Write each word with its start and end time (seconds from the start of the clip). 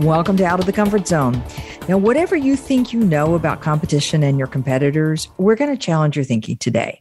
Welcome 0.00 0.36
to 0.36 0.44
Out 0.44 0.60
of 0.60 0.66
the 0.66 0.74
Comfort 0.74 1.08
Zone. 1.08 1.42
Now, 1.88 1.96
whatever 1.96 2.36
you 2.36 2.54
think 2.54 2.92
you 2.92 3.00
know 3.00 3.34
about 3.34 3.62
competition 3.62 4.22
and 4.22 4.36
your 4.36 4.46
competitors, 4.46 5.26
we're 5.38 5.54
going 5.54 5.70
to 5.70 5.76
challenge 5.78 6.16
your 6.16 6.24
thinking 6.24 6.58
today. 6.58 7.00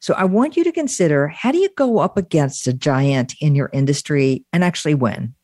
So, 0.00 0.14
I 0.14 0.26
want 0.26 0.56
you 0.56 0.62
to 0.62 0.70
consider 0.70 1.26
how 1.26 1.50
do 1.50 1.58
you 1.58 1.68
go 1.76 1.98
up 1.98 2.16
against 2.16 2.68
a 2.68 2.72
giant 2.72 3.34
in 3.40 3.56
your 3.56 3.68
industry 3.72 4.44
and 4.52 4.62
actually 4.62 4.94
win? 4.94 5.34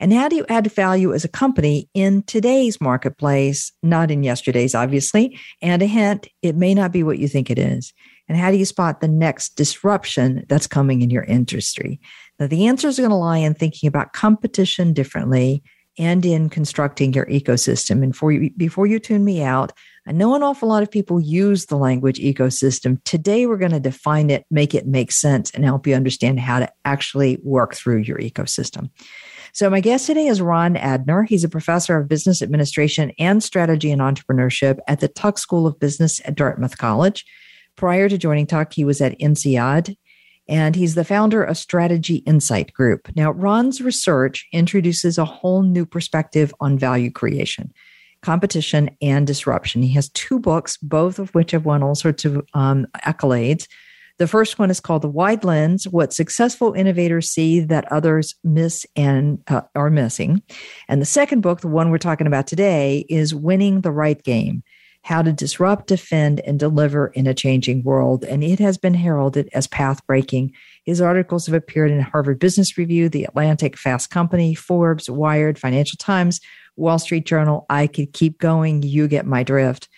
And 0.00 0.10
how 0.10 0.30
do 0.30 0.36
you 0.36 0.46
add 0.48 0.72
value 0.72 1.12
as 1.12 1.22
a 1.22 1.28
company 1.28 1.90
in 1.92 2.22
today's 2.22 2.80
marketplace, 2.80 3.70
not 3.82 4.10
in 4.10 4.22
yesterday's, 4.22 4.74
obviously? 4.74 5.38
And 5.60 5.82
a 5.82 5.86
hint, 5.86 6.28
it 6.40 6.56
may 6.56 6.72
not 6.72 6.92
be 6.92 7.02
what 7.02 7.18
you 7.18 7.28
think 7.28 7.50
it 7.50 7.58
is. 7.58 7.92
And 8.26 8.38
how 8.38 8.50
do 8.50 8.56
you 8.56 8.64
spot 8.64 9.02
the 9.02 9.08
next 9.08 9.54
disruption 9.56 10.46
that's 10.48 10.66
coming 10.66 11.02
in 11.02 11.10
your 11.10 11.24
industry? 11.24 12.00
Now, 12.38 12.46
the 12.46 12.68
answers 12.68 12.98
are 12.98 13.02
going 13.02 13.10
to 13.10 13.16
lie 13.16 13.38
in 13.38 13.52
thinking 13.52 13.86
about 13.86 14.14
competition 14.14 14.94
differently 14.94 15.62
and 15.98 16.24
in 16.24 16.48
constructing 16.48 17.12
your 17.12 17.26
ecosystem. 17.26 18.02
And 18.02 18.14
for 18.14 18.32
you, 18.32 18.50
before 18.56 18.86
you 18.86 18.98
tune 18.98 19.24
me 19.24 19.42
out, 19.42 19.72
I 20.06 20.12
know 20.12 20.34
an 20.34 20.42
awful 20.42 20.68
lot 20.68 20.82
of 20.82 20.90
people 20.90 21.20
use 21.20 21.66
the 21.66 21.76
language 21.76 22.18
ecosystem. 22.18 23.02
Today, 23.04 23.46
we're 23.46 23.58
going 23.58 23.72
to 23.72 23.80
define 23.80 24.30
it, 24.30 24.46
make 24.50 24.74
it 24.74 24.86
make 24.86 25.12
sense, 25.12 25.50
and 25.50 25.64
help 25.64 25.86
you 25.86 25.94
understand 25.94 26.40
how 26.40 26.60
to 26.60 26.72
actually 26.84 27.38
work 27.42 27.74
through 27.74 27.98
your 27.98 28.18
ecosystem. 28.18 28.90
So, 29.52 29.68
my 29.68 29.80
guest 29.80 30.06
today 30.06 30.26
is 30.26 30.40
Ron 30.40 30.76
Adner. 30.76 31.26
He's 31.28 31.44
a 31.44 31.48
professor 31.48 31.98
of 31.98 32.08
business 32.08 32.40
administration 32.40 33.12
and 33.18 33.42
strategy 33.42 33.90
and 33.90 34.00
entrepreneurship 34.00 34.78
at 34.86 35.00
the 35.00 35.08
Tuck 35.08 35.36
School 35.36 35.66
of 35.66 35.78
Business 35.78 36.20
at 36.24 36.34
Dartmouth 36.34 36.78
College. 36.78 37.26
Prior 37.76 38.08
to 38.08 38.18
joining 38.18 38.46
Tuck, 38.46 38.72
he 38.72 38.84
was 38.84 39.00
at 39.00 39.18
INSEAD 39.20 39.96
and 40.48 40.74
he's 40.74 40.94
the 40.94 41.04
founder 41.04 41.42
of 41.44 41.58
Strategy 41.58 42.16
Insight 42.16 42.72
Group. 42.72 43.08
Now, 43.14 43.32
Ron's 43.32 43.80
research 43.80 44.46
introduces 44.52 45.18
a 45.18 45.24
whole 45.24 45.62
new 45.62 45.84
perspective 45.84 46.54
on 46.60 46.78
value 46.78 47.10
creation, 47.10 47.72
competition, 48.22 48.90
and 49.02 49.26
disruption. 49.26 49.82
He 49.82 49.92
has 49.92 50.08
two 50.10 50.38
books, 50.38 50.76
both 50.78 51.18
of 51.18 51.34
which 51.34 51.50
have 51.50 51.66
won 51.66 51.82
all 51.82 51.94
sorts 51.94 52.24
of 52.24 52.44
um, 52.54 52.86
accolades. 53.04 53.66
The 54.18 54.26
first 54.26 54.58
one 54.58 54.70
is 54.70 54.80
called 54.80 55.02
The 55.02 55.08
Wide 55.08 55.44
Lens 55.44 55.86
What 55.86 56.12
Successful 56.12 56.72
Innovators 56.72 57.30
See 57.30 57.60
That 57.60 57.90
Others 57.92 58.34
Miss 58.42 58.84
and 58.96 59.40
uh, 59.46 59.60
Are 59.76 59.90
Missing. 59.90 60.42
And 60.88 61.00
the 61.00 61.06
second 61.06 61.42
book, 61.42 61.60
the 61.60 61.68
one 61.68 61.90
we're 61.90 61.98
talking 61.98 62.26
about 62.26 62.48
today, 62.48 63.06
is 63.08 63.32
Winning 63.32 63.82
the 63.82 63.92
Right 63.92 64.20
Game 64.24 64.64
how 65.02 65.22
to 65.22 65.32
disrupt, 65.32 65.86
defend, 65.86 66.40
and 66.40 66.58
deliver 66.58 67.08
in 67.08 67.26
a 67.26 67.34
changing 67.34 67.82
world. 67.82 68.24
And 68.24 68.44
it 68.44 68.58
has 68.58 68.76
been 68.76 68.94
heralded 68.94 69.48
as 69.52 69.66
path 69.66 70.06
breaking. 70.06 70.52
His 70.84 71.00
articles 71.00 71.46
have 71.46 71.54
appeared 71.54 71.90
in 71.90 72.00
Harvard 72.00 72.38
Business 72.38 72.76
Review, 72.76 73.08
The 73.08 73.24
Atlantic, 73.24 73.76
Fast 73.76 74.10
Company, 74.10 74.54
Forbes, 74.54 75.08
Wired, 75.08 75.58
Financial 75.58 75.96
Times, 75.96 76.40
Wall 76.76 76.98
Street 76.98 77.26
Journal. 77.26 77.66
I 77.70 77.86
could 77.86 78.12
keep 78.12 78.38
going. 78.38 78.82
You 78.82 79.08
get 79.08 79.26
my 79.26 79.42
drift. 79.42 79.88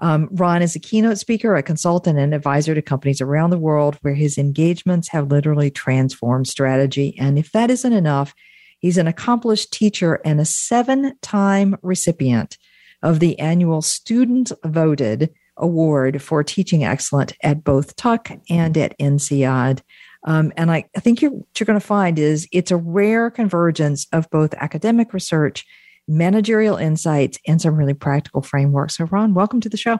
Um, 0.00 0.28
Ron 0.32 0.62
is 0.62 0.76
a 0.76 0.80
keynote 0.80 1.18
speaker, 1.18 1.56
a 1.56 1.62
consultant, 1.62 2.18
and 2.18 2.32
advisor 2.32 2.74
to 2.74 2.82
companies 2.82 3.20
around 3.20 3.50
the 3.50 3.58
world 3.58 3.98
where 4.02 4.14
his 4.14 4.38
engagements 4.38 5.08
have 5.08 5.30
literally 5.30 5.70
transformed 5.70 6.46
strategy. 6.46 7.16
And 7.18 7.38
if 7.38 7.50
that 7.52 7.70
isn't 7.70 7.92
enough, 7.92 8.32
he's 8.78 8.98
an 8.98 9.08
accomplished 9.08 9.72
teacher 9.72 10.20
and 10.24 10.40
a 10.40 10.44
seven 10.44 11.16
time 11.20 11.76
recipient 11.82 12.58
of 13.02 13.20
the 13.20 13.38
annual 13.38 13.82
Student 13.82 14.52
Voted 14.64 15.32
Award 15.56 16.22
for 16.22 16.42
Teaching 16.42 16.84
Excellent 16.84 17.32
at 17.42 17.64
both 17.64 17.96
Tuck 17.96 18.30
and 18.48 18.76
at 18.76 18.96
INSEAD. 18.98 19.80
Um, 20.24 20.52
and 20.56 20.70
I, 20.70 20.84
I 20.96 21.00
think 21.00 21.22
you're, 21.22 21.30
what 21.30 21.58
you're 21.58 21.66
going 21.66 21.78
to 21.78 21.86
find 21.86 22.18
is 22.18 22.48
it's 22.52 22.70
a 22.70 22.76
rare 22.76 23.30
convergence 23.30 24.06
of 24.12 24.28
both 24.30 24.54
academic 24.54 25.12
research, 25.12 25.64
managerial 26.08 26.76
insights, 26.76 27.38
and 27.46 27.60
some 27.60 27.76
really 27.76 27.94
practical 27.94 28.42
frameworks. 28.42 28.96
So, 28.96 29.04
Ron, 29.04 29.34
welcome 29.34 29.60
to 29.60 29.68
the 29.68 29.76
show. 29.76 29.98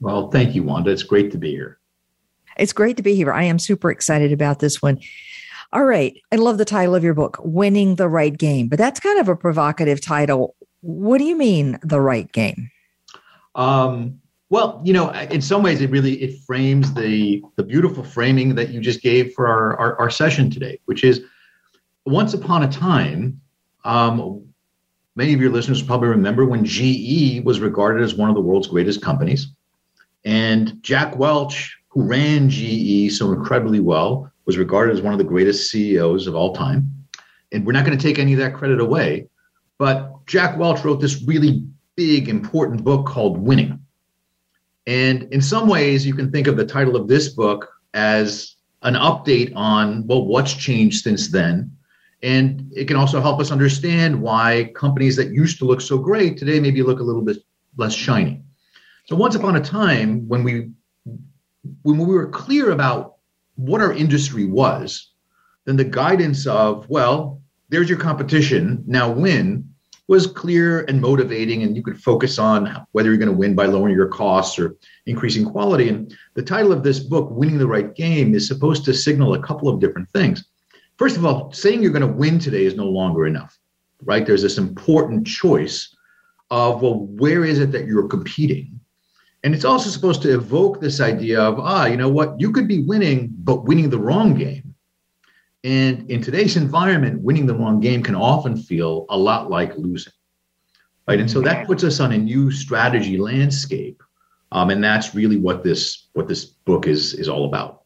Well, 0.00 0.30
thank 0.30 0.54
you, 0.54 0.62
Wanda. 0.62 0.90
It's 0.90 1.02
great 1.02 1.30
to 1.32 1.38
be 1.38 1.50
here. 1.50 1.78
It's 2.56 2.72
great 2.72 2.96
to 2.96 3.02
be 3.02 3.14
here. 3.14 3.32
I 3.32 3.44
am 3.44 3.58
super 3.58 3.90
excited 3.90 4.32
about 4.32 4.60
this 4.60 4.80
one. 4.80 4.98
All 5.72 5.84
right. 5.84 6.20
I 6.32 6.36
love 6.36 6.58
the 6.58 6.64
title 6.64 6.94
of 6.94 7.04
your 7.04 7.14
book, 7.14 7.38
Winning 7.42 7.94
the 7.94 8.08
Right 8.08 8.36
Game, 8.36 8.68
but 8.68 8.78
that's 8.78 8.98
kind 8.98 9.20
of 9.20 9.28
a 9.28 9.36
provocative 9.36 10.00
title. 10.00 10.56
What 10.82 11.18
do 11.18 11.24
you 11.24 11.36
mean 11.36 11.78
the 11.82 12.00
right 12.00 12.30
game? 12.32 12.70
Um, 13.54 14.20
well, 14.48 14.80
you 14.84 14.92
know, 14.92 15.10
in 15.10 15.40
some 15.40 15.62
ways, 15.62 15.80
it 15.80 15.90
really 15.90 16.14
it 16.22 16.40
frames 16.44 16.92
the 16.92 17.42
the 17.56 17.62
beautiful 17.62 18.02
framing 18.02 18.54
that 18.56 18.70
you 18.70 18.80
just 18.80 19.00
gave 19.00 19.32
for 19.32 19.46
our 19.46 19.78
our, 19.78 19.98
our 19.98 20.10
session 20.10 20.50
today, 20.50 20.80
which 20.86 21.04
is 21.04 21.22
once 22.04 22.34
upon 22.34 22.64
a 22.64 22.68
time. 22.68 23.40
Um, 23.84 24.44
many 25.14 25.32
of 25.34 25.40
your 25.40 25.50
listeners 25.50 25.82
probably 25.82 26.08
remember 26.08 26.44
when 26.44 26.64
GE 26.64 27.44
was 27.44 27.60
regarded 27.60 28.02
as 28.02 28.14
one 28.14 28.28
of 28.28 28.34
the 28.34 28.40
world's 28.40 28.66
greatest 28.66 29.02
companies, 29.02 29.52
and 30.24 30.82
Jack 30.82 31.16
Welch, 31.16 31.78
who 31.88 32.02
ran 32.02 32.50
GE 32.50 33.12
so 33.12 33.32
incredibly 33.32 33.80
well, 33.80 34.30
was 34.46 34.58
regarded 34.58 34.92
as 34.96 35.02
one 35.02 35.12
of 35.12 35.18
the 35.18 35.24
greatest 35.24 35.70
CEOs 35.70 36.26
of 36.26 36.34
all 36.34 36.54
time. 36.54 36.90
And 37.52 37.64
we're 37.64 37.72
not 37.72 37.84
going 37.84 37.96
to 37.96 38.02
take 38.02 38.18
any 38.18 38.32
of 38.32 38.38
that 38.40 38.54
credit 38.54 38.80
away, 38.80 39.28
but 39.80 40.26
Jack 40.26 40.58
Welch 40.58 40.84
wrote 40.84 41.00
this 41.00 41.22
really 41.22 41.66
big, 41.96 42.28
important 42.28 42.84
book 42.84 43.06
called 43.06 43.38
Winning. 43.38 43.80
And 44.86 45.22
in 45.32 45.40
some 45.40 45.68
ways, 45.68 46.06
you 46.06 46.12
can 46.12 46.30
think 46.30 46.46
of 46.46 46.58
the 46.58 46.66
title 46.66 46.96
of 46.96 47.08
this 47.08 47.30
book 47.30 47.66
as 47.94 48.56
an 48.82 48.92
update 48.92 49.56
on, 49.56 50.06
well, 50.06 50.26
what's 50.26 50.52
changed 50.52 51.02
since 51.02 51.28
then. 51.28 51.74
And 52.22 52.70
it 52.76 52.88
can 52.88 52.98
also 52.98 53.22
help 53.22 53.40
us 53.40 53.50
understand 53.50 54.20
why 54.20 54.70
companies 54.74 55.16
that 55.16 55.32
used 55.32 55.58
to 55.60 55.64
look 55.64 55.80
so 55.80 55.96
great 55.96 56.36
today 56.36 56.60
maybe 56.60 56.82
look 56.82 57.00
a 57.00 57.02
little 57.02 57.22
bit 57.22 57.38
less 57.78 57.94
shiny. 57.94 58.42
So 59.06 59.16
once 59.16 59.34
upon 59.34 59.56
a 59.56 59.62
time, 59.62 60.28
when 60.28 60.44
we 60.44 60.72
when 61.82 61.96
we 61.96 62.04
were 62.04 62.28
clear 62.28 62.72
about 62.72 63.14
what 63.54 63.80
our 63.80 63.94
industry 63.94 64.44
was, 64.44 65.12
then 65.64 65.76
the 65.76 65.84
guidance 65.84 66.46
of, 66.46 66.86
well, 66.90 67.40
there's 67.70 67.88
your 67.88 67.98
competition, 67.98 68.84
now 68.86 69.10
win, 69.10 69.69
was 70.10 70.26
clear 70.26 70.80
and 70.86 71.00
motivating, 71.00 71.62
and 71.62 71.76
you 71.76 71.84
could 71.84 72.02
focus 72.02 72.36
on 72.36 72.84
whether 72.90 73.10
you're 73.10 73.16
going 73.16 73.30
to 73.30 73.38
win 73.38 73.54
by 73.54 73.66
lowering 73.66 73.94
your 73.94 74.08
costs 74.08 74.58
or 74.58 74.74
increasing 75.06 75.44
quality. 75.44 75.88
And 75.88 76.12
the 76.34 76.42
title 76.42 76.72
of 76.72 76.82
this 76.82 76.98
book, 76.98 77.30
Winning 77.30 77.58
the 77.58 77.68
Right 77.68 77.94
Game, 77.94 78.34
is 78.34 78.48
supposed 78.48 78.84
to 78.86 78.92
signal 78.92 79.34
a 79.34 79.42
couple 79.42 79.68
of 79.68 79.78
different 79.78 80.10
things. 80.10 80.44
First 80.98 81.16
of 81.16 81.24
all, 81.24 81.52
saying 81.52 81.80
you're 81.80 81.92
going 81.92 82.10
to 82.10 82.18
win 82.18 82.40
today 82.40 82.64
is 82.64 82.74
no 82.74 82.86
longer 82.86 83.24
enough, 83.28 83.56
right? 84.02 84.26
There's 84.26 84.42
this 84.42 84.58
important 84.58 85.28
choice 85.28 85.96
of, 86.50 86.82
well, 86.82 87.06
where 87.06 87.44
is 87.44 87.60
it 87.60 87.70
that 87.70 87.86
you're 87.86 88.08
competing? 88.08 88.80
And 89.44 89.54
it's 89.54 89.64
also 89.64 89.90
supposed 89.90 90.22
to 90.22 90.34
evoke 90.34 90.80
this 90.80 91.00
idea 91.00 91.40
of, 91.40 91.60
ah, 91.60 91.86
you 91.86 91.96
know 91.96 92.08
what, 92.08 92.34
you 92.40 92.50
could 92.50 92.66
be 92.66 92.80
winning, 92.80 93.30
but 93.44 93.64
winning 93.64 93.88
the 93.88 94.00
wrong 94.00 94.34
game. 94.34 94.69
And 95.62 96.10
in 96.10 96.22
today's 96.22 96.56
environment, 96.56 97.20
winning 97.22 97.46
the 97.46 97.54
wrong 97.54 97.80
game 97.80 98.02
can 98.02 98.14
often 98.14 98.56
feel 98.56 99.06
a 99.10 99.16
lot 99.16 99.50
like 99.50 99.76
losing. 99.76 100.12
Right. 101.06 101.20
And 101.20 101.30
so 101.30 101.40
that 101.40 101.66
puts 101.66 101.82
us 101.82 102.00
on 102.00 102.12
a 102.12 102.18
new 102.18 102.50
strategy 102.50 103.18
landscape. 103.18 104.02
Um, 104.52 104.70
and 104.70 104.82
that's 104.82 105.14
really 105.14 105.36
what 105.36 105.62
this 105.62 106.08
what 106.12 106.28
this 106.28 106.44
book 106.44 106.86
is 106.86 107.14
is 107.14 107.28
all 107.28 107.44
about. 107.44 107.82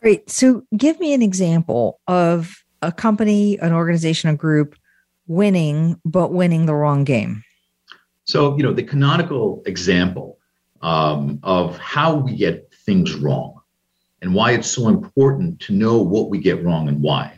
Great. 0.00 0.30
So 0.30 0.62
give 0.76 1.00
me 1.00 1.12
an 1.14 1.22
example 1.22 2.00
of 2.06 2.64
a 2.82 2.92
company, 2.92 3.58
an 3.58 3.72
organization, 3.72 4.30
a 4.30 4.36
group 4.36 4.76
winning, 5.26 6.00
but 6.04 6.32
winning 6.32 6.66
the 6.66 6.74
wrong 6.74 7.04
game. 7.04 7.44
So, 8.24 8.56
you 8.56 8.62
know, 8.62 8.72
the 8.72 8.82
canonical 8.82 9.62
example 9.66 10.38
um, 10.82 11.40
of 11.42 11.78
how 11.78 12.14
we 12.14 12.36
get 12.36 12.72
things 12.72 13.14
wrong 13.14 13.57
and 14.22 14.34
why 14.34 14.52
it's 14.52 14.68
so 14.68 14.88
important 14.88 15.60
to 15.60 15.72
know 15.72 15.98
what 15.98 16.30
we 16.30 16.38
get 16.38 16.64
wrong 16.64 16.88
and 16.88 17.00
why. 17.02 17.34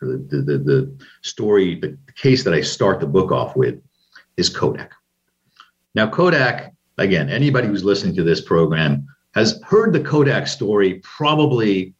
The, 0.00 0.16
the, 0.30 0.58
the 0.58 1.06
story, 1.20 1.74
the 1.74 1.98
case 2.14 2.42
that 2.44 2.54
I 2.54 2.62
start 2.62 3.00
the 3.00 3.06
book 3.06 3.30
off 3.30 3.54
with 3.54 3.82
is 4.38 4.48
Kodak. 4.48 4.92
Now, 5.94 6.08
Kodak, 6.08 6.72
again, 6.96 7.28
anybody 7.28 7.68
who's 7.68 7.84
listening 7.84 8.16
to 8.16 8.22
this 8.22 8.40
program 8.40 9.06
has 9.34 9.60
heard 9.62 9.92
the 9.92 10.00
Kodak 10.00 10.46
story 10.46 11.00
probably 11.04 11.94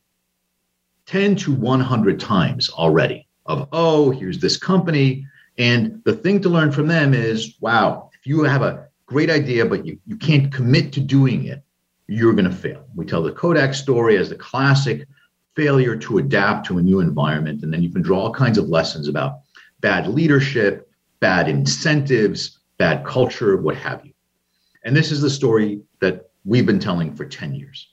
10 1.06 1.36
to 1.36 1.52
100 1.52 2.18
times 2.18 2.70
already 2.70 3.28
of, 3.44 3.68
oh, 3.72 4.10
here's 4.10 4.38
this 4.38 4.56
company 4.56 5.26
And 5.58 6.00
the 6.04 6.14
thing 6.14 6.40
to 6.42 6.48
learn 6.48 6.72
from 6.72 6.86
them 6.86 7.12
is 7.12 7.56
wow, 7.60 8.10
if 8.18 8.26
you 8.26 8.42
have 8.44 8.62
a 8.62 8.86
great 9.04 9.28
idea, 9.28 9.66
but 9.66 9.84
you, 9.84 9.98
you 10.06 10.16
can't 10.16 10.52
commit 10.52 10.92
to 10.94 11.00
doing 11.00 11.44
it, 11.44 11.62
you're 12.10 12.32
going 12.32 12.50
to 12.50 12.50
fail. 12.50 12.84
We 12.96 13.06
tell 13.06 13.22
the 13.22 13.30
Kodak 13.30 13.72
story 13.72 14.16
as 14.16 14.30
the 14.30 14.34
classic 14.34 15.06
failure 15.54 15.96
to 15.96 16.18
adapt 16.18 16.66
to 16.66 16.78
a 16.78 16.82
new 16.82 16.98
environment. 16.98 17.62
And 17.62 17.72
then 17.72 17.84
you 17.84 17.90
can 17.90 18.02
draw 18.02 18.22
all 18.22 18.34
kinds 18.34 18.58
of 18.58 18.68
lessons 18.68 19.06
about 19.06 19.40
bad 19.78 20.08
leadership, 20.08 20.90
bad 21.20 21.48
incentives, 21.48 22.58
bad 22.78 23.04
culture, 23.04 23.56
what 23.58 23.76
have 23.76 24.04
you. 24.04 24.12
And 24.84 24.96
this 24.96 25.12
is 25.12 25.20
the 25.20 25.30
story 25.30 25.82
that 26.00 26.30
we've 26.44 26.66
been 26.66 26.80
telling 26.80 27.14
for 27.14 27.24
10 27.24 27.54
years. 27.54 27.92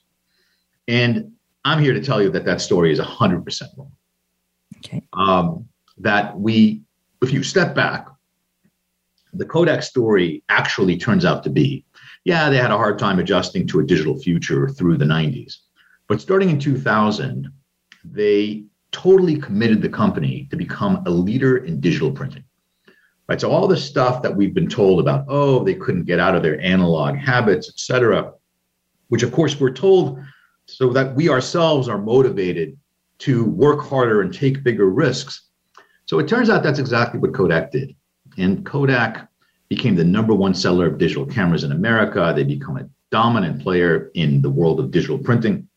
And 0.88 1.32
I'm 1.64 1.80
here 1.80 1.92
to 1.92 2.02
tell 2.02 2.20
you 2.20 2.30
that 2.30 2.44
that 2.44 2.60
story 2.60 2.90
is 2.90 2.98
100% 2.98 3.62
wrong. 3.76 3.92
Okay. 4.78 5.02
Um, 5.12 5.68
that 5.98 6.36
we, 6.36 6.82
if 7.22 7.32
you 7.32 7.44
step 7.44 7.72
back, 7.72 8.08
the 9.32 9.44
Kodak 9.44 9.84
story 9.84 10.42
actually 10.48 10.96
turns 10.96 11.24
out 11.24 11.44
to 11.44 11.50
be 11.50 11.84
yeah, 12.24 12.50
they 12.50 12.56
had 12.56 12.70
a 12.70 12.76
hard 12.76 12.98
time 12.98 13.18
adjusting 13.18 13.66
to 13.68 13.80
a 13.80 13.84
digital 13.84 14.18
future 14.18 14.68
through 14.68 14.98
the 14.98 15.04
90s. 15.04 15.56
But 16.08 16.20
starting 16.20 16.50
in 16.50 16.58
2000, 16.58 17.50
they 18.04 18.64
totally 18.92 19.38
committed 19.38 19.82
the 19.82 19.88
company 19.88 20.48
to 20.50 20.56
become 20.56 21.02
a 21.06 21.10
leader 21.10 21.58
in 21.58 21.80
digital 21.80 22.10
printing. 22.10 22.44
Right. 23.28 23.40
So 23.40 23.50
all 23.50 23.68
the 23.68 23.76
stuff 23.76 24.22
that 24.22 24.34
we've 24.34 24.54
been 24.54 24.70
told 24.70 25.00
about, 25.00 25.26
oh, 25.28 25.62
they 25.62 25.74
couldn't 25.74 26.04
get 26.04 26.18
out 26.18 26.34
of 26.34 26.42
their 26.42 26.58
analog 26.62 27.16
habits, 27.16 27.68
et 27.68 27.78
cetera, 27.78 28.32
which 29.08 29.22
of 29.22 29.32
course 29.32 29.60
we're 29.60 29.70
told 29.70 30.18
so 30.64 30.90
that 30.94 31.14
we 31.14 31.28
ourselves 31.28 31.88
are 31.88 31.98
motivated 31.98 32.78
to 33.18 33.44
work 33.44 33.86
harder 33.86 34.22
and 34.22 34.32
take 34.32 34.64
bigger 34.64 34.88
risks. 34.88 35.48
So 36.06 36.18
it 36.18 36.28
turns 36.28 36.48
out 36.48 36.62
that's 36.62 36.78
exactly 36.78 37.20
what 37.20 37.34
Kodak 37.34 37.70
did. 37.70 37.94
And 38.38 38.64
Kodak 38.64 39.27
became 39.68 39.96
the 39.96 40.04
number 40.04 40.34
one 40.34 40.54
seller 40.54 40.86
of 40.86 40.98
digital 40.98 41.26
cameras 41.26 41.64
in 41.64 41.72
America. 41.72 42.32
They 42.34 42.44
become 42.44 42.78
a 42.78 42.88
dominant 43.10 43.62
player 43.62 44.10
in 44.14 44.40
the 44.42 44.50
world 44.50 44.80
of 44.80 44.90
digital 44.90 45.18
printing. 45.18 45.68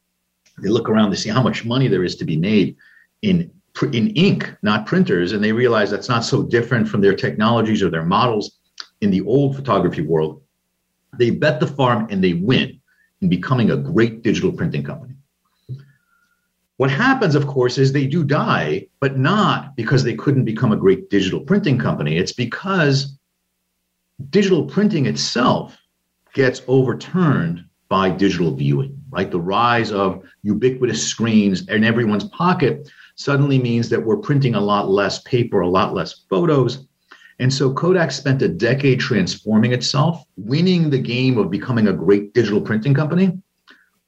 They 0.61 0.69
look 0.69 0.89
around 0.89 1.11
to 1.11 1.17
see 1.17 1.29
how 1.29 1.41
much 1.41 1.65
money 1.65 1.87
there 1.87 2.03
is 2.03 2.15
to 2.17 2.25
be 2.25 2.37
made 2.37 2.75
in 3.21 3.51
in 3.93 4.09
ink, 4.11 4.53
not 4.63 4.85
printers, 4.85 5.31
and 5.31 5.41
they 5.41 5.53
realize 5.53 5.89
that's 5.89 6.09
not 6.09 6.25
so 6.25 6.43
different 6.43 6.87
from 6.87 6.99
their 6.99 7.15
technologies 7.15 7.81
or 7.81 7.89
their 7.89 8.05
models 8.05 8.59
in 8.99 9.09
the 9.09 9.21
old 9.21 9.55
photography 9.55 10.01
world. 10.01 10.41
They 11.17 11.29
bet 11.29 11.59
the 11.59 11.67
farm 11.67 12.07
and 12.09 12.21
they 12.21 12.33
win 12.33 12.79
in 13.21 13.29
becoming 13.29 13.71
a 13.71 13.77
great 13.77 14.23
digital 14.23 14.51
printing 14.51 14.83
company. 14.83 15.15
What 16.77 16.91
happens, 16.91 17.35
of 17.35 17.47
course, 17.47 17.77
is 17.77 17.91
they 17.91 18.07
do 18.07 18.23
die, 18.23 18.87
but 18.99 19.17
not 19.17 19.75
because 19.75 20.03
they 20.03 20.15
couldn't 20.15 20.45
become 20.45 20.71
a 20.71 20.77
great 20.77 21.09
digital 21.09 21.39
printing 21.39 21.77
company. 21.77 22.17
It's 22.17 22.33
because 22.33 23.17
digital 24.29 24.65
printing 24.65 25.05
itself 25.05 25.77
gets 26.33 26.61
overturned 26.67 27.65
by 27.89 28.09
digital 28.09 28.55
viewing, 28.55 28.97
right? 29.09 29.29
The 29.29 29.39
rise 29.39 29.91
of 29.91 30.23
ubiquitous 30.43 31.05
screens 31.05 31.67
in 31.67 31.83
everyone's 31.83 32.29
pocket 32.29 32.89
suddenly 33.15 33.59
means 33.59 33.89
that 33.89 34.03
we're 34.03 34.17
printing 34.17 34.55
a 34.55 34.61
lot 34.61 34.89
less 34.89 35.19
paper, 35.23 35.61
a 35.61 35.69
lot 35.69 35.93
less 35.93 36.23
photos. 36.29 36.87
And 37.39 37.53
so 37.53 37.73
Kodak 37.73 38.11
spent 38.11 38.41
a 38.41 38.47
decade 38.47 38.99
transforming 38.99 39.73
itself, 39.73 40.23
winning 40.37 40.89
the 40.89 40.99
game 40.99 41.37
of 41.37 41.51
becoming 41.51 41.87
a 41.87 41.93
great 41.93 42.33
digital 42.33 42.61
printing 42.61 42.93
company, 42.93 43.37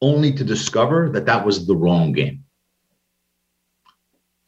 only 0.01 0.31
to 0.33 0.43
discover 0.43 1.09
that 1.09 1.25
that 1.25 1.45
was 1.45 1.65
the 1.65 1.75
wrong 1.75 2.11
game. 2.11 2.43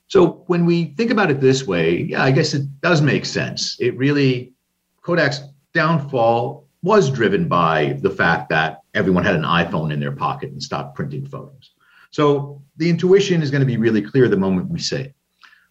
So 0.08 0.44
when 0.48 0.66
we 0.66 0.94
think 0.98 1.12
about 1.12 1.32
it 1.32 1.42
this 1.42 1.66
way, 1.66 2.04
yeah, 2.04 2.24
I 2.24 2.32
guess 2.32 2.54
it 2.54 2.80
does 2.82 3.02
make 3.02 3.26
sense. 3.26 3.76
It 3.80 3.98
really, 3.98 4.54
Kodak's 5.02 5.42
downfall 5.76 6.68
was 6.82 7.12
driven 7.12 7.48
by 7.48 8.00
the 8.02 8.10
fact 8.10 8.50
that 8.50 8.80
everyone 8.96 9.24
had 9.24 9.36
an 9.36 9.44
iPhone 9.44 9.94
in 9.94 10.00
their 10.00 10.12
pocket 10.12 10.52
and 10.52 10.64
stopped 10.64 10.96
printing 10.96 11.28
photos. 11.28 11.72
So 12.10 12.62
the 12.78 12.90
intuition 12.90 13.44
is 13.44 13.52
going 13.52 13.62
to 13.62 13.68
be 13.68 13.78
really 13.78 14.02
clear 14.02 14.28
the 14.28 14.38
moment 14.38 14.70
we 14.70 14.80
say 14.80 15.02
it. 15.02 15.16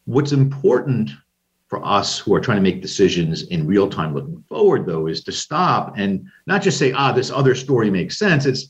What's 0.04 0.32
important 0.32 1.10
for 1.68 1.84
us 1.84 2.18
who 2.18 2.34
are 2.34 2.40
trying 2.40 2.58
to 2.58 2.62
make 2.62 2.82
decisions 2.82 3.44
in 3.44 3.66
real 3.66 3.88
time 3.88 4.14
looking 4.14 4.44
forward, 4.48 4.86
though, 4.86 5.06
is 5.06 5.24
to 5.24 5.32
stop 5.32 5.94
and 5.96 6.26
not 6.46 6.62
just 6.62 6.78
say, 6.78 6.92
ah, 6.92 7.10
this 7.10 7.30
other 7.30 7.54
story 7.54 7.90
makes 7.90 8.18
sense. 8.18 8.44
It's 8.44 8.68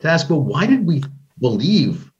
to 0.00 0.08
ask, 0.08 0.28
well, 0.28 0.42
why 0.42 0.66
did 0.66 0.86
we 0.86 1.02
believe 1.40 2.12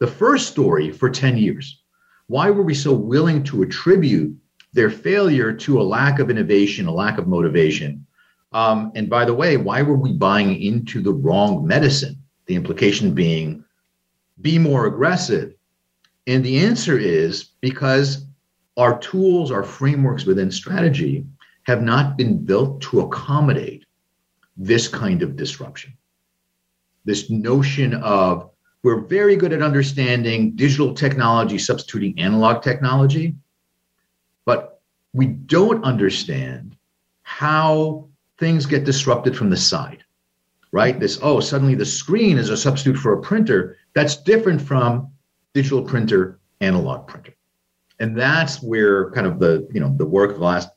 the 0.00 0.06
first 0.06 0.48
story 0.48 0.90
for 0.90 1.08
10 1.08 1.36
years? 1.36 1.82
Why 2.26 2.50
were 2.50 2.64
we 2.64 2.74
so 2.74 2.92
willing 2.92 3.44
to 3.44 3.62
attribute 3.62 4.36
their 4.78 4.90
failure 4.90 5.52
to 5.52 5.80
a 5.80 5.82
lack 5.82 6.20
of 6.20 6.30
innovation, 6.30 6.86
a 6.86 6.92
lack 6.92 7.18
of 7.18 7.26
motivation. 7.26 8.06
Um, 8.52 8.92
and 8.94 9.10
by 9.10 9.24
the 9.24 9.34
way, 9.34 9.56
why 9.56 9.82
were 9.82 9.96
we 9.96 10.12
buying 10.12 10.62
into 10.62 11.02
the 11.02 11.12
wrong 11.12 11.66
medicine? 11.66 12.22
The 12.46 12.54
implication 12.54 13.12
being 13.12 13.64
be 14.40 14.56
more 14.56 14.86
aggressive. 14.86 15.54
And 16.28 16.44
the 16.44 16.60
answer 16.60 16.96
is 16.96 17.54
because 17.60 18.26
our 18.76 19.00
tools, 19.00 19.50
our 19.50 19.64
frameworks 19.64 20.26
within 20.26 20.52
strategy 20.52 21.26
have 21.64 21.82
not 21.82 22.16
been 22.16 22.44
built 22.44 22.80
to 22.82 23.00
accommodate 23.00 23.84
this 24.56 24.86
kind 24.86 25.22
of 25.22 25.34
disruption. 25.34 25.92
This 27.04 27.30
notion 27.30 27.94
of 27.94 28.48
we're 28.84 29.00
very 29.00 29.34
good 29.34 29.52
at 29.52 29.60
understanding 29.60 30.54
digital 30.54 30.94
technology 30.94 31.58
substituting 31.58 32.16
analog 32.20 32.62
technology 32.62 33.34
but 34.48 34.80
we 35.12 35.26
don't 35.26 35.84
understand 35.84 36.74
how 37.20 38.08
things 38.38 38.64
get 38.64 38.84
disrupted 38.84 39.36
from 39.36 39.50
the 39.50 39.56
side, 39.58 40.02
right? 40.72 40.98
This, 40.98 41.18
oh, 41.20 41.38
suddenly 41.40 41.74
the 41.74 41.84
screen 41.84 42.38
is 42.38 42.48
a 42.48 42.56
substitute 42.56 42.96
for 42.96 43.12
a 43.12 43.20
printer. 43.20 43.76
That's 43.94 44.16
different 44.16 44.62
from 44.62 45.12
digital 45.52 45.82
printer, 45.82 46.40
analog 46.62 47.06
printer. 47.06 47.34
And 48.00 48.16
that's 48.16 48.62
where 48.62 49.10
kind 49.10 49.26
of 49.26 49.38
the, 49.38 49.68
you 49.70 49.80
know, 49.80 49.94
the 49.94 50.06
work 50.06 50.30
of 50.30 50.38
the 50.38 50.44
last 50.46 50.70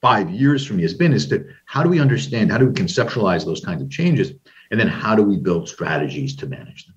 five 0.00 0.30
years 0.30 0.64
for 0.64 0.72
me 0.72 0.80
has 0.80 0.94
been 0.94 1.12
is 1.12 1.26
to 1.28 1.44
how 1.66 1.82
do 1.82 1.90
we 1.90 2.00
understand, 2.00 2.50
how 2.50 2.56
do 2.56 2.66
we 2.66 2.72
conceptualize 2.72 3.44
those 3.44 3.62
kinds 3.62 3.82
of 3.82 3.90
changes? 3.90 4.32
And 4.70 4.80
then 4.80 4.88
how 4.88 5.14
do 5.14 5.22
we 5.22 5.36
build 5.36 5.68
strategies 5.68 6.34
to 6.36 6.46
manage 6.46 6.86
them? 6.86 6.94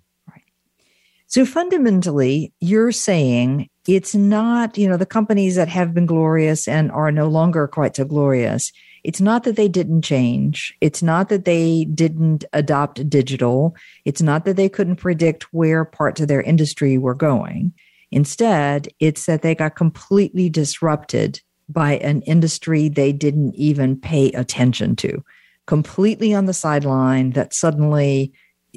So 1.30 1.46
fundamentally, 1.46 2.54
you're 2.62 2.94
saying 2.94 3.70
it's 3.86 4.16
not, 4.16 4.78
you 4.78 4.88
know, 4.88 4.96
the 4.96 5.06
companies 5.06 5.56
that 5.56 5.68
have 5.68 5.94
been 5.94 6.06
glorious 6.06 6.70
and 6.70 6.90
are 6.92 7.12
no 7.12 7.28
longer 7.28 7.68
quite 7.68 7.98
so 7.98 8.06
glorious. 8.06 8.72
It's 9.04 9.20
not 9.20 9.44
that 9.44 9.58
they 9.58 9.68
didn't 9.68 10.04
change. 10.04 10.74
It's 10.80 11.04
not 11.04 11.28
that 11.28 11.44
they 11.44 11.86
didn't 11.94 12.46
adopt 12.54 13.10
digital. 13.10 13.76
It's 14.06 14.22
not 14.22 14.46
that 14.46 14.56
they 14.56 14.70
couldn't 14.70 14.98
predict 14.98 15.54
where 15.54 15.84
parts 15.84 16.22
of 16.22 16.30
their 16.30 16.42
industry 16.42 16.98
were 16.98 17.14
going. 17.14 17.74
Instead, 18.10 18.88
it's 19.02 19.26
that 19.26 19.42
they 19.42 19.54
got 19.54 19.76
completely 19.76 20.50
disrupted 20.50 21.42
by 21.68 21.98
an 21.98 22.22
industry 22.22 22.88
they 22.88 23.12
didn't 23.12 23.54
even 23.56 24.00
pay 24.00 24.32
attention 24.32 24.96
to, 24.96 25.22
completely 25.66 26.34
on 26.34 26.46
the 26.46 26.54
sideline 26.54 27.32
that 27.32 27.54
suddenly 27.54 28.32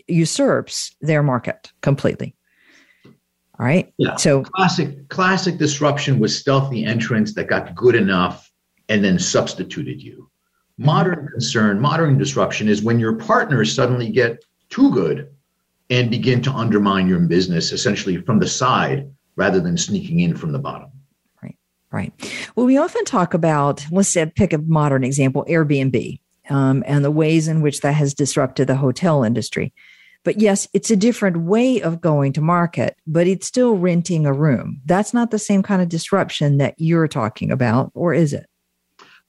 usurps 0.09 0.97
their 1.01 1.23
market 1.23 1.71
completely. 1.81 2.35
All 3.61 3.67
right. 3.67 3.93
Yeah. 3.99 4.17
So 4.17 4.43
classic 4.43 5.07
classic 5.11 5.59
disruption 5.59 6.19
was 6.19 6.37
stealthy 6.37 6.83
entrance 6.87 7.35
that 7.35 7.47
got 7.47 7.75
good 7.75 7.95
enough 7.95 8.51
and 8.89 9.05
then 9.05 9.19
substituted 9.19 10.03
you. 10.03 10.31
Modern 10.79 11.29
concern, 11.29 11.79
modern 11.79 12.17
disruption 12.17 12.71
is 12.71 12.83
when 12.83 12.99
your 12.99 13.17
partners 13.17 13.75
suddenly 13.75 14.09
get 14.09 14.43
too 14.71 14.91
good 14.93 15.29
and 15.91 16.11
begin 16.11 16.41
to 16.41 16.51
undermine 16.53 17.07
your 17.07 17.19
business 17.19 17.71
essentially 17.71 18.17
from 18.17 18.39
the 18.39 18.49
side 18.49 19.11
rather 19.37 19.61
than 19.61 19.77
sneaking 19.77 20.21
in 20.21 20.35
from 20.35 20.53
the 20.53 20.59
bottom. 20.59 20.91
Right. 21.43 21.59
Right. 21.93 22.51
Well, 22.57 22.65
we 22.65 22.79
often 22.79 23.05
talk 23.05 23.35
about, 23.35 23.85
let's 23.91 24.09
say, 24.09 24.25
pick 24.25 24.55
a 24.55 24.59
modern 24.59 25.05
example, 25.05 25.45
Airbnb, 25.51 26.19
um, 26.49 26.83
and 26.87 27.05
the 27.05 27.11
ways 27.11 27.47
in 27.47 27.61
which 27.61 27.83
that 27.83 27.93
has 27.93 28.15
disrupted 28.15 28.69
the 28.69 28.77
hotel 28.77 29.23
industry. 29.23 29.75
But 30.25 30.41
yes, 30.41 30.69
it's 30.75 30.91
a 30.91 30.97
different 30.97 31.39
way 31.39 31.81
of 31.81 32.01
going 32.01 32.33
to 32.35 32.41
market, 32.41 32.97
but 33.07 33.27
it's 33.27 33.47
still 33.47 33.77
renting 33.77 34.27
a 34.27 34.33
room. 34.33 34.81
That's 34.85 35.15
not 35.15 35.31
the 35.31 35.39
same 35.39 35.63
kind 35.63 35.81
of 35.81 35.89
disruption 35.89 36.59
that 36.59 36.75
you're 36.77 37.09
talking 37.09 37.51
about, 37.51 37.91
or 37.95 38.13
is 38.13 38.33
it? 38.33 38.47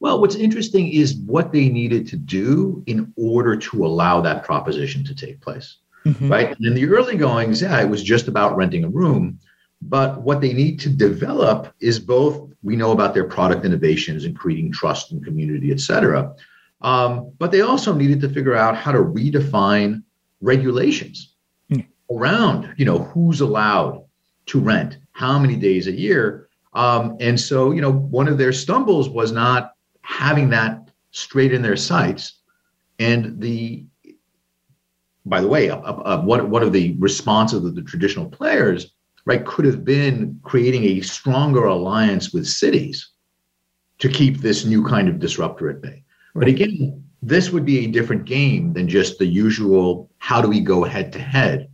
Well, 0.01 0.19
what's 0.19 0.36
interesting 0.36 0.91
is 0.91 1.15
what 1.15 1.53
they 1.53 1.69
needed 1.69 2.07
to 2.07 2.17
do 2.17 2.83
in 2.88 3.13
order 3.15 3.55
to 3.55 3.86
allow 3.86 4.19
that 4.21 4.43
proposition 4.43 5.03
to 5.05 5.15
take 5.15 5.39
place. 5.41 5.77
Mm-hmm. 6.05 6.31
Right. 6.31 6.57
And 6.57 6.65
in 6.65 6.74
the 6.74 6.88
early 6.88 7.15
goings, 7.15 7.62
yeah, 7.62 7.79
it 7.79 7.88
was 7.88 8.03
just 8.03 8.27
about 8.27 8.57
renting 8.57 8.83
a 8.83 8.89
room. 8.89 9.39
But 9.83 10.21
what 10.21 10.41
they 10.41 10.53
need 10.53 10.79
to 10.81 10.89
develop 10.89 11.74
is 11.79 12.00
both 12.00 12.51
we 12.63 12.75
know 12.75 12.91
about 12.91 13.13
their 13.13 13.24
product 13.24 13.65
innovations 13.65 14.25
and 14.25 14.36
creating 14.36 14.71
trust 14.71 15.12
and 15.12 15.24
community, 15.24 15.71
et 15.71 15.79
cetera. 15.79 16.36
Um, 16.81 17.31
but 17.38 17.51
they 17.51 17.62
also 17.62 17.93
needed 17.93 18.21
to 18.21 18.29
figure 18.29 18.55
out 18.55 18.75
how 18.75 18.91
to 18.91 19.00
redefine 19.00 20.03
regulations 20.41 21.36
mm. 21.71 21.86
around, 22.10 22.74
you 22.77 22.86
know, 22.86 23.00
who's 23.00 23.41
allowed 23.41 24.03
to 24.48 24.60
rent, 24.60 24.98
how 25.12 25.39
many 25.39 25.55
days 25.55 25.88
a 25.88 25.91
year, 25.91 26.50
Um, 26.74 27.17
and 27.19 27.38
so, 27.38 27.71
you 27.75 27.81
know, 27.81 27.91
one 27.91 28.31
of 28.31 28.38
their 28.38 28.53
stumbles 28.53 29.10
was 29.10 29.31
not 29.31 29.74
having 30.01 30.50
that 30.51 30.89
straight 31.12 31.53
in 31.53 31.62
their 31.62 31.75
sights. 31.75 32.41
And 32.98 33.41
the, 33.41 33.86
by 35.25 35.41
the 35.41 35.48
way, 35.48 35.69
uh, 35.69 35.77
uh, 35.79 36.21
one, 36.24 36.50
one 36.50 36.63
of 36.63 36.71
the 36.71 36.95
responses 37.00 37.65
of 37.65 37.75
the 37.75 37.81
traditional 37.81 38.29
players, 38.29 38.93
right, 39.25 39.45
could 39.45 39.65
have 39.65 39.83
been 39.83 40.39
creating 40.43 40.83
a 40.86 41.01
stronger 41.01 41.65
alliance 41.65 42.31
with 42.33 42.48
cities 42.48 43.12
to 44.00 44.07
keep 44.07 44.38
this 44.38 44.65
new 44.65 44.83
kind 44.83 45.10
of 45.10 45.19
disruptor 45.19 45.69
at 45.69 45.81
bay. 45.81 46.03
Right. 46.33 46.45
But 46.45 46.48
again, 46.48 47.03
this 47.21 47.51
would 47.51 47.65
be 47.65 47.85
a 47.85 47.87
different 47.87 48.25
game 48.25 48.73
than 48.73 48.87
just 48.87 49.19
the 49.19 49.25
usual 49.25 50.09
how 50.17 50.41
do 50.41 50.47
we 50.47 50.59
go 50.59 50.83
head 50.83 51.13
to 51.13 51.19
head 51.19 51.69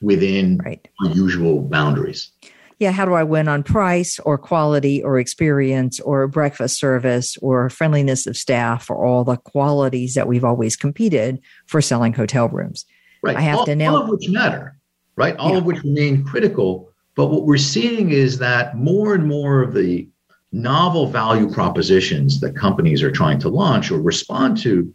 within 0.00 0.58
right. 0.58 0.86
the 1.00 1.10
usual 1.10 1.60
boundaries 1.60 2.32
yeah, 2.78 2.90
how 2.90 3.04
do 3.04 3.14
I 3.14 3.22
win 3.22 3.48
on 3.48 3.62
price 3.62 4.18
or 4.20 4.36
quality 4.36 5.02
or 5.02 5.18
experience 5.18 6.00
or 6.00 6.26
breakfast 6.26 6.78
service 6.78 7.36
or 7.38 7.70
friendliness 7.70 8.26
of 8.26 8.36
staff 8.36 8.90
or 8.90 9.06
all 9.06 9.24
the 9.24 9.36
qualities 9.36 10.14
that 10.14 10.26
we've 10.26 10.44
always 10.44 10.76
competed 10.76 11.40
for 11.66 11.80
selling 11.80 12.12
hotel 12.12 12.48
rooms? 12.48 12.84
Right. 13.22 13.36
I 13.36 13.40
have 13.40 13.60
all, 13.60 13.66
to 13.66 13.76
now. 13.76 13.94
All 13.94 14.02
of 14.02 14.08
which 14.08 14.28
matter, 14.28 14.76
right? 15.16 15.36
All 15.36 15.52
yeah. 15.52 15.58
of 15.58 15.64
which 15.64 15.82
remain 15.82 16.24
critical. 16.24 16.90
But 17.14 17.28
what 17.28 17.44
we're 17.44 17.56
seeing 17.58 18.10
is 18.10 18.38
that 18.38 18.76
more 18.76 19.14
and 19.14 19.26
more 19.26 19.62
of 19.62 19.72
the 19.72 20.08
novel 20.54 21.08
value 21.08 21.50
propositions 21.50 22.40
that 22.40 22.56
companies 22.56 23.02
are 23.02 23.10
trying 23.10 23.40
to 23.40 23.48
launch 23.48 23.90
or 23.90 24.00
respond 24.00 24.56
to 24.56 24.94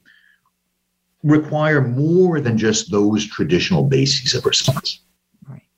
require 1.22 1.82
more 1.82 2.39
than 2.39 2.58
just 2.58 2.92
those 2.92 3.28
traditional 3.28 3.84
bases 3.84 4.34
of 4.34 4.46
response. 4.46 5.01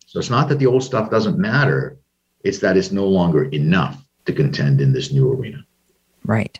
So 0.05 0.19
it's 0.19 0.29
not 0.29 0.49
that 0.49 0.59
the 0.59 0.67
old 0.67 0.83
stuff 0.83 1.09
doesn't 1.09 1.39
matter, 1.39 1.97
it's 2.43 2.59
that 2.59 2.77
it's 2.77 2.91
no 2.91 3.07
longer 3.07 3.45
enough 3.45 4.03
to 4.25 4.33
contend 4.33 4.81
in 4.81 4.91
this 4.91 5.11
new 5.11 5.31
arena. 5.31 5.65
Right. 6.25 6.59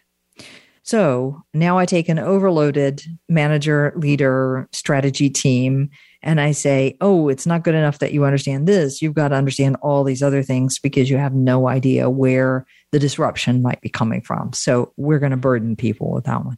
So 0.83 1.43
now 1.53 1.77
I 1.77 1.85
take 1.85 2.09
an 2.09 2.17
overloaded 2.17 3.03
manager, 3.29 3.93
leader, 3.95 4.67
strategy 4.71 5.29
team, 5.29 5.89
and 6.23 6.41
I 6.41 6.53
say, 6.53 6.97
oh, 7.01 7.27
it's 7.27 7.45
not 7.45 7.63
good 7.63 7.75
enough 7.75 7.99
that 7.99 8.13
you 8.13 8.25
understand 8.25 8.67
this. 8.67 9.01
You've 9.01 9.13
got 9.13 9.27
to 9.27 9.35
understand 9.35 9.75
all 9.81 10.03
these 10.03 10.23
other 10.23 10.43
things 10.43 10.79
because 10.79 11.09
you 11.09 11.17
have 11.17 11.33
no 11.35 11.67
idea 11.67 12.09
where 12.09 12.65
the 12.91 12.99
disruption 12.99 13.61
might 13.61 13.81
be 13.81 13.89
coming 13.89 14.21
from. 14.21 14.53
So 14.53 14.93
we're 14.97 15.19
going 15.19 15.31
to 15.31 15.37
burden 15.37 15.75
people 15.75 16.11
with 16.11 16.25
that 16.25 16.45
one. 16.45 16.57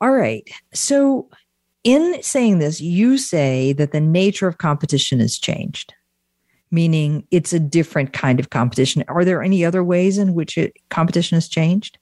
All 0.00 0.12
right. 0.12 0.48
So 0.72 1.28
in 1.84 2.22
saying 2.22 2.58
this, 2.58 2.80
you 2.80 3.18
say 3.18 3.72
that 3.74 3.92
the 3.92 4.00
nature 4.00 4.48
of 4.48 4.58
competition 4.58 5.20
has 5.20 5.38
changed, 5.38 5.94
meaning 6.70 7.26
it's 7.30 7.52
a 7.52 7.60
different 7.60 8.12
kind 8.12 8.38
of 8.38 8.50
competition. 8.50 9.04
Are 9.08 9.24
there 9.24 9.42
any 9.42 9.64
other 9.64 9.82
ways 9.82 10.18
in 10.18 10.34
which 10.34 10.56
it, 10.56 10.74
competition 10.90 11.36
has 11.36 11.48
changed? 11.48 11.98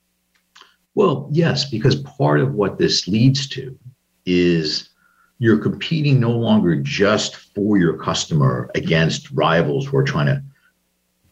Well, 0.94 1.28
yes, 1.32 1.68
because 1.70 1.96
part 1.96 2.40
of 2.40 2.54
what 2.54 2.78
this 2.78 3.06
leads 3.08 3.48
to 3.50 3.78
is 4.26 4.90
you're 5.38 5.58
competing 5.58 6.20
no 6.20 6.32
longer 6.32 6.76
just 6.76 7.36
for 7.36 7.78
your 7.78 7.96
customer 7.96 8.70
against 8.74 9.30
rivals 9.30 9.86
who 9.86 9.96
are 9.96 10.04
trying 10.04 10.26
to 10.26 10.42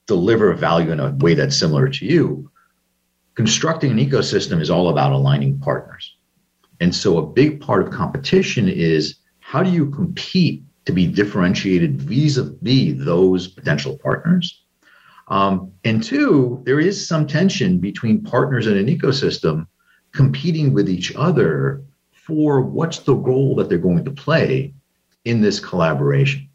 deliver 0.09 0.53
value 0.55 0.91
in 0.91 0.99
a 0.99 1.13
way 1.19 1.35
that's 1.35 1.57
similar 1.57 1.89
to 1.89 2.05
you. 2.05 2.51
Constructing 3.35 3.93
an 3.93 3.99
ecosystem 3.99 4.61
is 4.61 4.71
all 4.71 4.89
about 4.89 5.13
aligning 5.13 5.61
partners. 5.61 6.17
And 6.81 6.93
so 6.93 7.19
a 7.19 7.27
big 7.27 7.61
part 7.61 7.87
of 7.87 7.93
competition 7.93 8.69
is 8.69 9.17
how 9.39 9.63
do 9.63 9.71
you 9.71 9.91
compete 9.91 10.65
to 10.87 10.93
be 10.93 11.07
differentiated 11.07 12.01
vis-a-vis 12.01 13.05
those 13.05 13.47
potential 13.47 13.99
partners? 14.03 14.65
Um, 15.29 15.73
and 15.85 16.03
two, 16.03 16.63
there 16.65 16.81
is 16.81 17.07
some 17.07 17.27
tension 17.27 17.79
between 17.79 18.25
partners 18.25 18.67
in 18.67 18.79
an 18.79 18.87
ecosystem 18.87 19.67
competing 20.13 20.73
with 20.73 20.89
each 20.89 21.15
other 21.15 21.85
for 22.13 22.63
what's 22.63 23.01
the 23.01 23.15
role 23.15 23.55
that 23.57 23.69
they're 23.69 23.79
going 23.79 24.05
to 24.05 24.11
play 24.11 24.73
in 25.27 25.43
this 25.43 25.61
collaboration. 25.61 26.48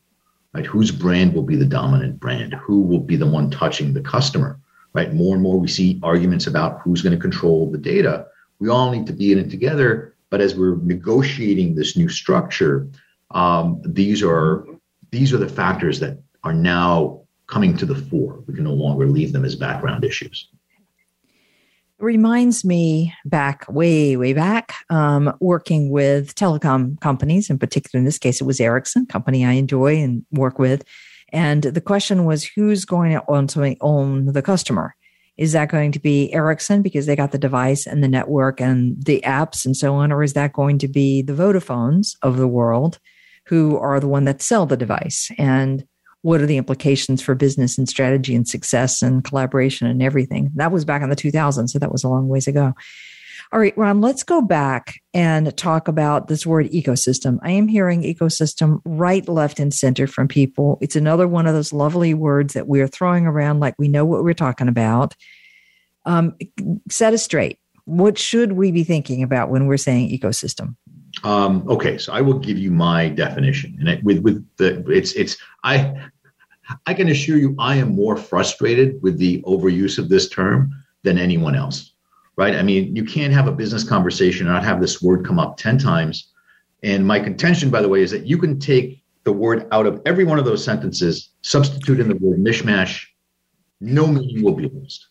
Right? 0.53 0.65
Whose 0.65 0.91
brand 0.91 1.33
will 1.33 1.43
be 1.43 1.55
the 1.55 1.65
dominant 1.65 2.19
brand? 2.19 2.53
Who 2.53 2.81
will 2.81 2.99
be 2.99 3.15
the 3.15 3.25
one 3.25 3.49
touching 3.49 3.93
the 3.93 4.01
customer? 4.01 4.59
Right? 4.93 5.13
More 5.13 5.33
and 5.33 5.43
more 5.43 5.59
we 5.59 5.67
see 5.67 5.99
arguments 6.03 6.47
about 6.47 6.81
who's 6.81 7.01
going 7.01 7.15
to 7.15 7.21
control 7.21 7.71
the 7.71 7.77
data. 7.77 8.27
We 8.59 8.69
all 8.69 8.91
need 8.91 9.07
to 9.07 9.13
be 9.13 9.31
in 9.31 9.39
it 9.39 9.49
together 9.49 10.13
but 10.33 10.41
as 10.41 10.55
we're 10.55 10.77
negotiating 10.77 11.75
this 11.75 11.95
new 11.95 12.09
structure, 12.09 12.87
um, 13.35 13.79
these 13.85 14.23
are 14.23 14.65
these 15.11 15.31
are 15.31 15.37
the 15.37 15.47
factors 15.47 15.99
that 15.99 16.17
are 16.43 16.55
now 16.55 17.21
coming 17.45 17.77
to 17.77 17.85
the 17.85 17.93
fore. 17.93 18.43
We 18.47 18.55
can 18.55 18.63
no 18.63 18.73
longer 18.73 19.05
leave 19.05 19.31
them 19.31 19.45
as 19.45 19.55
background 19.55 20.03
issues. 20.03 20.49
Reminds 22.03 22.65
me 22.65 23.13
back, 23.23 23.65
way, 23.69 24.17
way 24.17 24.33
back, 24.33 24.73
um, 24.89 25.33
working 25.39 25.89
with 25.89 26.35
telecom 26.35 26.99
companies. 26.99 27.49
In 27.49 27.57
particular, 27.57 27.97
in 27.97 28.03
this 28.03 28.17
case, 28.17 28.41
it 28.41 28.43
was 28.43 28.59
Ericsson, 28.59 29.05
company 29.05 29.45
I 29.45 29.53
enjoy 29.53 29.95
and 29.99 30.25
work 30.29 30.59
with. 30.59 30.83
And 31.29 31.63
the 31.63 31.79
question 31.79 32.25
was, 32.25 32.43
who's 32.43 32.83
going 32.83 33.13
to 33.13 33.23
ultimately 33.29 33.77
own 33.79 34.25
the 34.25 34.41
customer? 34.41 34.95
Is 35.37 35.53
that 35.53 35.71
going 35.71 35.93
to 35.93 35.99
be 35.99 36.29
Ericsson 36.33 36.81
because 36.81 37.05
they 37.05 37.15
got 37.15 37.31
the 37.31 37.37
device 37.37 37.87
and 37.87 38.03
the 38.03 38.09
network 38.09 38.59
and 38.59 39.01
the 39.01 39.21
apps 39.25 39.65
and 39.65 39.77
so 39.77 39.95
on? 39.95 40.11
Or 40.11 40.23
is 40.23 40.33
that 40.33 40.51
going 40.51 40.79
to 40.79 40.89
be 40.89 41.21
the 41.21 41.31
Vodafones 41.31 42.17
of 42.21 42.35
the 42.35 42.49
world 42.49 42.99
who 43.45 43.77
are 43.77 44.01
the 44.01 44.09
one 44.09 44.25
that 44.25 44.41
sell 44.41 44.65
the 44.65 44.75
device? 44.75 45.31
And 45.37 45.87
what 46.23 46.41
are 46.41 46.45
the 46.45 46.57
implications 46.57 47.21
for 47.21 47.35
business 47.35 47.77
and 47.77 47.87
strategy 47.87 48.33
and 48.33 48.47
success 48.47 49.01
and 49.01 49.23
collaboration 49.23 49.87
and 49.87 50.01
everything? 50.01 50.49
That 50.55 50.71
was 50.71 50.85
back 50.85 51.01
in 51.01 51.09
the 51.09 51.15
2000s. 51.15 51.69
So 51.69 51.79
that 51.79 51.91
was 51.91 52.03
a 52.03 52.09
long 52.09 52.29
ways 52.29 52.47
ago. 52.47 52.73
All 53.51 53.59
right, 53.59 53.77
Ron, 53.77 54.01
let's 54.01 54.23
go 54.23 54.41
back 54.41 54.95
and 55.13 55.55
talk 55.57 55.87
about 55.87 56.27
this 56.27 56.45
word 56.45 56.71
ecosystem. 56.71 57.37
I 57.43 57.51
am 57.51 57.67
hearing 57.67 58.01
ecosystem 58.01 58.81
right, 58.85 59.27
left, 59.27 59.59
and 59.59 59.71
center 59.73 60.07
from 60.07 60.27
people. 60.27 60.79
It's 60.81 60.95
another 60.95 61.27
one 61.27 61.45
of 61.45 61.53
those 61.53 61.73
lovely 61.73 62.13
words 62.13 62.53
that 62.53 62.67
we're 62.67 62.87
throwing 62.87 63.27
around 63.27 63.59
like 63.59 63.75
we 63.77 63.89
know 63.89 64.05
what 64.05 64.23
we're 64.23 64.33
talking 64.33 64.69
about. 64.69 65.13
Um, 66.05 66.35
set 66.89 67.13
us 67.13 67.21
straight. 67.21 67.59
What 67.85 68.17
should 68.17 68.53
we 68.53 68.71
be 68.71 68.83
thinking 68.83 69.21
about 69.23 69.49
when 69.49 69.67
we're 69.67 69.77
saying 69.77 70.09
ecosystem? 70.09 70.75
Um, 71.23 71.67
okay, 71.69 71.97
so 71.97 72.11
I 72.11 72.21
will 72.21 72.37
give 72.37 72.57
you 72.57 72.69
my 72.69 73.09
definition, 73.09 73.77
and 73.79 73.87
it, 73.87 74.03
with 74.03 74.19
with 74.19 74.45
the 74.57 74.83
it's 74.89 75.13
it's 75.13 75.37
I 75.63 76.09
I 76.85 76.93
can 76.93 77.09
assure 77.09 77.37
you 77.37 77.55
I 77.59 77.75
am 77.75 77.95
more 77.95 78.17
frustrated 78.17 79.01
with 79.01 79.17
the 79.17 79.41
overuse 79.43 79.97
of 79.97 80.09
this 80.09 80.27
term 80.29 80.71
than 81.03 81.17
anyone 81.17 81.55
else 81.55 81.93
right? 82.35 82.55
I 82.55 82.63
mean, 82.63 82.95
you 82.95 83.03
can't 83.03 83.33
have 83.33 83.47
a 83.47 83.51
business 83.51 83.83
conversation 83.83 84.47
and 84.47 84.55
not 84.55 84.63
have 84.63 84.81
this 84.81 85.01
word 85.01 85.25
come 85.25 85.39
up 85.39 85.57
10 85.57 85.77
times. 85.77 86.31
And 86.81 87.05
my 87.05 87.19
contention, 87.19 87.69
by 87.69 87.81
the 87.81 87.89
way, 87.89 88.01
is 88.01 88.11
that 88.11 88.25
you 88.25 88.37
can 88.37 88.59
take 88.59 89.03
the 89.23 89.31
word 89.31 89.67
out 89.71 89.85
of 89.85 90.01
every 90.05 90.25
one 90.25 90.39
of 90.39 90.45
those 90.45 90.63
sentences, 90.63 91.29
substitute 91.41 91.99
in 91.99 92.09
the 92.09 92.15
word 92.15 92.39
mishmash, 92.39 93.05
no 93.79 94.07
meaning 94.07 94.43
will 94.43 94.55
be 94.55 94.67
lost. 94.67 95.07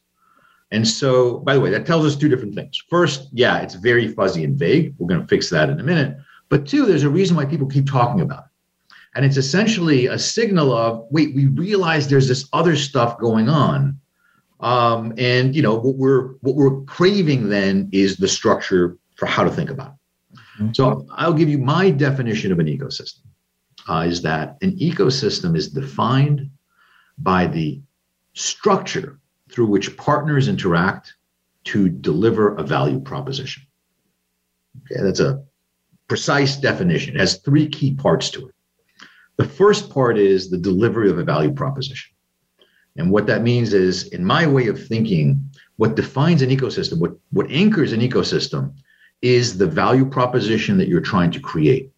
And 0.73 0.89
so, 0.89 1.39
by 1.41 1.55
the 1.55 1.61
way, 1.61 1.71
that 1.71 1.87
tells 1.87 2.05
us 2.05 2.17
two 2.17 2.29
different 2.29 2.55
things. 2.55 2.83
First, 2.89 3.29
yeah, 3.33 3.59
it's 3.59 3.75
very 3.75 4.09
fuzzy 4.09 4.43
and 4.43 4.59
vague. 4.59 4.95
We're 4.99 5.07
going 5.07 5.21
to 5.21 5.27
fix 5.29 5.51
that 5.51 5.71
in 5.71 5.79
a 5.79 5.85
minute. 5.85 6.17
But 6.49 6.67
two, 6.67 6.87
there's 6.87 7.05
a 7.05 7.11
reason 7.11 7.37
why 7.37 7.45
people 7.45 7.69
keep 7.69 7.89
talking 7.89 8.21
about 8.21 8.45
it. 8.45 8.95
And 9.15 9.25
it's 9.25 9.37
essentially 9.37 10.07
a 10.07 10.19
signal 10.19 10.73
of 10.73 11.07
wait, 11.11 11.35
we 11.35 11.47
realize 11.47 12.09
there's 12.09 12.29
this 12.29 12.49
other 12.53 12.75
stuff 12.75 13.19
going 13.19 13.49
on 13.49 14.01
um, 14.63 15.13
and 15.19 15.55
you 15.55 15.61
know 15.61 15.75
what 15.75 15.97
we're 15.97 16.35
what 16.41 16.55
we're 16.55 16.81
craving 16.83 17.49
then 17.49 17.89
is 17.93 18.17
the 18.17 18.29
structure 18.29 18.97
for 19.17 19.27
how 19.27 19.43
to 19.43 19.51
think 19.51 19.71
about 19.71 19.89
it. 19.89 20.39
Mm-hmm. 20.63 20.73
So 20.75 21.07
I'll 21.11 21.35
give 21.35 21.49
you 21.49 21.59
my 21.59 21.91
definition 21.91 22.53
of 22.53 22.61
an 22.61 22.67
ecosystem. 22.67 23.21
Uh, 23.89 24.05
is 24.07 24.23
that 24.23 24.57
an 24.63 24.79
ecosystem 24.79 25.57
is 25.57 25.69
defined 25.69 26.49
by 27.19 27.49
the 27.49 27.83
structure 28.35 29.19
through 29.53 29.67
which 29.67 29.97
partners 29.97 30.49
interact 30.49 31.15
to 31.65 31.89
deliver 31.89 32.57
a 32.57 32.63
value 32.63 33.01
proposition. 33.01 33.63
Okay, 34.91 35.03
that's 35.03 35.21
a 35.21 35.45
precise 36.09 36.57
definition. 36.57 37.15
It 37.15 37.21
has 37.21 37.39
three 37.39 37.69
key 37.69 37.95
parts 37.95 38.31
to 38.31 38.49
it. 38.49 38.55
The 39.37 39.45
first 39.45 39.91
part 39.91 40.19
is 40.19 40.51
the 40.51 40.59
delivery 40.59 41.11
of 41.11 41.19
a 41.19 41.25
value 41.25 41.53
proposition. 41.53 42.15
And 42.97 43.11
what 43.11 43.27
that 43.27 43.43
means 43.43 43.73
is, 43.73 44.09
in 44.09 44.25
my 44.25 44.47
way 44.47 44.67
of 44.69 44.87
thinking, 44.87 45.51
what 45.77 45.97
defines 45.97 46.43
an 46.43 46.51
ecosystem, 46.51 46.99
what, 46.99 47.13
what 47.31 47.51
anchors 47.51 47.93
an 47.93 48.01
ecosystem, 48.01 48.75
is 49.23 49.57
the 49.57 49.67
value 49.67 50.05
proposition 50.05 50.77
that 50.79 50.89
you're 50.89 51.01
trying 51.01 51.31
to 51.31 51.41
create, 51.41 51.91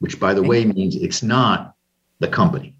which, 0.00 0.20
by 0.20 0.34
the 0.34 0.42
way, 0.42 0.64
means 0.64 0.96
it's 0.96 1.22
not 1.22 1.74
the 2.18 2.28
company. 2.28 2.76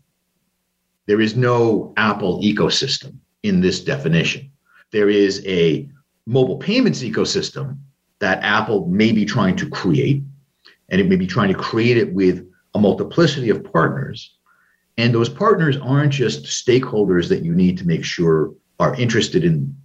There 1.06 1.20
is 1.20 1.36
no 1.36 1.94
Apple 1.96 2.42
ecosystem 2.42 3.18
in 3.48 3.60
this 3.60 3.80
definition. 3.80 4.50
There 4.92 5.08
is 5.08 5.44
a 5.46 5.88
mobile 6.26 6.58
payments 6.58 7.02
ecosystem 7.02 7.78
that 8.18 8.42
Apple 8.42 8.86
may 8.86 9.12
be 9.12 9.24
trying 9.24 9.56
to 9.56 9.68
create, 9.68 10.22
and 10.88 11.00
it 11.00 11.08
may 11.08 11.16
be 11.16 11.26
trying 11.26 11.48
to 11.48 11.58
create 11.58 11.96
it 11.96 12.12
with 12.12 12.46
a 12.74 12.78
multiplicity 12.78 13.50
of 13.50 13.64
partners 13.72 14.36
and 14.98 15.14
those 15.14 15.28
partners 15.28 15.76
aren't 15.76 16.12
just 16.12 16.44
stakeholders 16.44 17.28
that 17.28 17.44
you 17.44 17.54
need 17.54 17.78
to 17.78 17.86
make 17.86 18.04
sure 18.04 18.54
are 18.78 18.94
interested 18.96 19.44
in 19.44 19.76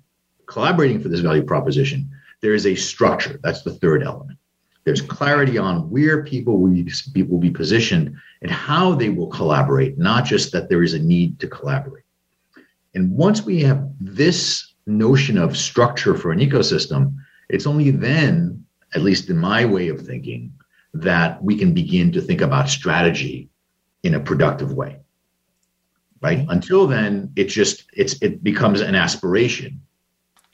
collaborating 0.46 1.00
for 1.02 1.10
this 1.10 1.20
value 1.20 1.44
proposition, 1.44 2.10
there 2.42 2.54
is 2.54 2.66
a 2.66 2.76
structure. 2.76 3.40
That's 3.44 3.62
the 3.62 3.74
third 3.74 4.04
element. 4.04 4.38
There's 4.84 5.02
clarity 5.02 5.58
on 5.58 5.90
where 5.90 6.24
people 6.24 6.58
will 6.58 6.72
be, 7.14 7.24
will 7.24 7.40
be 7.40 7.52
positioned 7.52 8.16
and 8.42 8.52
how 8.52 8.96
they 8.96 9.10
will 9.10 9.28
collaborate, 9.28 9.98
not 9.98 10.26
just 10.26 10.52
that 10.54 10.70
there 10.70 10.82
is 10.82 10.94
a 10.94 11.00
need 11.00 11.40
to 11.40 11.48
collaborate. 11.48 12.04
And 12.94 13.12
once 13.12 13.44
we 13.44 13.62
have 13.62 13.88
this 14.00 14.74
notion 14.86 15.38
of 15.38 15.58
structure 15.58 16.16
for 16.16 16.32
an 16.32 16.40
ecosystem, 16.40 17.16
it's 17.50 17.68
only 17.68 17.92
then, 17.92 18.66
at 18.94 19.02
least 19.02 19.30
in 19.30 19.38
my 19.38 19.66
way 19.66 19.88
of 19.88 20.02
thinking, 20.02 20.54
that 20.94 21.42
we 21.44 21.58
can 21.58 21.74
begin 21.74 22.12
to 22.12 22.22
think 22.22 22.42
about 22.42 22.70
strategy 22.70 23.50
in 24.04 24.16
a 24.16 24.20
productive 24.20 24.74
way. 24.74 24.98
Right? 26.22 26.40
Mm-hmm. 26.40 26.52
Until 26.52 26.88
then, 26.88 27.32
it 27.36 27.46
just 27.46 27.86
it's 27.94 28.22
it 28.22 28.44
becomes 28.44 28.82
an 28.82 28.96
aspiration 28.96 29.82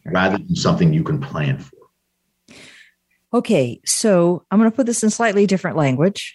rather 0.06 0.38
than 0.38 0.56
something 0.56 0.94
you 0.94 1.04
can 1.04 1.20
plan 1.20 1.60
for. 1.60 1.76
Okay, 3.34 3.82
so 3.86 4.46
I'm 4.50 4.60
going 4.60 4.72
to 4.72 4.76
put 4.76 4.86
this 4.86 5.04
in 5.04 5.10
slightly 5.10 5.46
different 5.46 5.76
language, 5.76 6.34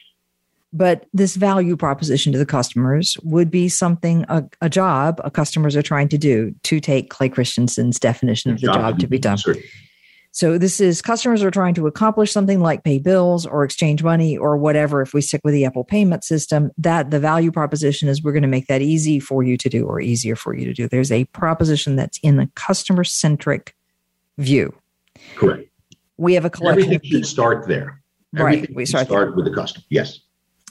but 0.73 1.07
this 1.13 1.37
value 1.37 1.77
proposition 1.77 2.33
to 2.33 2.39
the 2.39 2.47
customers 2.47 3.17
would 3.23 3.51
be 3.51 3.69
something 3.69 4.25
a, 4.29 4.45
a 4.61 4.71
job 4.71 5.21
a 5.25 5.31
customers 5.31 5.77
are 5.77 5.83
trying 5.83 6.09
to 6.09 6.19
do 6.19 6.55
to 6.63 6.81
take 6.81 7.11
Clay 7.11 7.29
Christensen's 7.29 7.99
definition 7.99 8.51
of 8.51 8.61
the 8.61 8.67
job, 8.67 8.75
job 8.75 8.99
to 9.01 9.07
be 9.07 9.19
done. 9.19 9.39
So 10.35 10.57
this 10.57 10.81
is 10.81 11.03
customers 11.03 11.43
are 11.43 11.51
trying 11.51 11.75
to 11.75 11.87
accomplish 11.87 12.33
something 12.33 12.61
like 12.61 12.85
pay 12.85 12.99
bills 12.99 13.45
or 13.45 13.65
exchange 13.65 14.03
money 14.03 14.39
or 14.39 14.57
whatever. 14.57 15.03
If 15.03 15.13
we 15.13 15.21
stick 15.21 15.43
with 15.45 15.53
the 15.53 15.67
Apple 15.67 15.85
payment 15.85 16.25
system, 16.25 16.71
that 16.79 17.11
the 17.11 17.21
value 17.21 17.53
proposition 17.53 18.09
is 18.09 18.23
we're 18.23 18.33
going 18.33 18.41
to 18.41 18.49
make 18.49 18.67
that 18.69 18.81
easy 18.81 19.21
for 19.21 19.43
you 19.43 19.59
to 19.59 19.69
do 19.69 19.85
or 19.85 20.01
easier 20.01 20.35
for 20.35 20.57
you 20.57 20.65
to 20.65 20.73
do. 20.73 20.89
There's 20.89 21.13
a 21.13 21.27
proposition 21.27 21.97
that's 21.97 22.19
in 22.23 22.39
the 22.39 22.49
customer 22.55 23.05
centric 23.05 23.77
view. 24.39 24.75
Correct. 25.37 25.69
We 26.17 26.33
have 26.33 26.47
a 26.47 26.51
collection. 26.51 26.85
Everything 26.85 27.11
should 27.11 27.27
start 27.27 27.69
there. 27.69 28.03
Everything 28.35 28.61
right. 28.63 28.75
We 28.75 28.87
start, 28.87 29.09
start 29.09 29.37
with 29.37 29.45
the 29.45 29.53
customer. 29.53 29.85
Yes. 29.91 30.21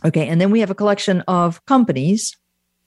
Okay. 0.03 0.27
And 0.27 0.41
then 0.41 0.51
we 0.51 0.59
have 0.59 0.71
a 0.71 0.75
collection 0.75 1.21
of 1.21 1.63
companies, 1.65 2.35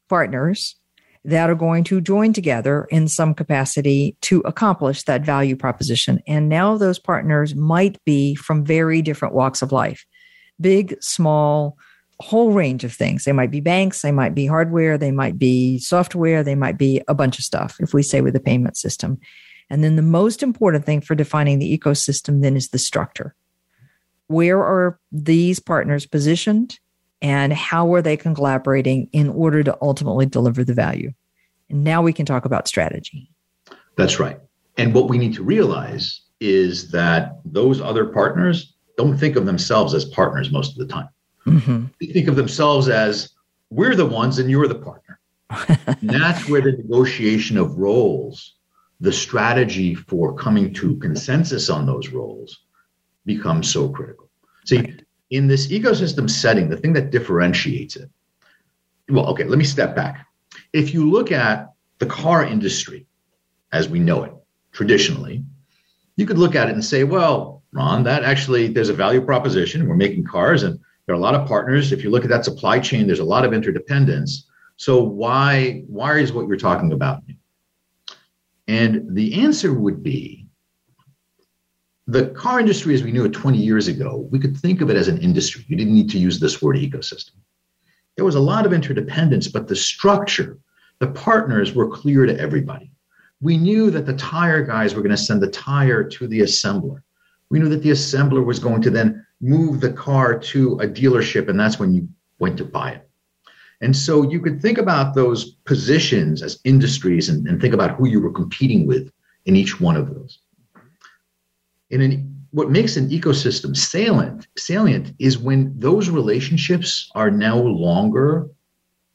partners 0.09 0.76
that 1.25 1.49
are 1.49 1.54
going 1.54 1.85
to 1.85 2.00
join 2.00 2.33
together 2.33 2.87
in 2.90 3.09
some 3.09 3.35
capacity 3.35 4.16
to 4.21 4.40
accomplish 4.40 5.04
that 5.04 5.25
value 5.25 5.56
proposition. 5.56 6.21
And 6.26 6.49
now 6.49 6.76
those 6.76 6.99
partners 6.99 7.54
might 7.54 8.02
be 8.04 8.35
from 8.35 8.64
very 8.64 9.00
different 9.00 9.35
walks 9.35 9.62
of 9.62 9.73
life 9.73 10.04
big, 10.61 10.94
small, 11.02 11.76
whole 12.21 12.52
range 12.52 12.85
of 12.85 12.92
things. 12.92 13.25
They 13.25 13.33
might 13.33 13.50
be 13.50 13.61
banks, 13.61 14.02
they 14.02 14.12
might 14.12 14.35
be 14.35 14.47
hardware, 14.47 14.97
they 14.97 15.11
might 15.11 15.37
be 15.37 15.78
software, 15.78 16.44
they 16.44 16.54
might 16.54 16.78
be 16.78 17.02
a 17.09 17.14
bunch 17.14 17.40
of 17.40 17.44
stuff, 17.44 17.76
if 17.80 17.92
we 17.92 18.04
say 18.04 18.21
with 18.21 18.37
a 18.37 18.40
payment 18.40 18.76
system. 18.76 19.18
And 19.68 19.83
then 19.83 19.97
the 19.97 20.02
most 20.02 20.42
important 20.42 20.85
thing 20.85 21.00
for 21.00 21.16
defining 21.16 21.59
the 21.59 21.76
ecosystem 21.76 22.40
then 22.40 22.56
is 22.56 22.68
the 22.68 22.78
structure. 22.78 23.35
Where 24.28 24.62
are 24.62 25.00
these 25.11 25.59
partners 25.59 26.06
positioned? 26.06 26.78
And 27.24 27.54
how 27.54 27.92
are 27.94 28.02
they 28.02 28.18
collaborating 28.18 29.08
in 29.12 29.30
order 29.30 29.64
to 29.64 29.76
ultimately 29.80 30.26
deliver 30.26 30.62
the 30.62 30.74
value. 30.74 31.10
And 31.70 31.82
now 31.82 32.02
we 32.02 32.12
can 32.12 32.26
talk 32.26 32.44
about 32.44 32.68
strategy. 32.68 33.30
That's 33.96 34.20
right. 34.20 34.38
And 34.76 34.92
what 34.92 35.08
we 35.08 35.16
need 35.16 35.32
to 35.34 35.42
realize 35.42 36.20
is 36.40 36.90
that 36.90 37.40
those 37.46 37.80
other 37.80 38.04
partners 38.04 38.74
don't 38.98 39.16
think 39.16 39.36
of 39.36 39.46
themselves 39.46 39.94
as 39.94 40.04
partners 40.04 40.50
most 40.50 40.72
of 40.72 40.86
the 40.86 40.92
time. 40.92 41.08
Mm-hmm. 41.46 41.86
They 41.98 42.08
think 42.08 42.28
of 42.28 42.36
themselves 42.36 42.90
as 42.90 43.30
we're 43.70 43.96
the 43.96 44.04
ones 44.04 44.38
and 44.38 44.50
you're 44.50 44.68
the 44.68 44.74
partner. 44.74 45.18
that's 46.02 46.46
where 46.46 46.60
the 46.60 46.72
negotiation 46.72 47.56
of 47.56 47.78
roles, 47.78 48.56
the 49.00 49.12
strategy 49.12 49.94
for 49.94 50.34
coming 50.34 50.74
to 50.74 50.96
consensus 50.96 51.70
on 51.70 51.87
those 51.87 52.10
roles 52.10 52.64
becomes 53.24 53.72
so 53.72 53.88
critical. 53.88 54.28
See, 54.66 54.76
right 54.76 55.03
in 55.35 55.49
this 55.49 55.66
ecosystem 55.66 56.31
setting, 56.31 56.68
the 56.68 56.77
thing 56.77 56.92
that 56.92 57.11
differentiates 57.11 57.97
it, 57.97 58.09
well, 59.09 59.27
okay, 59.27 59.44
let 59.44 59.59
me 59.59 59.64
step 59.64 59.97
back. 59.97 60.27
If 60.73 60.94
you 60.94 61.11
look 61.11 61.33
at 61.33 61.73
the 61.99 62.07
car 62.07 62.44
industry 62.44 63.07
as 63.73 63.88
we 63.88 63.99
know 63.99 64.23
it 64.23 64.33
traditionally, 64.73 65.44
you 66.16 66.27
could 66.27 66.38
look 66.38 66.55
at 66.55 66.68
it 66.68 66.75
and 66.75 66.85
say, 66.85 67.03
well, 67.03 67.62
Ron, 67.73 68.05
that 68.05 68.23
actually 68.23 68.68
there's 68.68 68.88
a 68.88 68.94
value 68.94 69.20
proposition. 69.20 69.88
We're 69.88 69.97
making 69.97 70.25
cars 70.25 70.62
and 70.62 70.79
there 71.07 71.14
are 71.14 71.18
a 71.18 71.20
lot 71.20 71.35
of 71.35 71.49
partners. 71.49 71.90
If 71.90 72.05
you 72.05 72.11
look 72.11 72.23
at 72.23 72.31
that 72.31 72.44
supply 72.44 72.79
chain, 72.79 73.07
there's 73.07 73.18
a 73.18 73.25
lot 73.25 73.44
of 73.44 73.53
interdependence. 73.53 74.47
So 74.77 75.03
why 75.03 75.83
why 75.88 76.18
is 76.18 76.33
what 76.33 76.47
you're 76.47 76.57
talking 76.57 76.92
about? 76.92 77.23
And 78.68 79.14
the 79.14 79.42
answer 79.42 79.75
would 79.75 80.03
be 80.03 80.43
the 82.06 82.26
car 82.28 82.60
industry 82.60 82.94
as 82.94 83.02
we 83.02 83.12
knew 83.12 83.24
it 83.24 83.32
20 83.32 83.56
years 83.58 83.88
ago, 83.88 84.28
we 84.30 84.38
could 84.38 84.56
think 84.56 84.80
of 84.80 84.90
it 84.90 84.96
as 84.96 85.08
an 85.08 85.18
industry. 85.18 85.64
You 85.68 85.76
didn't 85.76 85.94
need 85.94 86.10
to 86.10 86.18
use 86.18 86.38
this 86.38 86.60
word 86.60 86.76
ecosystem. 86.76 87.32
There 88.16 88.24
was 88.24 88.34
a 88.34 88.40
lot 88.40 88.66
of 88.66 88.72
interdependence, 88.72 89.48
but 89.48 89.68
the 89.68 89.76
structure, 89.76 90.58
the 90.98 91.08
partners 91.08 91.74
were 91.74 91.88
clear 91.88 92.26
to 92.26 92.38
everybody. 92.38 92.90
We 93.40 93.56
knew 93.56 93.90
that 93.90 94.06
the 94.06 94.14
tire 94.14 94.62
guys 94.62 94.94
were 94.94 95.02
going 95.02 95.16
to 95.16 95.16
send 95.16 95.42
the 95.42 95.50
tire 95.50 96.04
to 96.04 96.28
the 96.28 96.40
assembler. 96.40 97.02
We 97.50 97.58
knew 97.58 97.68
that 97.70 97.82
the 97.82 97.90
assembler 97.90 98.44
was 98.44 98.58
going 98.58 98.82
to 98.82 98.90
then 98.90 99.26
move 99.40 99.80
the 99.80 99.92
car 99.92 100.38
to 100.38 100.78
a 100.80 100.86
dealership, 100.86 101.48
and 101.48 101.58
that's 101.58 101.78
when 101.78 101.92
you 101.92 102.08
went 102.38 102.56
to 102.58 102.64
buy 102.64 102.92
it. 102.92 103.08
And 103.80 103.96
so 103.96 104.22
you 104.30 104.40
could 104.40 104.62
think 104.62 104.78
about 104.78 105.14
those 105.14 105.52
positions 105.64 106.42
as 106.42 106.60
industries 106.64 107.28
and, 107.28 107.46
and 107.48 107.60
think 107.60 107.74
about 107.74 107.96
who 107.96 108.08
you 108.08 108.20
were 108.20 108.32
competing 108.32 108.86
with 108.86 109.10
in 109.46 109.56
each 109.56 109.80
one 109.80 109.96
of 109.96 110.14
those 110.14 110.38
in 111.90 112.01
an, 112.01 112.35
what 112.51 112.70
makes 112.70 112.97
an 112.97 113.09
ecosystem 113.11 113.77
salient 113.77 114.47
salient 114.57 115.12
is 115.18 115.38
when 115.38 115.73
those 115.79 116.09
relationships 116.09 117.11
are 117.14 117.31
no 117.31 117.61
longer 117.61 118.49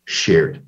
shared. 0.06 0.66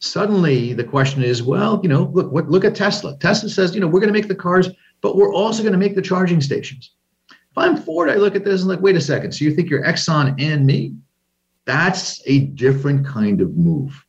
Suddenly 0.00 0.72
the 0.72 0.84
question 0.84 1.22
is 1.22 1.42
well 1.42 1.80
you 1.82 1.88
know 1.88 2.10
look 2.12 2.32
what 2.32 2.48
look 2.48 2.64
at 2.64 2.74
tesla. 2.74 3.16
Tesla 3.18 3.48
says 3.48 3.74
you 3.74 3.80
know 3.80 3.86
we're 3.86 4.00
going 4.00 4.12
to 4.12 4.18
make 4.18 4.28
the 4.28 4.34
cars 4.34 4.68
but 5.00 5.16
we're 5.16 5.32
also 5.32 5.62
going 5.62 5.72
to 5.72 5.78
make 5.78 5.94
the 5.94 6.02
charging 6.02 6.40
stations. 6.40 6.92
If 7.30 7.58
i'm 7.58 7.76
ford 7.76 8.10
i 8.10 8.14
look 8.14 8.34
at 8.34 8.44
this 8.44 8.62
and 8.62 8.70
like 8.70 8.80
wait 8.80 8.96
a 8.96 9.00
second 9.00 9.32
so 9.32 9.44
you 9.44 9.54
think 9.54 9.70
you're 9.70 9.84
exxon 9.84 10.34
and 10.40 10.66
me? 10.66 10.96
That's 11.64 12.20
a 12.26 12.40
different 12.40 13.06
kind 13.06 13.40
of 13.40 13.56
move. 13.56 14.04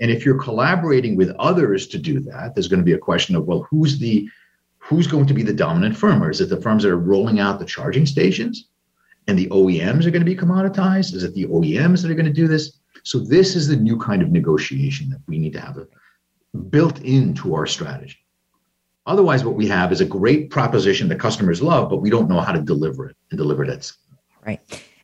And 0.00 0.10
if 0.10 0.24
you're 0.24 0.42
collaborating 0.42 1.14
with 1.14 1.30
others 1.38 1.86
to 1.88 1.98
do 1.98 2.18
that 2.20 2.54
there's 2.54 2.68
going 2.68 2.80
to 2.80 2.84
be 2.84 2.94
a 2.94 2.98
question 2.98 3.36
of 3.36 3.46
well 3.46 3.66
who's 3.70 4.00
the 4.00 4.28
who's 4.88 5.06
going 5.06 5.26
to 5.26 5.34
be 5.34 5.42
the 5.42 5.52
dominant 5.52 5.94
firm? 5.94 6.22
Or 6.22 6.30
is 6.30 6.40
it 6.40 6.48
the 6.48 6.60
firms 6.60 6.82
that 6.82 6.90
are 6.90 6.98
rolling 6.98 7.40
out 7.40 7.58
the 7.58 7.66
charging 7.66 8.06
stations 8.06 8.68
and 9.26 9.38
the 9.38 9.48
OEMs 9.48 10.06
are 10.06 10.10
going 10.10 10.24
to 10.24 10.32
be 10.32 10.34
commoditized? 10.34 11.14
Is 11.14 11.24
it 11.24 11.34
the 11.34 11.44
OEMs 11.44 12.00
that 12.00 12.10
are 12.10 12.14
going 12.14 12.24
to 12.24 12.32
do 12.32 12.48
this? 12.48 12.78
So 13.04 13.18
this 13.18 13.54
is 13.54 13.68
the 13.68 13.76
new 13.76 13.98
kind 13.98 14.22
of 14.22 14.30
negotiation 14.30 15.10
that 15.10 15.20
we 15.26 15.38
need 15.38 15.52
to 15.52 15.60
have 15.60 15.76
built 16.70 17.00
into 17.02 17.54
our 17.54 17.66
strategy. 17.66 18.16
Otherwise, 19.04 19.44
what 19.44 19.56
we 19.56 19.68
have 19.68 19.92
is 19.92 20.00
a 20.00 20.06
great 20.06 20.48
proposition 20.48 21.08
that 21.08 21.20
customers 21.20 21.60
love, 21.60 21.90
but 21.90 21.98
we 21.98 22.08
don't 22.08 22.28
know 22.28 22.40
how 22.40 22.52
to 22.52 22.60
deliver 22.60 23.10
it 23.10 23.16
and 23.30 23.38
deliver 23.38 23.62
it 23.64 23.70
Right. 24.46 24.60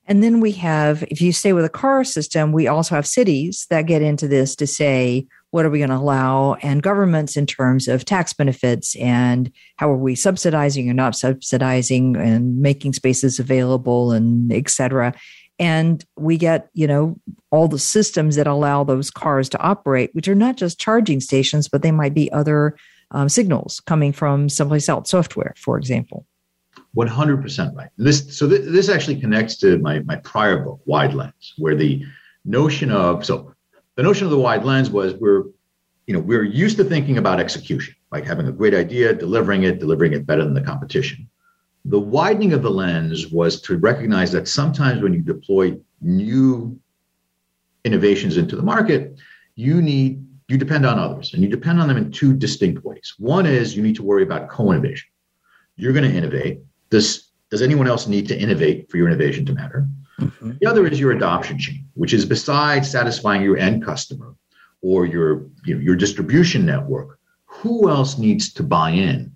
And 0.06 0.22
then 0.22 0.40
we 0.40 0.52
have, 0.52 1.02
if 1.04 1.20
you 1.20 1.32
stay 1.32 1.52
with 1.52 1.64
a 1.64 1.70
car 1.70 2.04
system, 2.04 2.52
we 2.52 2.68
also 2.68 2.94
have 2.94 3.06
cities 3.06 3.66
that 3.70 3.82
get 3.82 4.02
into 4.02 4.28
this 4.28 4.56
to 4.56 4.66
say, 4.66 5.26
what 5.54 5.64
are 5.64 5.70
we 5.70 5.78
going 5.78 5.88
to 5.88 5.94
allow 5.94 6.54
and 6.62 6.82
governments 6.82 7.36
in 7.36 7.46
terms 7.46 7.86
of 7.86 8.04
tax 8.04 8.32
benefits 8.32 8.96
and 8.96 9.52
how 9.76 9.88
are 9.88 9.96
we 9.96 10.16
subsidizing 10.16 10.90
or 10.90 10.94
not 10.94 11.14
subsidizing 11.14 12.16
and 12.16 12.58
making 12.58 12.92
spaces 12.92 13.38
available 13.38 14.10
and 14.10 14.52
et 14.52 14.68
cetera. 14.68 15.14
And 15.60 16.04
we 16.16 16.38
get 16.38 16.70
you 16.74 16.88
know 16.88 17.20
all 17.52 17.68
the 17.68 17.78
systems 17.78 18.34
that 18.34 18.48
allow 18.48 18.82
those 18.82 19.12
cars 19.12 19.48
to 19.50 19.58
operate 19.60 20.10
which 20.12 20.26
are 20.26 20.34
not 20.34 20.56
just 20.56 20.80
charging 20.80 21.20
stations 21.20 21.68
but 21.68 21.82
they 21.82 21.92
might 21.92 22.14
be 22.14 22.32
other 22.32 22.76
um, 23.12 23.28
signals 23.28 23.78
coming 23.78 24.12
from 24.12 24.48
someplace 24.48 24.88
else 24.88 25.08
software 25.08 25.54
for 25.56 25.78
example. 25.78 26.26
100% 26.96 27.76
right. 27.76 27.90
This 27.96 28.36
so 28.36 28.48
th- 28.48 28.62
this 28.64 28.88
actually 28.88 29.20
connects 29.20 29.56
to 29.58 29.78
my, 29.78 30.00
my 30.00 30.16
prior 30.16 30.64
book 30.64 30.80
wide 30.84 31.14
lens 31.14 31.54
where 31.58 31.76
the 31.76 32.04
notion 32.44 32.90
of 32.90 33.24
so 33.24 33.53
the 33.96 34.02
notion 34.02 34.24
of 34.24 34.30
the 34.30 34.38
wide 34.38 34.64
lens 34.64 34.90
was 34.90 35.14
we're 35.14 35.44
you 36.06 36.14
know 36.14 36.20
we're 36.20 36.44
used 36.44 36.76
to 36.76 36.84
thinking 36.84 37.18
about 37.18 37.40
execution 37.40 37.94
like 38.12 38.24
having 38.24 38.46
a 38.46 38.52
great 38.52 38.74
idea 38.74 39.14
delivering 39.14 39.62
it 39.64 39.78
delivering 39.78 40.12
it 40.12 40.26
better 40.26 40.44
than 40.44 40.54
the 40.54 40.60
competition. 40.60 41.28
The 41.86 42.00
widening 42.00 42.54
of 42.54 42.62
the 42.62 42.70
lens 42.70 43.28
was 43.28 43.60
to 43.62 43.76
recognize 43.76 44.32
that 44.32 44.48
sometimes 44.48 45.02
when 45.02 45.12
you 45.12 45.20
deploy 45.20 45.78
new 46.00 46.78
innovations 47.84 48.36
into 48.36 48.56
the 48.56 48.62
market 48.62 49.18
you 49.54 49.80
need 49.82 50.24
you 50.48 50.58
depend 50.58 50.84
on 50.84 50.98
others 50.98 51.32
and 51.32 51.42
you 51.42 51.48
depend 51.48 51.80
on 51.80 51.88
them 51.88 51.96
in 51.96 52.10
two 52.10 52.34
distinct 52.34 52.84
ways. 52.84 53.14
One 53.18 53.46
is 53.46 53.74
you 53.74 53.82
need 53.82 53.96
to 53.96 54.02
worry 54.02 54.22
about 54.22 54.50
co-innovation. 54.50 55.08
You're 55.76 55.94
going 55.94 56.10
to 56.10 56.16
innovate. 56.16 56.60
Does 56.90 57.30
does 57.50 57.62
anyone 57.62 57.86
else 57.86 58.06
need 58.06 58.26
to 58.28 58.38
innovate 58.38 58.90
for 58.90 58.96
your 58.96 59.06
innovation 59.06 59.46
to 59.46 59.52
matter 59.52 59.86
Mm-hmm. 60.20 60.52
The 60.60 60.66
other 60.66 60.86
is 60.86 61.00
your 61.00 61.12
adoption 61.12 61.58
chain, 61.58 61.86
which 61.94 62.12
is 62.12 62.24
besides 62.24 62.90
satisfying 62.90 63.42
your 63.42 63.56
end 63.56 63.84
customer 63.84 64.34
or 64.82 65.06
your, 65.06 65.46
you 65.64 65.74
know, 65.74 65.80
your 65.80 65.96
distribution 65.96 66.64
network, 66.64 67.18
who 67.46 67.88
else 67.88 68.18
needs 68.18 68.52
to 68.52 68.62
buy 68.62 68.90
in 68.90 69.34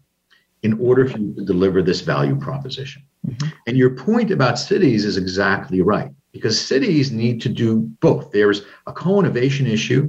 in 0.62 0.78
order 0.80 1.08
for 1.08 1.18
you 1.18 1.34
to 1.34 1.44
deliver 1.44 1.82
this 1.82 2.00
value 2.00 2.36
proposition? 2.36 3.02
Mm-hmm. 3.26 3.48
And 3.66 3.76
your 3.76 3.90
point 3.90 4.30
about 4.30 4.58
cities 4.58 5.04
is 5.04 5.16
exactly 5.16 5.82
right 5.82 6.10
because 6.32 6.60
cities 6.60 7.10
need 7.10 7.40
to 7.42 7.48
do 7.48 7.80
both. 8.00 8.30
There's 8.30 8.62
a 8.86 8.92
co-innovation 8.92 9.66
issue, 9.66 10.08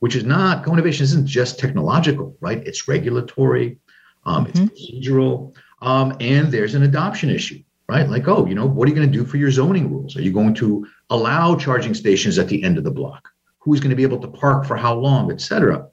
which 0.00 0.16
is 0.16 0.24
not 0.24 0.64
co-innovation 0.64 1.04
isn't 1.04 1.26
just 1.26 1.58
technological, 1.58 2.36
right? 2.40 2.66
It's 2.66 2.88
regulatory, 2.88 3.78
um, 4.24 4.46
mm-hmm. 4.46 4.64
it's 4.64 5.08
procedural, 5.08 5.54
um, 5.82 6.16
and 6.20 6.50
there's 6.50 6.74
an 6.74 6.82
adoption 6.82 7.30
issue, 7.30 7.62
right? 7.88 8.08
Like, 8.08 8.28
oh, 8.28 8.46
you 8.46 8.54
know, 8.54 8.66
what 8.66 8.86
are 8.86 8.90
you 8.90 8.94
going 8.94 9.10
to 9.10 9.18
do 9.18 9.24
for 9.24 9.38
your 9.38 9.50
zoning 9.50 9.90
rules? 9.90 10.16
Are 10.16 10.22
you 10.22 10.32
going 10.32 10.54
to 10.54 10.86
allow 11.10 11.56
charging 11.56 11.94
stations 11.94 12.38
at 12.38 12.48
the 12.48 12.62
end 12.62 12.78
of 12.78 12.84
the 12.84 12.90
block? 12.90 13.28
Who's 13.60 13.80
going 13.80 13.90
to 13.90 13.96
be 13.96 14.02
able 14.02 14.20
to 14.20 14.28
park 14.28 14.66
for 14.66 14.76
how 14.76 14.94
long, 14.94 15.30
et 15.32 15.40
cetera? 15.40 15.88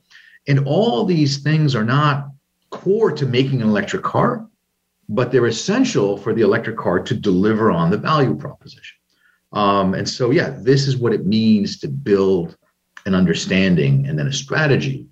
And 0.47 0.67
all 0.67 1.05
these 1.05 1.39
things 1.39 1.75
are 1.75 1.83
not 1.83 2.29
core 2.69 3.11
to 3.11 3.25
making 3.25 3.61
an 3.61 3.69
electric 3.69 4.03
car, 4.03 4.47
but 5.07 5.31
they're 5.31 5.45
essential 5.45 6.17
for 6.17 6.33
the 6.33 6.41
electric 6.41 6.77
car 6.77 6.99
to 6.99 7.15
deliver 7.15 7.71
on 7.71 7.89
the 7.89 7.97
value 7.97 8.35
proposition. 8.35 8.97
Um, 9.53 9.93
and 9.93 10.07
so, 10.07 10.31
yeah, 10.31 10.49
this 10.49 10.87
is 10.87 10.97
what 10.97 11.13
it 11.13 11.25
means 11.25 11.79
to 11.79 11.87
build 11.87 12.57
an 13.05 13.15
understanding 13.15 14.07
and 14.07 14.19
then 14.19 14.27
a 14.27 14.33
strategy 14.33 15.07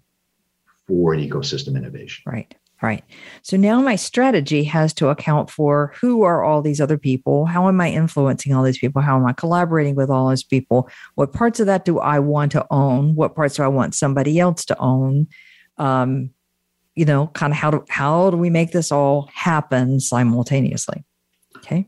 for 0.88 1.13
an 1.13 1.22
ecosystem 1.22 1.78
innovation. 1.78 2.24
Right. 2.26 2.54
Right. 2.84 3.02
So 3.43 3.56
now 3.56 3.82
my 3.82 3.96
strategy 3.96 4.65
has 4.65 4.93
to 4.96 5.08
account 5.08 5.50
for 5.50 5.93
who 6.02 6.24
are 6.24 6.43
all 6.43 6.62
these 6.62 6.82
other 6.82 6.98
people? 6.98 7.46
How 7.46 7.69
am 7.69 7.80
I 7.80 7.89
influencing 7.89 8.54
all 8.54 8.62
these 8.62 8.78
people? 8.78 9.02
How 9.02 9.15
am 9.15 9.26
I 9.26 9.32
collaborating 9.32 9.96
with 9.96 10.10
all 10.10 10.30
these 10.30 10.43
people? 10.43 10.89
What 11.15 11.32
parts 11.32 11.62
of 11.62 11.65
that 11.67 11.86
do 11.86 12.00
I 12.00 12.19
want 12.19 12.52
to 12.52 12.67
own? 12.72 13.15
What 13.15 13.36
parts 13.36 13.56
do 13.56 13.63
I 13.63 13.69
want 13.69 13.96
somebody 13.96 14.38
else 14.38 14.65
to 14.65 14.78
own? 14.80 15.28
Um, 15.78 16.32
you 16.93 17.06
know, 17.06 17.28
kind 17.28 17.54
of 17.54 17.58
how 17.58 17.72
do 17.72 17.86
how 17.88 18.30
do 18.32 18.36
we 18.36 18.50
make 18.50 18.74
this 18.74 18.91
all 18.91 19.30
happen 19.34 20.02
simultaneously? 20.02 21.06
Okay. 21.56 21.88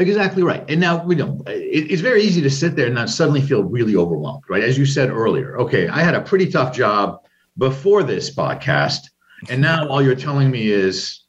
Exactly 0.00 0.42
right. 0.42 0.64
And 0.68 0.80
now 0.80 1.04
we 1.04 1.22
it, 1.22 1.36
it's 1.46 2.02
very 2.02 2.24
easy 2.24 2.42
to 2.42 2.50
sit 2.50 2.74
there 2.74 2.86
and 2.86 2.96
not 2.96 3.10
suddenly 3.10 3.42
feel 3.42 3.62
really 3.62 3.94
overwhelmed, 3.94 4.42
right? 4.48 4.64
As 4.64 4.76
you 4.76 4.86
said 4.86 5.08
earlier, 5.08 5.56
okay, 5.60 5.86
I 5.86 6.02
had 6.02 6.16
a 6.16 6.20
pretty 6.20 6.50
tough 6.50 6.74
job 6.74 7.20
before 7.56 8.02
this 8.02 8.34
podcast 8.34 9.02
and 9.48 9.60
now 9.60 9.88
all 9.88 10.02
you're 10.02 10.14
telling 10.14 10.50
me 10.50 10.68
is 10.70 11.22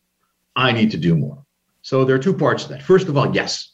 I 0.55 0.71
need 0.71 0.91
to 0.91 0.97
do 0.97 1.15
more. 1.15 1.43
So 1.81 2.03
there 2.03 2.15
are 2.15 2.19
two 2.19 2.33
parts 2.33 2.63
to 2.63 2.69
that. 2.69 2.83
First 2.83 3.07
of 3.07 3.17
all, 3.17 3.33
yes, 3.33 3.73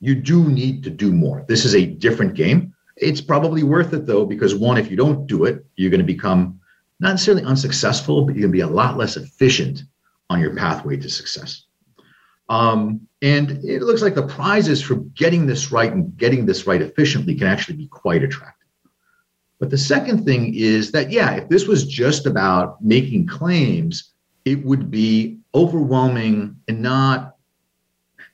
you 0.00 0.14
do 0.14 0.48
need 0.48 0.82
to 0.84 0.90
do 0.90 1.12
more. 1.12 1.44
This 1.48 1.64
is 1.64 1.74
a 1.74 1.86
different 1.86 2.34
game. 2.34 2.74
It's 2.96 3.20
probably 3.20 3.62
worth 3.62 3.92
it 3.92 4.06
though, 4.06 4.26
because 4.26 4.54
one, 4.54 4.78
if 4.78 4.90
you 4.90 4.96
don't 4.96 5.26
do 5.26 5.44
it, 5.44 5.64
you're 5.76 5.90
going 5.90 6.00
to 6.00 6.06
become 6.06 6.60
not 7.00 7.10
necessarily 7.10 7.44
unsuccessful, 7.44 8.24
but 8.24 8.34
you're 8.34 8.42
going 8.42 8.52
to 8.52 8.56
be 8.56 8.60
a 8.60 8.66
lot 8.66 8.96
less 8.96 9.16
efficient 9.16 9.82
on 10.30 10.40
your 10.40 10.54
pathway 10.54 10.96
to 10.96 11.08
success. 11.08 11.66
Um, 12.48 13.06
and 13.22 13.64
it 13.64 13.82
looks 13.82 14.02
like 14.02 14.14
the 14.14 14.26
prizes 14.26 14.82
for 14.82 14.96
getting 14.96 15.46
this 15.46 15.72
right 15.72 15.92
and 15.92 16.16
getting 16.16 16.46
this 16.46 16.66
right 16.66 16.82
efficiently 16.82 17.34
can 17.34 17.46
actually 17.46 17.76
be 17.76 17.88
quite 17.88 18.22
attractive. 18.22 18.61
But 19.62 19.70
the 19.70 19.78
second 19.78 20.24
thing 20.24 20.56
is 20.56 20.90
that, 20.90 21.12
yeah, 21.12 21.34
if 21.34 21.48
this 21.48 21.68
was 21.68 21.86
just 21.86 22.26
about 22.26 22.82
making 22.82 23.28
claims, 23.28 24.10
it 24.44 24.64
would 24.64 24.90
be 24.90 25.38
overwhelming 25.54 26.56
and 26.66 26.82
not, 26.82 27.36